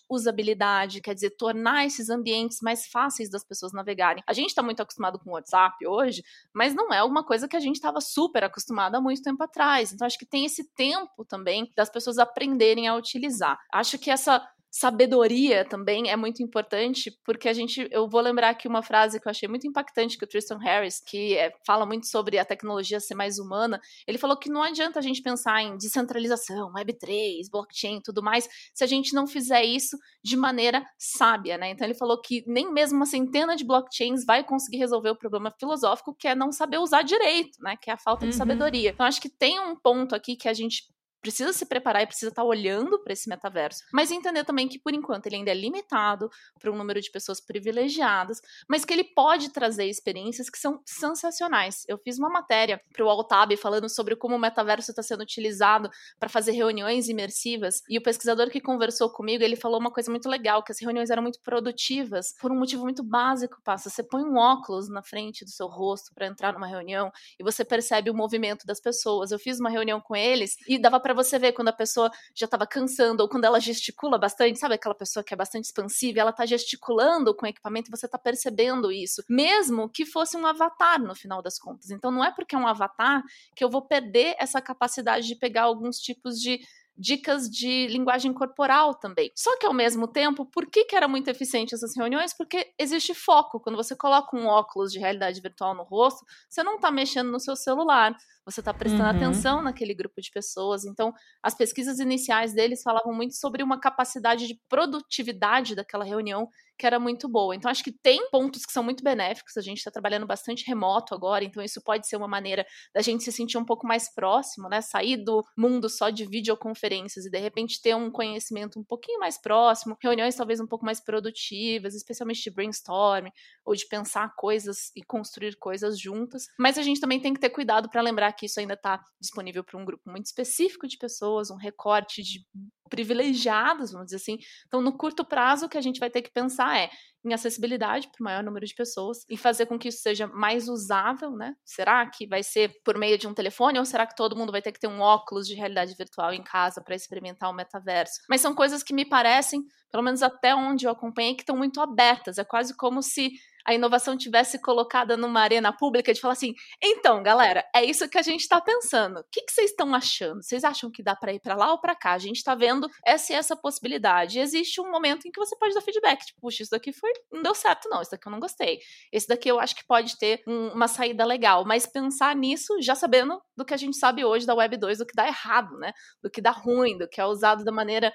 usabilidade, 0.09 1.01
quer 1.01 1.15
dizer, 1.15 1.31
tornar 1.31 1.87
esses 1.87 2.09
ambientes 2.09 2.59
mais 2.63 2.87
fáceis 2.87 3.31
das 3.31 3.45
pessoas 3.45 3.73
navegarem. 3.73 4.23
A 4.27 4.33
gente 4.33 4.49
está 4.49 4.63
muito 4.63 4.81
acostumado 4.83 5.19
com 5.19 5.31
o 5.31 5.33
WhatsApp 5.35 5.87
hoje, 5.87 6.23
mas 6.55 6.75
não 6.75 6.93
é 6.93 7.03
uma 7.03 7.25
coisa 7.25 7.49
que 7.49 7.57
a 7.57 7.61
gente 7.61 7.77
estava 7.77 8.01
super 8.01 8.45
acostumado 8.45 8.95
há 8.95 9.01
muito 9.01 9.23
tempo 9.23 9.43
atrás. 9.43 9.93
Então, 9.93 10.07
acho 10.07 10.19
que 10.19 10.27
tem 10.27 10.45
esse 10.45 10.73
tempo 10.75 11.25
também 11.25 11.73
das 11.77 11.91
pessoas 11.91 12.19
aprenderem 12.19 12.89
a 12.89 12.95
utilizar. 12.95 13.59
Acho 13.73 13.99
que 13.99 14.11
essa 14.11 14.47
sabedoria 14.75 15.67
também 15.67 16.11
é 16.11 16.17
muito 16.17 16.43
importante, 16.43 17.15
porque 17.27 17.47
a 17.47 17.53
gente, 17.53 17.87
eu 17.91 18.09
vou 18.09 18.23
lembrar 18.23 18.49
aqui 18.49 18.67
uma 18.67 18.83
frase 18.83 19.21
que 19.21 19.29
eu 19.29 19.31
achei 19.31 19.47
muito 19.47 19.67
impactante 19.67 20.17
que 20.17 20.25
o 20.25 20.27
Tristan 20.27 20.57
Harris, 20.59 20.99
que 20.99 21.37
é, 21.37 21.53
fala 21.67 21.85
muito 21.85 22.07
sobre 22.07 22.39
a 22.39 22.45
tecnologia 22.45 22.99
ser 22.99 23.15
mais 23.15 23.39
humana, 23.39 23.79
ele 24.07 24.17
falou 24.17 24.35
que 24.35 24.49
não 24.49 24.63
adianta 24.63 24.99
a 24.99 25.03
gente 25.03 25.21
pensar 25.21 25.63
em 25.63 25.77
descentralização, 25.77 26.73
Web3, 26.73 27.51
blockchain, 27.51 28.01
tudo 28.03 28.23
mais, 28.23 28.49
se 28.73 28.83
a 28.83 28.87
gente 28.87 29.13
não 29.13 29.27
fizer 29.27 29.63
isso 29.63 29.99
de 30.25 30.39
maneira 30.39 30.83
sábia, 30.99 31.59
né? 31.59 31.69
Então 31.69 31.87
ele 31.87 31.95
falou 31.95 32.19
que 32.19 32.43
nem 32.47 32.73
mesmo 32.73 32.97
uma 32.97 33.05
centena 33.05 33.55
de 33.55 33.67
blockchains 33.67 34.25
vai 34.25 34.43
conseguir 34.43 34.79
resolver 34.79 35.11
o 35.11 35.17
problema 35.17 35.53
filosófico 35.61 36.15
que 36.15 36.27
é 36.27 36.35
não 36.35 36.51
saber 36.51 36.79
usar 36.79 37.03
direito, 37.03 37.61
né? 37.61 37.77
Que 37.77 37.91
é 37.91 37.93
a 37.93 37.99
falta 37.99 38.25
de 38.25 38.33
uhum. 38.33 38.39
sabedoria. 38.39 38.89
Então 38.89 39.05
acho 39.05 39.21
que 39.21 39.29
tem 39.29 39.61
um 39.61 39.77
ponto 39.77 40.15
aqui 40.15 40.35
que 40.35 40.49
a 40.49 40.55
gente 40.55 40.91
precisa 41.23 41.53
se 41.53 41.65
preparar 41.65 42.03
e 42.03 42.07
precisa 42.07 42.31
estar 42.31 42.43
tá 42.43 42.49
olhando 42.49 43.03
para 43.03 43.13
esse 43.13 43.29
metaverso, 43.29 43.83
mas 43.93 44.11
entender 44.11 44.45
também 44.45 44.69
que 44.69 44.79
por 44.79 44.93
enquanto 44.93 45.27
ele 45.27 45.37
ainda 45.37 45.53
é 45.53 45.55
limitado 45.55 46.29
para 46.61 46.71
um 46.71 46.77
número 46.77 47.01
de 47.01 47.11
pessoas 47.11 47.41
privilegiadas, 47.41 48.41
mas 48.69 48.85
que 48.85 48.93
ele 48.93 49.05
pode 49.05 49.51
trazer 49.51 49.87
experiências 49.87 50.51
que 50.51 50.59
são 50.59 50.83
sensacionais. 50.85 51.85
Eu 51.87 51.97
fiz 51.99 52.19
uma 52.19 52.29
matéria 52.29 52.81
para 52.93 53.05
o 53.05 53.09
Altab 53.09 53.57
falando 53.57 53.89
sobre 53.89 54.17
como 54.17 54.35
o 54.35 54.39
metaverso 54.39 54.91
está 54.91 55.03
sendo 55.03 55.23
utilizado 55.23 55.89
para 56.19 56.29
fazer 56.29 56.53
reuniões 56.53 57.09
imersivas 57.09 57.83
e 57.89 57.97
o 57.97 58.03
pesquisador 58.03 58.51
que 58.51 58.61
conversou 58.61 59.09
comigo 59.11 59.45
ele 59.45 59.57
falou 59.57 59.79
uma 59.79 59.93
coisa 59.93 60.11
muito 60.11 60.29
legal 60.29 60.63
que 60.63 60.73
as 60.73 60.81
reuniões 60.81 61.11
eram 61.11 61.23
muito 61.23 61.41
produtivas 61.41 62.35
por 62.41 62.51
um 62.51 62.59
motivo 62.59 62.83
muito 62.83 63.05
básico, 63.05 63.61
passa. 63.63 63.89
Você 63.89 64.03
põe 64.03 64.25
um 64.25 64.37
óculos 64.37 64.89
na 64.89 65.03
frente 65.03 65.45
do 65.45 65.51
seu 65.51 65.69
rosto 65.69 66.13
para 66.15 66.27
entrar 66.27 66.53
numa 66.53 66.67
reunião 66.67 67.11
e 67.39 67.45
você 67.45 67.65
percebe 67.65 68.11
o 68.11 68.15
movimento 68.15 68.67
das 68.67 68.81
pessoas. 68.81 69.31
Eu 69.31 69.39
fiz 69.39 69.61
uma 69.61 69.71
reunião 69.71 70.01
com 70.01 70.17
eles 70.17 70.57
e 70.67 70.79
dava 70.79 70.99
para 70.99 71.12
para 71.13 71.23
você 71.23 71.39
ver 71.39 71.53
quando 71.53 71.69
a 71.69 71.73
pessoa 71.73 72.11
já 72.35 72.47
estava 72.47 72.67
cansando 72.67 73.23
ou 73.23 73.29
quando 73.29 73.45
ela 73.45 73.61
gesticula 73.61 74.19
bastante, 74.19 74.59
sabe 74.59 74.75
aquela 74.75 74.95
pessoa 74.95 75.23
que 75.23 75.35
é 75.35 75.37
bastante 75.37 75.67
expansiva, 75.67 76.21
ela 76.21 76.31
está 76.31 76.47
gesticulando 76.47 77.35
com 77.35 77.45
o 77.45 77.49
equipamento 77.49 77.91
você 77.91 78.07
está 78.07 78.19
percebendo 78.19 78.91
isso, 78.91 79.23
mesmo 79.29 79.89
que 79.89 80.07
fosse 80.07 80.37
um 80.37 80.47
avatar 80.47 81.01
no 81.01 81.15
final 81.15 81.43
das 81.43 81.59
contas. 81.59 81.91
Então 81.91 82.11
não 82.11 82.25
é 82.25 82.31
porque 82.31 82.55
é 82.55 82.59
um 82.59 82.67
avatar 82.67 83.23
que 83.55 83.63
eu 83.63 83.69
vou 83.69 83.83
perder 83.83 84.35
essa 84.39 84.61
capacidade 84.61 85.27
de 85.27 85.37
pegar 85.37 85.63
alguns 85.65 85.99
tipos 85.99 86.41
de 86.41 86.61
dicas 86.97 87.49
de 87.49 87.87
linguagem 87.89 88.33
corporal 88.33 88.95
também. 88.95 89.33
Só 89.35 89.59
que 89.59 89.67
ao 89.67 89.73
mesmo 89.73 90.07
tempo, 90.07 90.45
por 90.47 90.67
que, 90.67 90.85
que 90.85 90.95
era 90.95 91.09
muito 91.09 91.29
eficiente 91.29 91.75
essas 91.75 91.97
reuniões? 91.97 92.35
Porque 92.37 92.73
existe 92.79 93.15
foco. 93.15 93.61
Quando 93.61 93.77
você 93.77 93.97
coloca 93.97 94.37
um 94.37 94.47
óculos 94.47 94.93
de 94.93 94.99
realidade 94.99 95.41
virtual 95.41 95.75
no 95.75 95.83
rosto, 95.83 96.25
você 96.49 96.63
não 96.63 96.77
está 96.77 96.91
mexendo 96.91 97.31
no 97.31 97.41
seu 97.41 97.57
celular, 97.57 98.17
você 98.45 98.61
está 98.61 98.75
prestando 98.75 99.05
uhum. 99.05 99.11
atenção 99.11 99.63
naquele 99.63 99.95
grupo 99.95 100.21
de 100.21 100.31
pessoas. 100.31 100.85
Então, 100.85 101.13
as 101.43 101.55
pesquisas 101.55 101.99
iniciais 101.99 102.53
deles 102.53 102.83
falavam 102.83 103.13
muito 103.13 103.35
sobre 103.35 103.63
uma 103.63 103.79
capacidade 103.79 104.47
de 104.47 104.61
produtividade 104.69 105.75
daquela 105.75 106.05
reunião 106.05 106.49
que 106.79 106.87
era 106.87 106.99
muito 106.99 107.29
boa. 107.29 107.55
Então, 107.55 107.71
acho 107.71 107.85
que 107.85 107.93
tem 107.93 108.29
pontos 108.31 108.65
que 108.67 108.73
são 108.73 108.83
muito 108.83 109.05
benéficos. 109.05 109.57
A 109.57 109.61
gente 109.61 109.79
está 109.79 109.91
trabalhando 109.91 110.27
bastante 110.27 110.67
remoto 110.67 111.15
agora, 111.15 111.45
então 111.45 111.63
isso 111.63 111.81
pode 111.81 112.09
ser 112.09 112.17
uma 112.17 112.27
maneira 112.27 112.67
da 112.93 113.01
gente 113.01 113.23
se 113.23 113.31
sentir 113.31 113.57
um 113.57 113.65
pouco 113.65 113.87
mais 113.87 114.13
próximo, 114.13 114.69
né? 114.69 114.81
Sair 114.81 115.17
do 115.17 115.45
mundo 115.57 115.89
só 115.89 116.11
de 116.11 116.27
videoconferências 116.27 117.25
e 117.25 117.31
de 117.31 117.39
repente 117.39 117.81
ter 117.81 117.95
um 117.95 118.11
conhecimento 118.11 118.81
um 118.81 118.85
pouquinho 118.85 119.21
mais 119.21 119.41
próximo, 119.41 119.97
reuniões 120.03 120.35
talvez 120.35 120.59
um 120.59 120.67
pouco 120.67 120.85
mais 120.85 121.01
produtivas, 121.01 121.95
especialmente 121.95 122.43
de 122.43 122.51
brainstorm 122.51 123.29
ou 123.65 123.77
de 123.77 123.87
pensar 123.87 124.35
coisas 124.35 124.91
e 124.97 125.05
construir 125.05 125.57
coisas 125.57 126.01
juntas. 126.01 126.47
Mas 126.59 126.79
a 126.79 126.83
gente 126.83 127.01
também 127.01 127.21
tem 127.21 127.33
que 127.33 127.41
ter 127.41 127.51
cuidado 127.51 127.89
para 127.89 128.01
lembrar 128.01 128.32
que 128.33 128.47
isso 128.47 128.61
ainda 128.61 128.75
está 128.75 129.01
disponível 129.21 129.63
para 129.63 129.79
um 129.79 129.85
grupo 129.85 130.11
muito 130.11 130.27
específico 130.27 130.87
de 130.87 130.97
pessoas, 130.97 131.51
um 131.51 131.57
recorte 131.57 132.23
de 132.23 132.45
privilegiados, 132.93 133.91
vamos 133.91 134.07
dizer 134.07 134.17
assim. 134.17 134.37
Então, 134.67 134.83
no 134.83 134.97
curto 134.97 135.25
prazo, 135.25 135.65
o 135.65 135.69
que 135.69 135.79
a 135.79 135.81
gente 135.81 135.99
vai 135.99 136.11
ter 136.11 136.21
que 136.21 136.31
pensar 136.31 136.79
é 136.79 136.91
em 137.25 137.33
acessibilidade 137.33 138.09
para 138.09 138.21
o 138.21 138.25
maior 138.25 138.43
número 138.43 138.67
de 138.67 138.75
pessoas 138.75 139.25
e 139.31 139.37
fazer 139.37 139.67
com 139.67 139.79
que 139.79 139.89
isso 139.89 140.03
seja 140.03 140.27
mais 140.27 140.69
usável, 140.69 141.31
né? 141.31 141.55
Será 141.65 142.05
que 142.11 142.27
vai 142.27 142.43
ser 142.43 142.71
por 142.85 142.99
meio 142.99 143.17
de 143.17 143.27
um 143.27 143.33
telefone 143.33 143.79
ou 143.79 143.85
será 143.87 144.07
que 144.07 144.15
todo 144.15 144.37
mundo 144.37 144.53
vai 144.53 144.61
ter 144.61 144.73
que 144.73 144.81
ter 144.81 144.89
um 144.89 145.01
óculos 145.01 145.47
de 145.47 145.55
realidade 145.55 145.95
virtual 145.97 146.35
em 146.35 146.43
casa 146.43 146.83
para 146.83 146.95
experimentar 146.95 147.49
o 147.49 147.55
metaverso? 147.55 148.21
Mas 148.29 148.41
são 148.41 148.55
coisas 148.55 148.83
que 148.83 148.93
me 148.93 149.07
parecem, 149.07 149.63
pelo 149.91 150.03
menos 150.03 150.23
até 150.23 150.55
onde 150.55 150.85
eu 150.85 150.91
acompanhei, 150.91 151.35
que 151.35 151.43
estão 151.43 151.57
muito 151.57 151.81
abertas. 151.81 152.37
É 152.37 152.45
quase 152.45 152.77
como 152.77 153.03
se 153.03 153.31
a 153.65 153.75
inovação 153.75 154.17
tivesse 154.17 154.61
colocada 154.61 155.17
numa 155.17 155.41
arena 155.41 155.73
pública 155.73 156.13
de 156.13 156.21
falar 156.21 156.33
assim: 156.33 156.55
então, 156.83 157.23
galera, 157.23 157.65
é 157.75 157.85
isso 157.85 158.09
que 158.09 158.19
a 158.19 158.23
gente 158.23 158.41
está 158.41 158.61
pensando. 158.61 159.21
O 159.21 159.25
que, 159.31 159.45
vocês 159.49 159.71
estão 159.71 159.95
achando? 159.95 160.43
Vocês 160.43 160.65
acham 160.65 160.91
que 160.91 161.03
dá 161.03 161.15
para 161.15 161.33
ir 161.33 161.41
para 161.41 161.55
lá 161.55 161.73
ou 161.73 161.81
para 161.81 161.95
cá? 161.95 162.13
A 162.13 162.19
gente 162.19 162.37
está 162.37 162.55
vendo 162.55 162.89
essa 163.05 163.33
e 163.33 163.37
essa 163.37 163.57
possibilidade. 163.57 164.39
Existe 164.39 164.81
um 164.81 164.91
momento 164.91 165.27
em 165.27 165.31
que 165.31 165.41
você 165.41 165.57
pode 165.57 165.75
dar 165.75 165.81
feedback, 165.81 166.25
tipo, 166.25 166.41
puxa, 166.41 166.63
isso 166.63 166.71
daqui 166.71 166.93
foi, 166.93 167.11
não 167.33 167.43
deu 167.43 167.55
certo, 167.55 167.89
não, 167.89 168.03
isso 168.03 168.11
daqui 168.11 168.27
eu 168.27 168.33
não 168.33 168.41
gostei. 168.41 168.81
Esse 169.13 169.29
daqui 169.29 169.49
eu 169.49 169.61
acho 169.61 169.75
que 169.75 169.87
pode 169.87 170.19
ter 170.19 170.43
um, 170.47 170.69
uma 170.69 170.89
saída 170.89 171.25
legal, 171.25 171.65
mas 171.65 171.87
pensar 171.87 172.35
nisso 172.35 172.81
já 172.81 172.95
sabendo 172.95 173.41
do 173.57 173.65
que 173.65 173.75
a 173.75 173.77
gente 173.77 173.97
sabe 173.97 174.25
hoje 174.25 174.47
da 174.47 174.55
Web 174.55 174.77
2, 174.77 174.99
do 174.99 175.07
que 175.07 175.15
dá 175.15 175.27
errado, 175.27 175.77
né? 175.79 175.93
Do 176.23 176.31
que 176.31 176.41
dá 176.41 176.51
ruim, 176.51 176.99
do 176.99 177.09
que 177.09 177.21
é 177.21 177.27
usado 177.27 177.65
da 177.65 177.73
maneira 177.73 178.13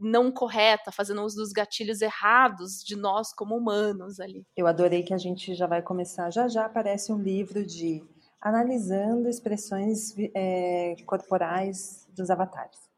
não 0.00 0.30
correta, 0.30 0.92
fazendo 0.92 1.22
uso 1.22 1.36
dos 1.36 1.52
gatilhos 1.52 2.00
errados 2.00 2.82
de 2.84 2.96
nós 2.96 3.32
como 3.32 3.56
humanos 3.56 4.20
ali. 4.20 4.44
Eu 4.56 4.66
adorei 4.66 5.02
que 5.02 5.14
a 5.14 5.18
gente 5.18 5.54
já 5.54 5.66
vai 5.66 5.82
começar. 5.82 6.30
Já 6.30 6.48
já 6.48 6.66
aparece 6.66 7.12
um 7.12 7.20
livro 7.20 7.64
de 7.64 8.02
analisando 8.40 9.28
expressões 9.28 10.14
é, 10.34 10.94
corporais 11.06 12.06
dos 12.14 12.30
avatares. 12.30 12.88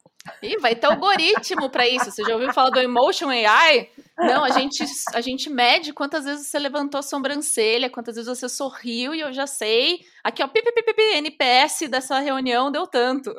E 0.42 0.58
vai 0.58 0.76
ter 0.76 0.86
algoritmo 0.86 1.70
para 1.70 1.88
isso. 1.88 2.10
Você 2.10 2.22
já 2.22 2.34
ouviu 2.34 2.52
falar 2.52 2.70
do 2.70 2.78
Emotion 2.78 3.30
AI? 3.30 3.88
Não, 4.18 4.44
a 4.44 4.50
gente, 4.50 4.84
a 5.14 5.20
gente 5.20 5.48
mede 5.48 5.94
quantas 5.94 6.24
vezes 6.24 6.46
você 6.46 6.58
levantou 6.58 6.98
a 6.98 7.02
sobrancelha, 7.02 7.88
quantas 7.88 8.16
vezes 8.16 8.28
você 8.28 8.48
sorriu, 8.48 9.14
e 9.14 9.20
eu 9.20 9.32
já 9.32 9.46
sei. 9.46 10.00
Aqui, 10.22 10.42
ó, 10.42 10.48
pipipipi, 10.48 11.14
NPS 11.14 11.88
dessa 11.88 12.18
reunião 12.18 12.70
deu 12.70 12.86
tanto. 12.86 13.34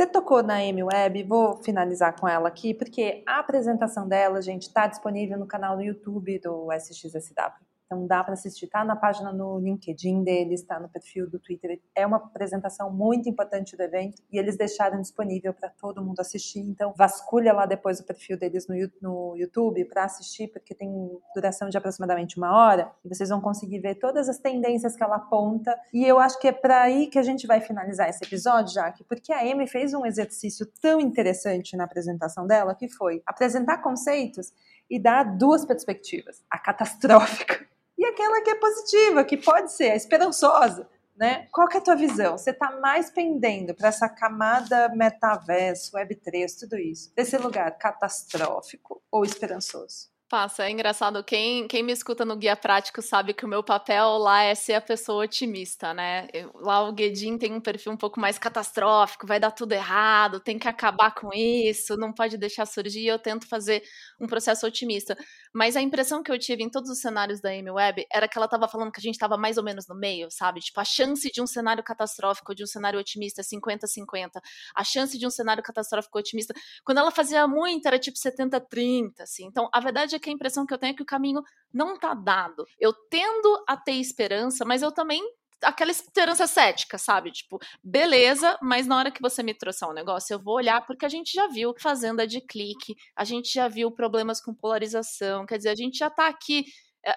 Você 0.00 0.06
tocou 0.06 0.42
na 0.42 0.54
Amy 0.54 0.82
Web, 0.82 1.24
vou 1.24 1.62
finalizar 1.62 2.18
com 2.18 2.26
ela 2.26 2.48
aqui, 2.48 2.72
porque 2.72 3.22
a 3.26 3.38
apresentação 3.38 4.08
dela, 4.08 4.40
gente, 4.40 4.62
está 4.62 4.86
disponível 4.86 5.38
no 5.38 5.46
canal 5.46 5.76
do 5.76 5.82
YouTube 5.82 6.38
do 6.38 6.72
SXSW. 6.72 7.69
Então 7.90 8.06
dá 8.06 8.22
para 8.22 8.34
assistir, 8.34 8.68
tá 8.68 8.84
na 8.84 8.94
página 8.94 9.32
no 9.32 9.58
LinkedIn 9.58 10.22
deles, 10.22 10.60
está 10.60 10.78
no 10.78 10.88
perfil 10.88 11.28
do 11.28 11.40
Twitter. 11.40 11.82
É 11.92 12.06
uma 12.06 12.18
apresentação 12.18 12.88
muito 12.88 13.28
importante 13.28 13.76
do 13.76 13.82
evento 13.82 14.22
e 14.30 14.38
eles 14.38 14.56
deixaram 14.56 15.00
disponível 15.00 15.52
para 15.52 15.70
todo 15.70 16.00
mundo 16.00 16.20
assistir. 16.20 16.60
Então 16.60 16.94
vasculha 16.96 17.52
lá 17.52 17.66
depois 17.66 17.98
o 17.98 18.04
perfil 18.04 18.38
deles 18.38 18.68
no, 19.02 19.36
YouTube 19.36 19.84
para 19.86 20.04
assistir, 20.04 20.46
porque 20.52 20.72
tem 20.72 20.88
duração 21.34 21.68
de 21.68 21.76
aproximadamente 21.76 22.38
uma 22.38 22.56
hora 22.56 22.92
e 23.04 23.08
vocês 23.08 23.28
vão 23.28 23.40
conseguir 23.40 23.80
ver 23.80 23.96
todas 23.96 24.28
as 24.28 24.38
tendências 24.38 24.94
que 24.94 25.02
ela 25.02 25.16
aponta. 25.16 25.76
E 25.92 26.06
eu 26.06 26.20
acho 26.20 26.38
que 26.38 26.46
é 26.46 26.52
para 26.52 26.82
aí 26.82 27.08
que 27.08 27.18
a 27.18 27.24
gente 27.24 27.44
vai 27.44 27.60
finalizar 27.60 28.08
esse 28.08 28.24
episódio, 28.24 28.72
Jaque, 28.72 29.02
porque 29.02 29.32
a 29.32 29.40
Amy 29.40 29.66
fez 29.66 29.94
um 29.94 30.06
exercício 30.06 30.64
tão 30.80 31.00
interessante 31.00 31.76
na 31.76 31.84
apresentação 31.84 32.46
dela 32.46 32.72
que 32.72 32.88
foi 32.88 33.20
apresentar 33.26 33.78
conceitos 33.78 34.52
e 34.88 34.96
dar 34.96 35.24
duas 35.36 35.64
perspectivas: 35.64 36.44
a 36.48 36.56
catastrófica 36.56 37.68
e 38.00 38.06
aquela 38.06 38.40
que 38.40 38.48
é 38.48 38.54
positiva, 38.54 39.22
que 39.22 39.36
pode 39.36 39.70
ser 39.72 39.90
a 39.90 39.94
esperançosa. 39.94 40.88
Né? 41.14 41.46
Qual 41.52 41.68
que 41.68 41.76
é 41.76 41.80
a 41.80 41.82
tua 41.82 41.96
visão? 41.96 42.38
Você 42.38 42.48
está 42.48 42.80
mais 42.80 43.10
pendendo 43.10 43.74
para 43.74 43.88
essa 43.88 44.08
camada 44.08 44.88
metaverso, 44.94 45.92
Web3, 45.94 46.58
tudo 46.58 46.78
isso, 46.78 47.12
desse 47.14 47.36
lugar 47.36 47.76
catastrófico 47.76 49.02
ou 49.10 49.22
esperançoso? 49.22 50.08
Passa, 50.30 50.64
é 50.64 50.70
engraçado. 50.70 51.24
Quem, 51.24 51.66
quem 51.66 51.82
me 51.82 51.92
escuta 51.92 52.24
no 52.24 52.36
Guia 52.36 52.54
Prático 52.54 53.02
sabe 53.02 53.34
que 53.34 53.44
o 53.44 53.48
meu 53.48 53.64
papel 53.64 54.16
lá 54.16 54.44
é 54.44 54.54
ser 54.54 54.74
a 54.74 54.80
pessoa 54.80 55.24
otimista, 55.24 55.92
né? 55.92 56.28
Eu, 56.32 56.52
lá 56.54 56.88
o 56.88 56.92
Guedin 56.92 57.36
tem 57.36 57.52
um 57.52 57.60
perfil 57.60 57.90
um 57.90 57.96
pouco 57.96 58.20
mais 58.20 58.38
catastrófico, 58.38 59.26
vai 59.26 59.40
dar 59.40 59.50
tudo 59.50 59.72
errado, 59.72 60.38
tem 60.38 60.56
que 60.56 60.68
acabar 60.68 61.12
com 61.16 61.30
isso, 61.34 61.96
não 61.96 62.12
pode 62.12 62.38
deixar 62.38 62.64
surgir. 62.64 63.06
Eu 63.06 63.18
tento 63.18 63.48
fazer 63.48 63.82
um 64.20 64.28
processo 64.28 64.64
otimista. 64.64 65.18
Mas 65.52 65.76
a 65.76 65.80
impressão 65.80 66.22
que 66.22 66.30
eu 66.30 66.38
tive 66.38 66.62
em 66.62 66.70
todos 66.70 66.90
os 66.90 67.00
cenários 67.00 67.40
da 67.40 67.50
Amy 67.50 67.70
Web 67.70 68.06
era 68.12 68.28
que 68.28 68.38
ela 68.38 68.44
estava 68.44 68.68
falando 68.68 68.92
que 68.92 69.00
a 69.00 69.02
gente 69.02 69.14
estava 69.14 69.36
mais 69.36 69.56
ou 69.56 69.64
menos 69.64 69.86
no 69.88 69.94
meio, 69.94 70.30
sabe? 70.30 70.60
Tipo, 70.60 70.80
a 70.80 70.84
chance 70.84 71.30
de 71.30 71.42
um 71.42 71.46
cenário 71.46 71.82
catastrófico, 71.82 72.54
de 72.54 72.62
um 72.62 72.66
cenário 72.66 73.00
otimista 73.00 73.40
é 73.40 73.44
50-50. 73.44 74.40
A 74.74 74.84
chance 74.84 75.18
de 75.18 75.26
um 75.26 75.30
cenário 75.30 75.62
catastrófico 75.62 76.18
otimista, 76.18 76.54
quando 76.84 76.98
ela 76.98 77.10
fazia 77.10 77.46
muito, 77.48 77.86
era 77.86 77.98
tipo 77.98 78.16
70-30, 78.16 79.20
assim. 79.20 79.44
Então, 79.46 79.68
a 79.72 79.80
verdade 79.80 80.14
é 80.14 80.18
que 80.18 80.30
a 80.30 80.32
impressão 80.32 80.64
que 80.64 80.72
eu 80.72 80.78
tenho 80.78 80.92
é 80.92 80.94
que 80.94 81.02
o 81.02 81.06
caminho 81.06 81.42
não 81.72 81.98
tá 81.98 82.14
dado. 82.14 82.64
Eu 82.78 82.92
tendo 82.92 83.64
a 83.66 83.76
ter 83.76 83.92
esperança, 83.92 84.64
mas 84.64 84.82
eu 84.82 84.92
também 84.92 85.22
aquela 85.62 85.90
esperança 85.90 86.46
cética, 86.46 86.98
sabe? 86.98 87.30
Tipo, 87.30 87.58
beleza, 87.82 88.58
mas 88.62 88.86
na 88.86 88.96
hora 88.96 89.10
que 89.10 89.20
você 89.20 89.42
me 89.42 89.54
trouxer 89.54 89.88
um 89.88 89.92
negócio, 89.92 90.34
eu 90.34 90.42
vou 90.42 90.54
olhar 90.54 90.84
porque 90.86 91.04
a 91.04 91.08
gente 91.08 91.32
já 91.32 91.46
viu 91.48 91.74
fazenda 91.78 92.26
de 92.26 92.40
clique, 92.40 92.94
a 93.16 93.24
gente 93.24 93.52
já 93.52 93.68
viu 93.68 93.90
problemas 93.90 94.40
com 94.40 94.54
polarização, 94.54 95.46
quer 95.46 95.56
dizer, 95.58 95.70
a 95.70 95.74
gente 95.74 95.98
já 95.98 96.10
tá 96.10 96.28
aqui 96.28 96.64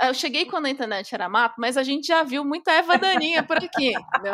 eu 0.02 0.14
cheguei 0.14 0.46
quando 0.46 0.66
a 0.66 0.70
internet 0.70 1.14
era 1.14 1.28
mato, 1.28 1.56
mas 1.60 1.76
a 1.76 1.84
gente 1.84 2.08
já 2.08 2.24
viu 2.24 2.46
muita 2.46 2.72
Eva 2.72 2.98
Daninha 2.98 3.44
por 3.44 3.58
aqui, 3.58 3.90
entendeu? 3.90 4.34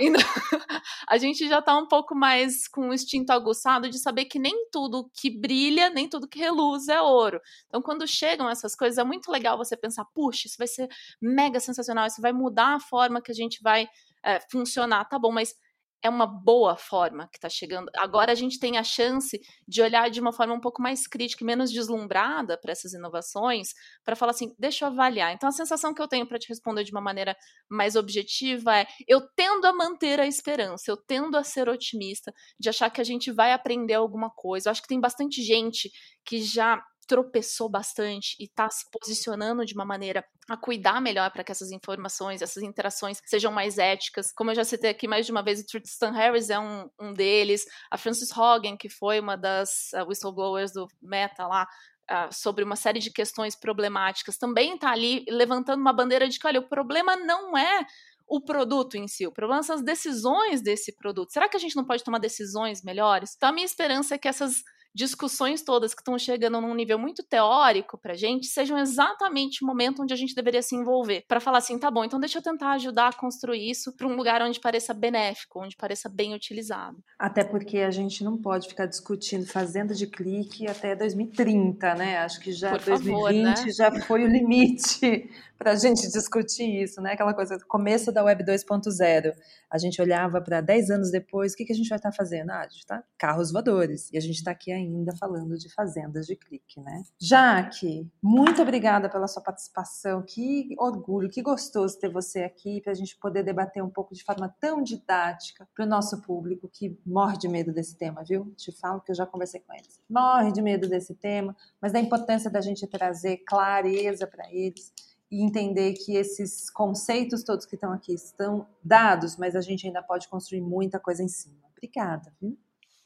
Então, 0.00 0.20
a 1.08 1.16
gente 1.18 1.48
já 1.48 1.60
está 1.60 1.76
um 1.76 1.86
pouco 1.86 2.16
mais 2.16 2.66
com 2.66 2.88
o 2.88 2.94
instinto 2.94 3.30
aguçado 3.30 3.88
de 3.88 3.98
saber 3.98 4.24
que 4.24 4.38
nem 4.38 4.68
tudo 4.72 5.08
que 5.14 5.30
brilha, 5.30 5.88
nem 5.88 6.08
tudo 6.08 6.26
que 6.26 6.38
reluz 6.38 6.88
é 6.88 7.00
ouro. 7.00 7.40
Então, 7.68 7.80
quando 7.80 8.06
chegam 8.08 8.50
essas 8.50 8.74
coisas, 8.74 8.98
é 8.98 9.04
muito 9.04 9.30
legal 9.30 9.56
você 9.56 9.76
pensar, 9.76 10.04
puxa, 10.06 10.48
isso 10.48 10.56
vai 10.58 10.66
ser 10.66 10.88
mega 11.22 11.60
sensacional, 11.60 12.06
isso 12.06 12.20
vai 12.20 12.32
mudar 12.32 12.74
a 12.74 12.80
forma 12.80 13.22
que 13.22 13.30
a 13.30 13.34
gente 13.34 13.62
vai 13.62 13.88
é, 14.24 14.40
funcionar. 14.50 15.04
Tá 15.04 15.18
bom, 15.18 15.30
mas 15.30 15.54
é 16.02 16.08
uma 16.08 16.26
boa 16.26 16.76
forma 16.76 17.28
que 17.28 17.38
está 17.38 17.48
chegando. 17.48 17.90
Agora 17.96 18.32
a 18.32 18.34
gente 18.34 18.58
tem 18.58 18.78
a 18.78 18.84
chance 18.84 19.40
de 19.66 19.82
olhar 19.82 20.08
de 20.10 20.20
uma 20.20 20.32
forma 20.32 20.54
um 20.54 20.60
pouco 20.60 20.80
mais 20.80 21.06
crítica 21.06 21.42
e 21.42 21.46
menos 21.46 21.70
deslumbrada 21.72 22.58
para 22.58 22.72
essas 22.72 22.92
inovações, 22.92 23.68
para 24.04 24.14
falar 24.14 24.30
assim, 24.30 24.54
deixa 24.58 24.84
eu 24.84 24.90
avaliar. 24.90 25.32
Então 25.32 25.48
a 25.48 25.52
sensação 25.52 25.92
que 25.92 26.00
eu 26.00 26.08
tenho 26.08 26.26
para 26.26 26.38
te 26.38 26.48
responder 26.48 26.84
de 26.84 26.92
uma 26.92 27.00
maneira 27.00 27.36
mais 27.68 27.96
objetiva 27.96 28.78
é: 28.78 28.86
eu 29.06 29.20
tendo 29.34 29.66
a 29.66 29.72
manter 29.72 30.20
a 30.20 30.26
esperança, 30.26 30.90
eu 30.90 30.96
tendo 30.96 31.36
a 31.36 31.42
ser 31.42 31.68
otimista, 31.68 32.32
de 32.58 32.68
achar 32.68 32.90
que 32.90 33.00
a 33.00 33.04
gente 33.04 33.32
vai 33.32 33.52
aprender 33.52 33.94
alguma 33.94 34.30
coisa. 34.30 34.68
Eu 34.68 34.72
acho 34.72 34.82
que 34.82 34.88
tem 34.88 35.00
bastante 35.00 35.42
gente 35.42 35.90
que 36.24 36.40
já 36.42 36.80
tropeçou 37.08 37.68
bastante 37.68 38.36
e 38.38 38.44
está 38.44 38.68
se 38.68 38.84
posicionando 38.92 39.64
de 39.64 39.74
uma 39.74 39.84
maneira 39.84 40.22
a 40.48 40.56
cuidar 40.56 41.00
melhor 41.00 41.30
para 41.32 41.42
que 41.42 41.50
essas 41.50 41.72
informações, 41.72 42.42
essas 42.42 42.62
interações 42.62 43.20
sejam 43.24 43.50
mais 43.50 43.78
éticas. 43.78 44.30
Como 44.32 44.50
eu 44.50 44.54
já 44.54 44.64
citei 44.64 44.90
aqui 44.90 45.08
mais 45.08 45.24
de 45.24 45.32
uma 45.32 45.42
vez, 45.42 45.60
o 45.60 45.66
Tristan 45.66 46.12
Harris 46.12 46.50
é 46.50 46.58
um, 46.58 46.88
um 47.00 47.12
deles, 47.14 47.64
a 47.90 47.96
Frances 47.96 48.30
Hogan, 48.36 48.76
que 48.76 48.90
foi 48.90 49.18
uma 49.18 49.36
das 49.36 49.90
uh, 49.94 50.06
whistleblowers 50.06 50.72
do 50.72 50.86
Meta 51.02 51.46
lá, 51.46 51.66
Uh, 52.10 52.32
sobre 52.32 52.64
uma 52.64 52.74
série 52.74 53.00
de 53.00 53.12
questões 53.12 53.54
problemáticas, 53.54 54.38
também 54.38 54.76
está 54.76 54.90
ali 54.90 55.26
levantando 55.28 55.82
uma 55.82 55.92
bandeira 55.92 56.26
de 56.26 56.38
que, 56.38 56.46
olha, 56.46 56.58
o 56.58 56.66
problema 56.66 57.14
não 57.16 57.54
é 57.54 57.84
o 58.26 58.40
produto 58.40 58.94
em 58.94 59.06
si, 59.06 59.26
o 59.26 59.30
problema 59.30 59.62
são 59.62 59.76
as 59.76 59.82
decisões 59.82 60.62
desse 60.62 60.96
produto. 60.96 61.30
Será 61.30 61.50
que 61.50 61.56
a 61.58 61.60
gente 61.60 61.76
não 61.76 61.84
pode 61.84 62.02
tomar 62.02 62.18
decisões 62.18 62.82
melhores? 62.82 63.34
Então, 63.36 63.50
a 63.50 63.52
minha 63.52 63.66
esperança 63.66 64.14
é 64.14 64.18
que 64.18 64.26
essas 64.26 64.62
discussões 64.94 65.62
todas 65.62 65.94
que 65.94 66.00
estão 66.00 66.18
chegando 66.18 66.60
num 66.60 66.74
nível 66.74 66.98
muito 66.98 67.22
teórico 67.22 67.98
pra 67.98 68.14
gente 68.14 68.46
sejam 68.46 68.78
exatamente 68.78 69.62
o 69.62 69.66
momento 69.66 70.02
onde 70.02 70.12
a 70.12 70.16
gente 70.16 70.34
deveria 70.34 70.62
se 70.62 70.74
envolver. 70.74 71.24
para 71.28 71.40
falar 71.40 71.58
assim, 71.58 71.78
tá 71.78 71.90
bom, 71.90 72.04
então 72.04 72.18
deixa 72.18 72.38
eu 72.38 72.42
tentar 72.42 72.72
ajudar 72.72 73.08
a 73.08 73.12
construir 73.12 73.70
isso 73.70 73.94
para 73.96 74.06
um 74.06 74.16
lugar 74.16 74.42
onde 74.42 74.60
pareça 74.60 74.92
benéfico, 74.92 75.62
onde 75.62 75.76
pareça 75.76 76.08
bem 76.08 76.34
utilizado. 76.34 76.96
Até 77.18 77.44
porque 77.44 77.78
a 77.78 77.90
gente 77.90 78.24
não 78.24 78.36
pode 78.36 78.68
ficar 78.68 78.86
discutindo 78.86 79.46
fazenda 79.46 79.94
de 79.94 80.06
clique 80.06 80.68
até 80.68 80.94
2030, 80.94 81.94
né? 81.94 82.18
Acho 82.18 82.40
que 82.40 82.52
já 82.52 82.70
Por 82.70 82.80
2020 82.80 83.42
né? 83.42 83.72
já 83.72 83.90
foi 84.02 84.24
o 84.24 84.26
limite 84.26 85.28
para 85.58 85.72
a 85.72 85.74
gente 85.74 86.08
discutir 86.08 86.82
isso, 86.82 87.00
né? 87.00 87.12
Aquela 87.12 87.34
coisa, 87.34 87.58
começo 87.66 88.12
da 88.12 88.22
Web 88.22 88.44
2.0. 88.44 89.34
A 89.70 89.78
gente 89.78 90.00
olhava 90.00 90.40
para 90.40 90.60
10 90.60 90.90
anos 90.90 91.10
depois, 91.10 91.52
o 91.52 91.56
que, 91.56 91.64
que 91.64 91.72
a 91.72 91.76
gente 91.76 91.88
vai 91.88 91.98
estar 91.98 92.10
tá 92.10 92.16
fazendo? 92.16 92.50
Ah, 92.50 92.60
a 92.60 92.68
gente 92.68 92.86
tá 92.86 93.02
carros 93.18 93.50
voadores. 93.50 94.10
E 94.12 94.16
a 94.16 94.20
gente 94.20 94.36
está 94.36 94.52
aqui 94.52 94.72
ainda 94.78 95.14
falando 95.16 95.56
de 95.56 95.72
fazendas 95.72 96.26
de 96.26 96.36
clique, 96.36 96.80
né? 96.80 97.02
Jaque, 97.20 98.10
muito 98.22 98.62
obrigada 98.62 99.08
pela 99.08 99.26
sua 99.26 99.42
participação. 99.42 100.22
Que 100.22 100.74
orgulho, 100.78 101.28
que 101.28 101.42
gostoso 101.42 101.98
ter 101.98 102.10
você 102.10 102.42
aqui 102.42 102.80
para 102.80 102.92
a 102.92 102.94
gente 102.94 103.16
poder 103.16 103.42
debater 103.42 103.82
um 103.82 103.90
pouco 103.90 104.14
de 104.14 104.24
forma 104.24 104.54
tão 104.60 104.82
didática 104.82 105.68
para 105.74 105.84
o 105.84 105.88
nosso 105.88 106.22
público 106.22 106.68
que 106.68 106.98
morre 107.04 107.36
de 107.36 107.48
medo 107.48 107.72
desse 107.72 107.96
tema, 107.96 108.22
viu? 108.24 108.52
Te 108.56 108.72
falo 108.72 109.00
que 109.00 109.10
eu 109.10 109.16
já 109.16 109.26
conversei 109.26 109.60
com 109.60 109.74
eles. 109.74 110.00
Morre 110.08 110.52
de 110.52 110.62
medo 110.62 110.88
desse 110.88 111.14
tema, 111.14 111.56
mas 111.80 111.92
da 111.92 112.00
importância 112.00 112.50
da 112.50 112.60
gente 112.60 112.86
trazer 112.86 113.38
clareza 113.38 114.26
para 114.26 114.50
eles 114.52 114.92
e 115.30 115.44
entender 115.44 115.92
que 115.92 116.16
esses 116.16 116.70
conceitos 116.70 117.42
todos 117.42 117.66
que 117.66 117.74
estão 117.74 117.92
aqui 117.92 118.14
estão 118.14 118.66
dados, 118.82 119.36
mas 119.36 119.54
a 119.54 119.60
gente 119.60 119.86
ainda 119.86 120.02
pode 120.02 120.28
construir 120.28 120.60
muita 120.60 120.98
coisa 120.98 121.22
em 121.22 121.28
cima. 121.28 121.56
Obrigada, 121.76 122.32
viu? 122.40 122.58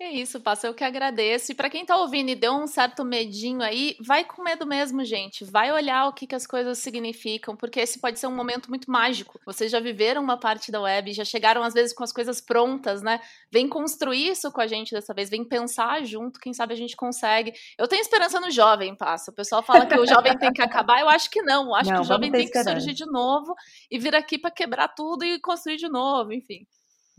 É 0.04 0.10
isso, 0.10 0.40
passa 0.40 0.66
eu 0.66 0.74
que 0.74 0.82
agradeço. 0.82 1.52
E 1.52 1.54
para 1.54 1.70
quem 1.70 1.86
tá 1.86 1.96
ouvindo 1.96 2.28
e 2.28 2.34
deu 2.34 2.52
um 2.54 2.66
certo 2.66 3.04
medinho 3.04 3.62
aí, 3.62 3.96
vai 4.04 4.24
com 4.24 4.42
medo 4.42 4.66
mesmo, 4.66 5.04
gente. 5.04 5.44
Vai 5.44 5.70
olhar 5.70 6.08
o 6.08 6.12
que, 6.12 6.26
que 6.26 6.34
as 6.34 6.44
coisas 6.44 6.78
significam, 6.78 7.56
porque 7.56 7.78
esse 7.78 8.00
pode 8.00 8.18
ser 8.18 8.26
um 8.26 8.34
momento 8.34 8.68
muito 8.68 8.90
mágico. 8.90 9.38
Vocês 9.46 9.70
já 9.70 9.78
viveram 9.78 10.20
uma 10.20 10.36
parte 10.36 10.72
da 10.72 10.80
web, 10.80 11.12
já 11.12 11.24
chegaram 11.24 11.62
às 11.62 11.72
vezes 11.72 11.94
com 11.94 12.02
as 12.02 12.12
coisas 12.12 12.40
prontas, 12.40 13.00
né? 13.00 13.20
Vem 13.48 13.68
construir 13.68 14.26
isso 14.26 14.50
com 14.50 14.60
a 14.60 14.66
gente 14.66 14.90
dessa 14.90 15.14
vez, 15.14 15.30
vem 15.30 15.44
pensar 15.44 16.04
junto, 16.04 16.40
quem 16.40 16.52
sabe 16.52 16.74
a 16.74 16.76
gente 16.76 16.96
consegue. 16.96 17.52
Eu 17.78 17.86
tenho 17.86 18.02
esperança 18.02 18.40
no 18.40 18.50
jovem, 18.50 18.96
passa. 18.96 19.30
O 19.30 19.34
pessoal 19.34 19.62
fala 19.62 19.86
que 19.86 19.96
o 19.96 20.04
jovem 20.04 20.36
tem 20.36 20.52
que 20.52 20.62
acabar, 20.62 20.98
eu 20.98 21.08
acho 21.08 21.30
que 21.30 21.42
não. 21.42 21.66
Eu 21.66 21.74
acho 21.76 21.90
não, 21.90 21.98
que 21.98 22.02
o 22.02 22.08
jovem 22.08 22.32
tem 22.32 22.48
que 22.48 22.60
surgir 22.64 22.92
de 22.92 23.06
novo 23.06 23.54
e 23.88 24.00
vir 24.00 24.16
aqui 24.16 24.36
para 24.36 24.50
quebrar 24.50 24.88
tudo 24.88 25.24
e 25.24 25.40
construir 25.40 25.76
de 25.76 25.88
novo, 25.88 26.32
enfim. 26.32 26.66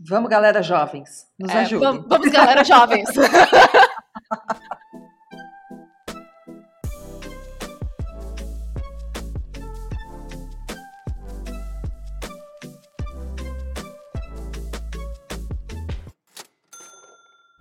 Vamos, 0.00 0.28
galera 0.28 0.62
jovens, 0.62 1.26
nos 1.38 1.52
é, 1.52 1.60
ajudem. 1.60 1.88
Vamos, 1.88 2.08
vamos 2.08 2.30
galera 2.30 2.64
jovens. 2.64 3.08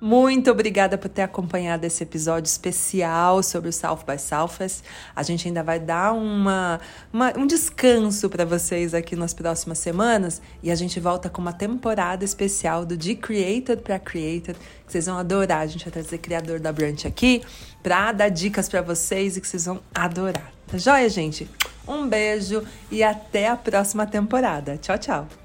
Muito 0.06 0.52
obrigada 0.52 0.98
por 0.98 1.08
ter 1.08 1.22
acompanhado 1.22 1.86
esse 1.86 2.04
episódio 2.04 2.50
especial 2.50 3.42
sobre 3.42 3.70
o 3.70 3.72
South 3.72 4.00
by 4.06 4.20
Southwest. 4.20 4.84
A 5.16 5.24
gente 5.24 5.48
ainda 5.48 5.64
vai 5.64 5.80
dar 5.80 6.12
uma, 6.12 6.82
uma 7.14 7.32
um 7.38 7.48
descanso 7.48 8.30
para 8.30 8.44
vocês 8.44 8.94
aqui 8.94 9.16
nas 9.16 9.34
próximas 9.34 9.80
semanas 9.80 10.42
e 10.62 10.70
a 10.70 10.76
gente 10.76 11.00
volta 11.00 11.30
com 11.30 11.42
uma 11.42 11.54
temporada 11.54 12.26
especial 12.26 12.86
do 12.86 12.98
De 12.98 13.16
Created 13.16 13.82
para 13.82 13.98
Created, 13.98 14.60
que 14.86 14.92
vocês 14.92 15.06
vão 15.06 15.18
adorar. 15.18 15.60
A 15.60 15.68
gente 15.68 15.86
vai 15.86 15.94
trazer 15.94 16.18
criador 16.18 16.60
da 16.60 16.74
Brunch 16.74 17.08
aqui 17.08 17.42
para 17.82 18.12
dar 18.12 18.28
dicas 18.28 18.68
para 18.68 18.82
vocês 18.82 19.38
e 19.38 19.42
que 19.42 19.48
vocês 19.48 19.64
vão 19.64 19.80
adorar. 19.96 20.52
Tá 20.68 20.78
joia, 20.78 21.08
gente? 21.08 21.50
Um 21.88 22.10
beijo 22.10 22.62
e 22.92 23.02
até 23.02 23.48
a 23.48 23.56
próxima 23.56 24.06
temporada. 24.06 24.78
Tchau, 24.78 24.98
tchau. 24.98 25.43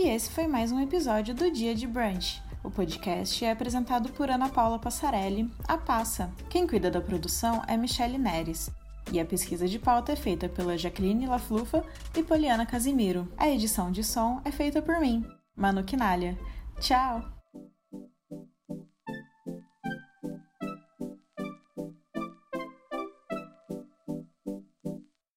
E 0.00 0.06
esse 0.10 0.30
foi 0.30 0.46
mais 0.46 0.70
um 0.70 0.80
episódio 0.80 1.34
do 1.34 1.50
Dia 1.50 1.74
de 1.74 1.84
Brunch. 1.84 2.40
O 2.62 2.70
podcast 2.70 3.44
é 3.44 3.50
apresentado 3.50 4.12
por 4.12 4.30
Ana 4.30 4.48
Paula 4.48 4.78
Passarelli, 4.78 5.50
a 5.66 5.76
Passa. 5.76 6.30
Quem 6.48 6.68
cuida 6.68 6.88
da 6.88 7.00
produção 7.00 7.64
é 7.66 7.76
Michele 7.76 8.16
Neres. 8.16 8.70
E 9.10 9.18
a 9.18 9.24
pesquisa 9.24 9.66
de 9.66 9.76
pauta 9.76 10.12
é 10.12 10.16
feita 10.16 10.48
pela 10.48 10.78
Jacqueline 10.78 11.26
Laflufa 11.26 11.84
e 12.16 12.22
Poliana 12.22 12.64
Casimiro. 12.64 13.26
A 13.36 13.48
edição 13.48 13.90
de 13.90 14.04
som 14.04 14.40
é 14.44 14.52
feita 14.52 14.80
por 14.80 15.00
mim, 15.00 15.26
Manu 15.56 15.82
Quinalha. 15.82 16.38
Tchau! 16.78 17.37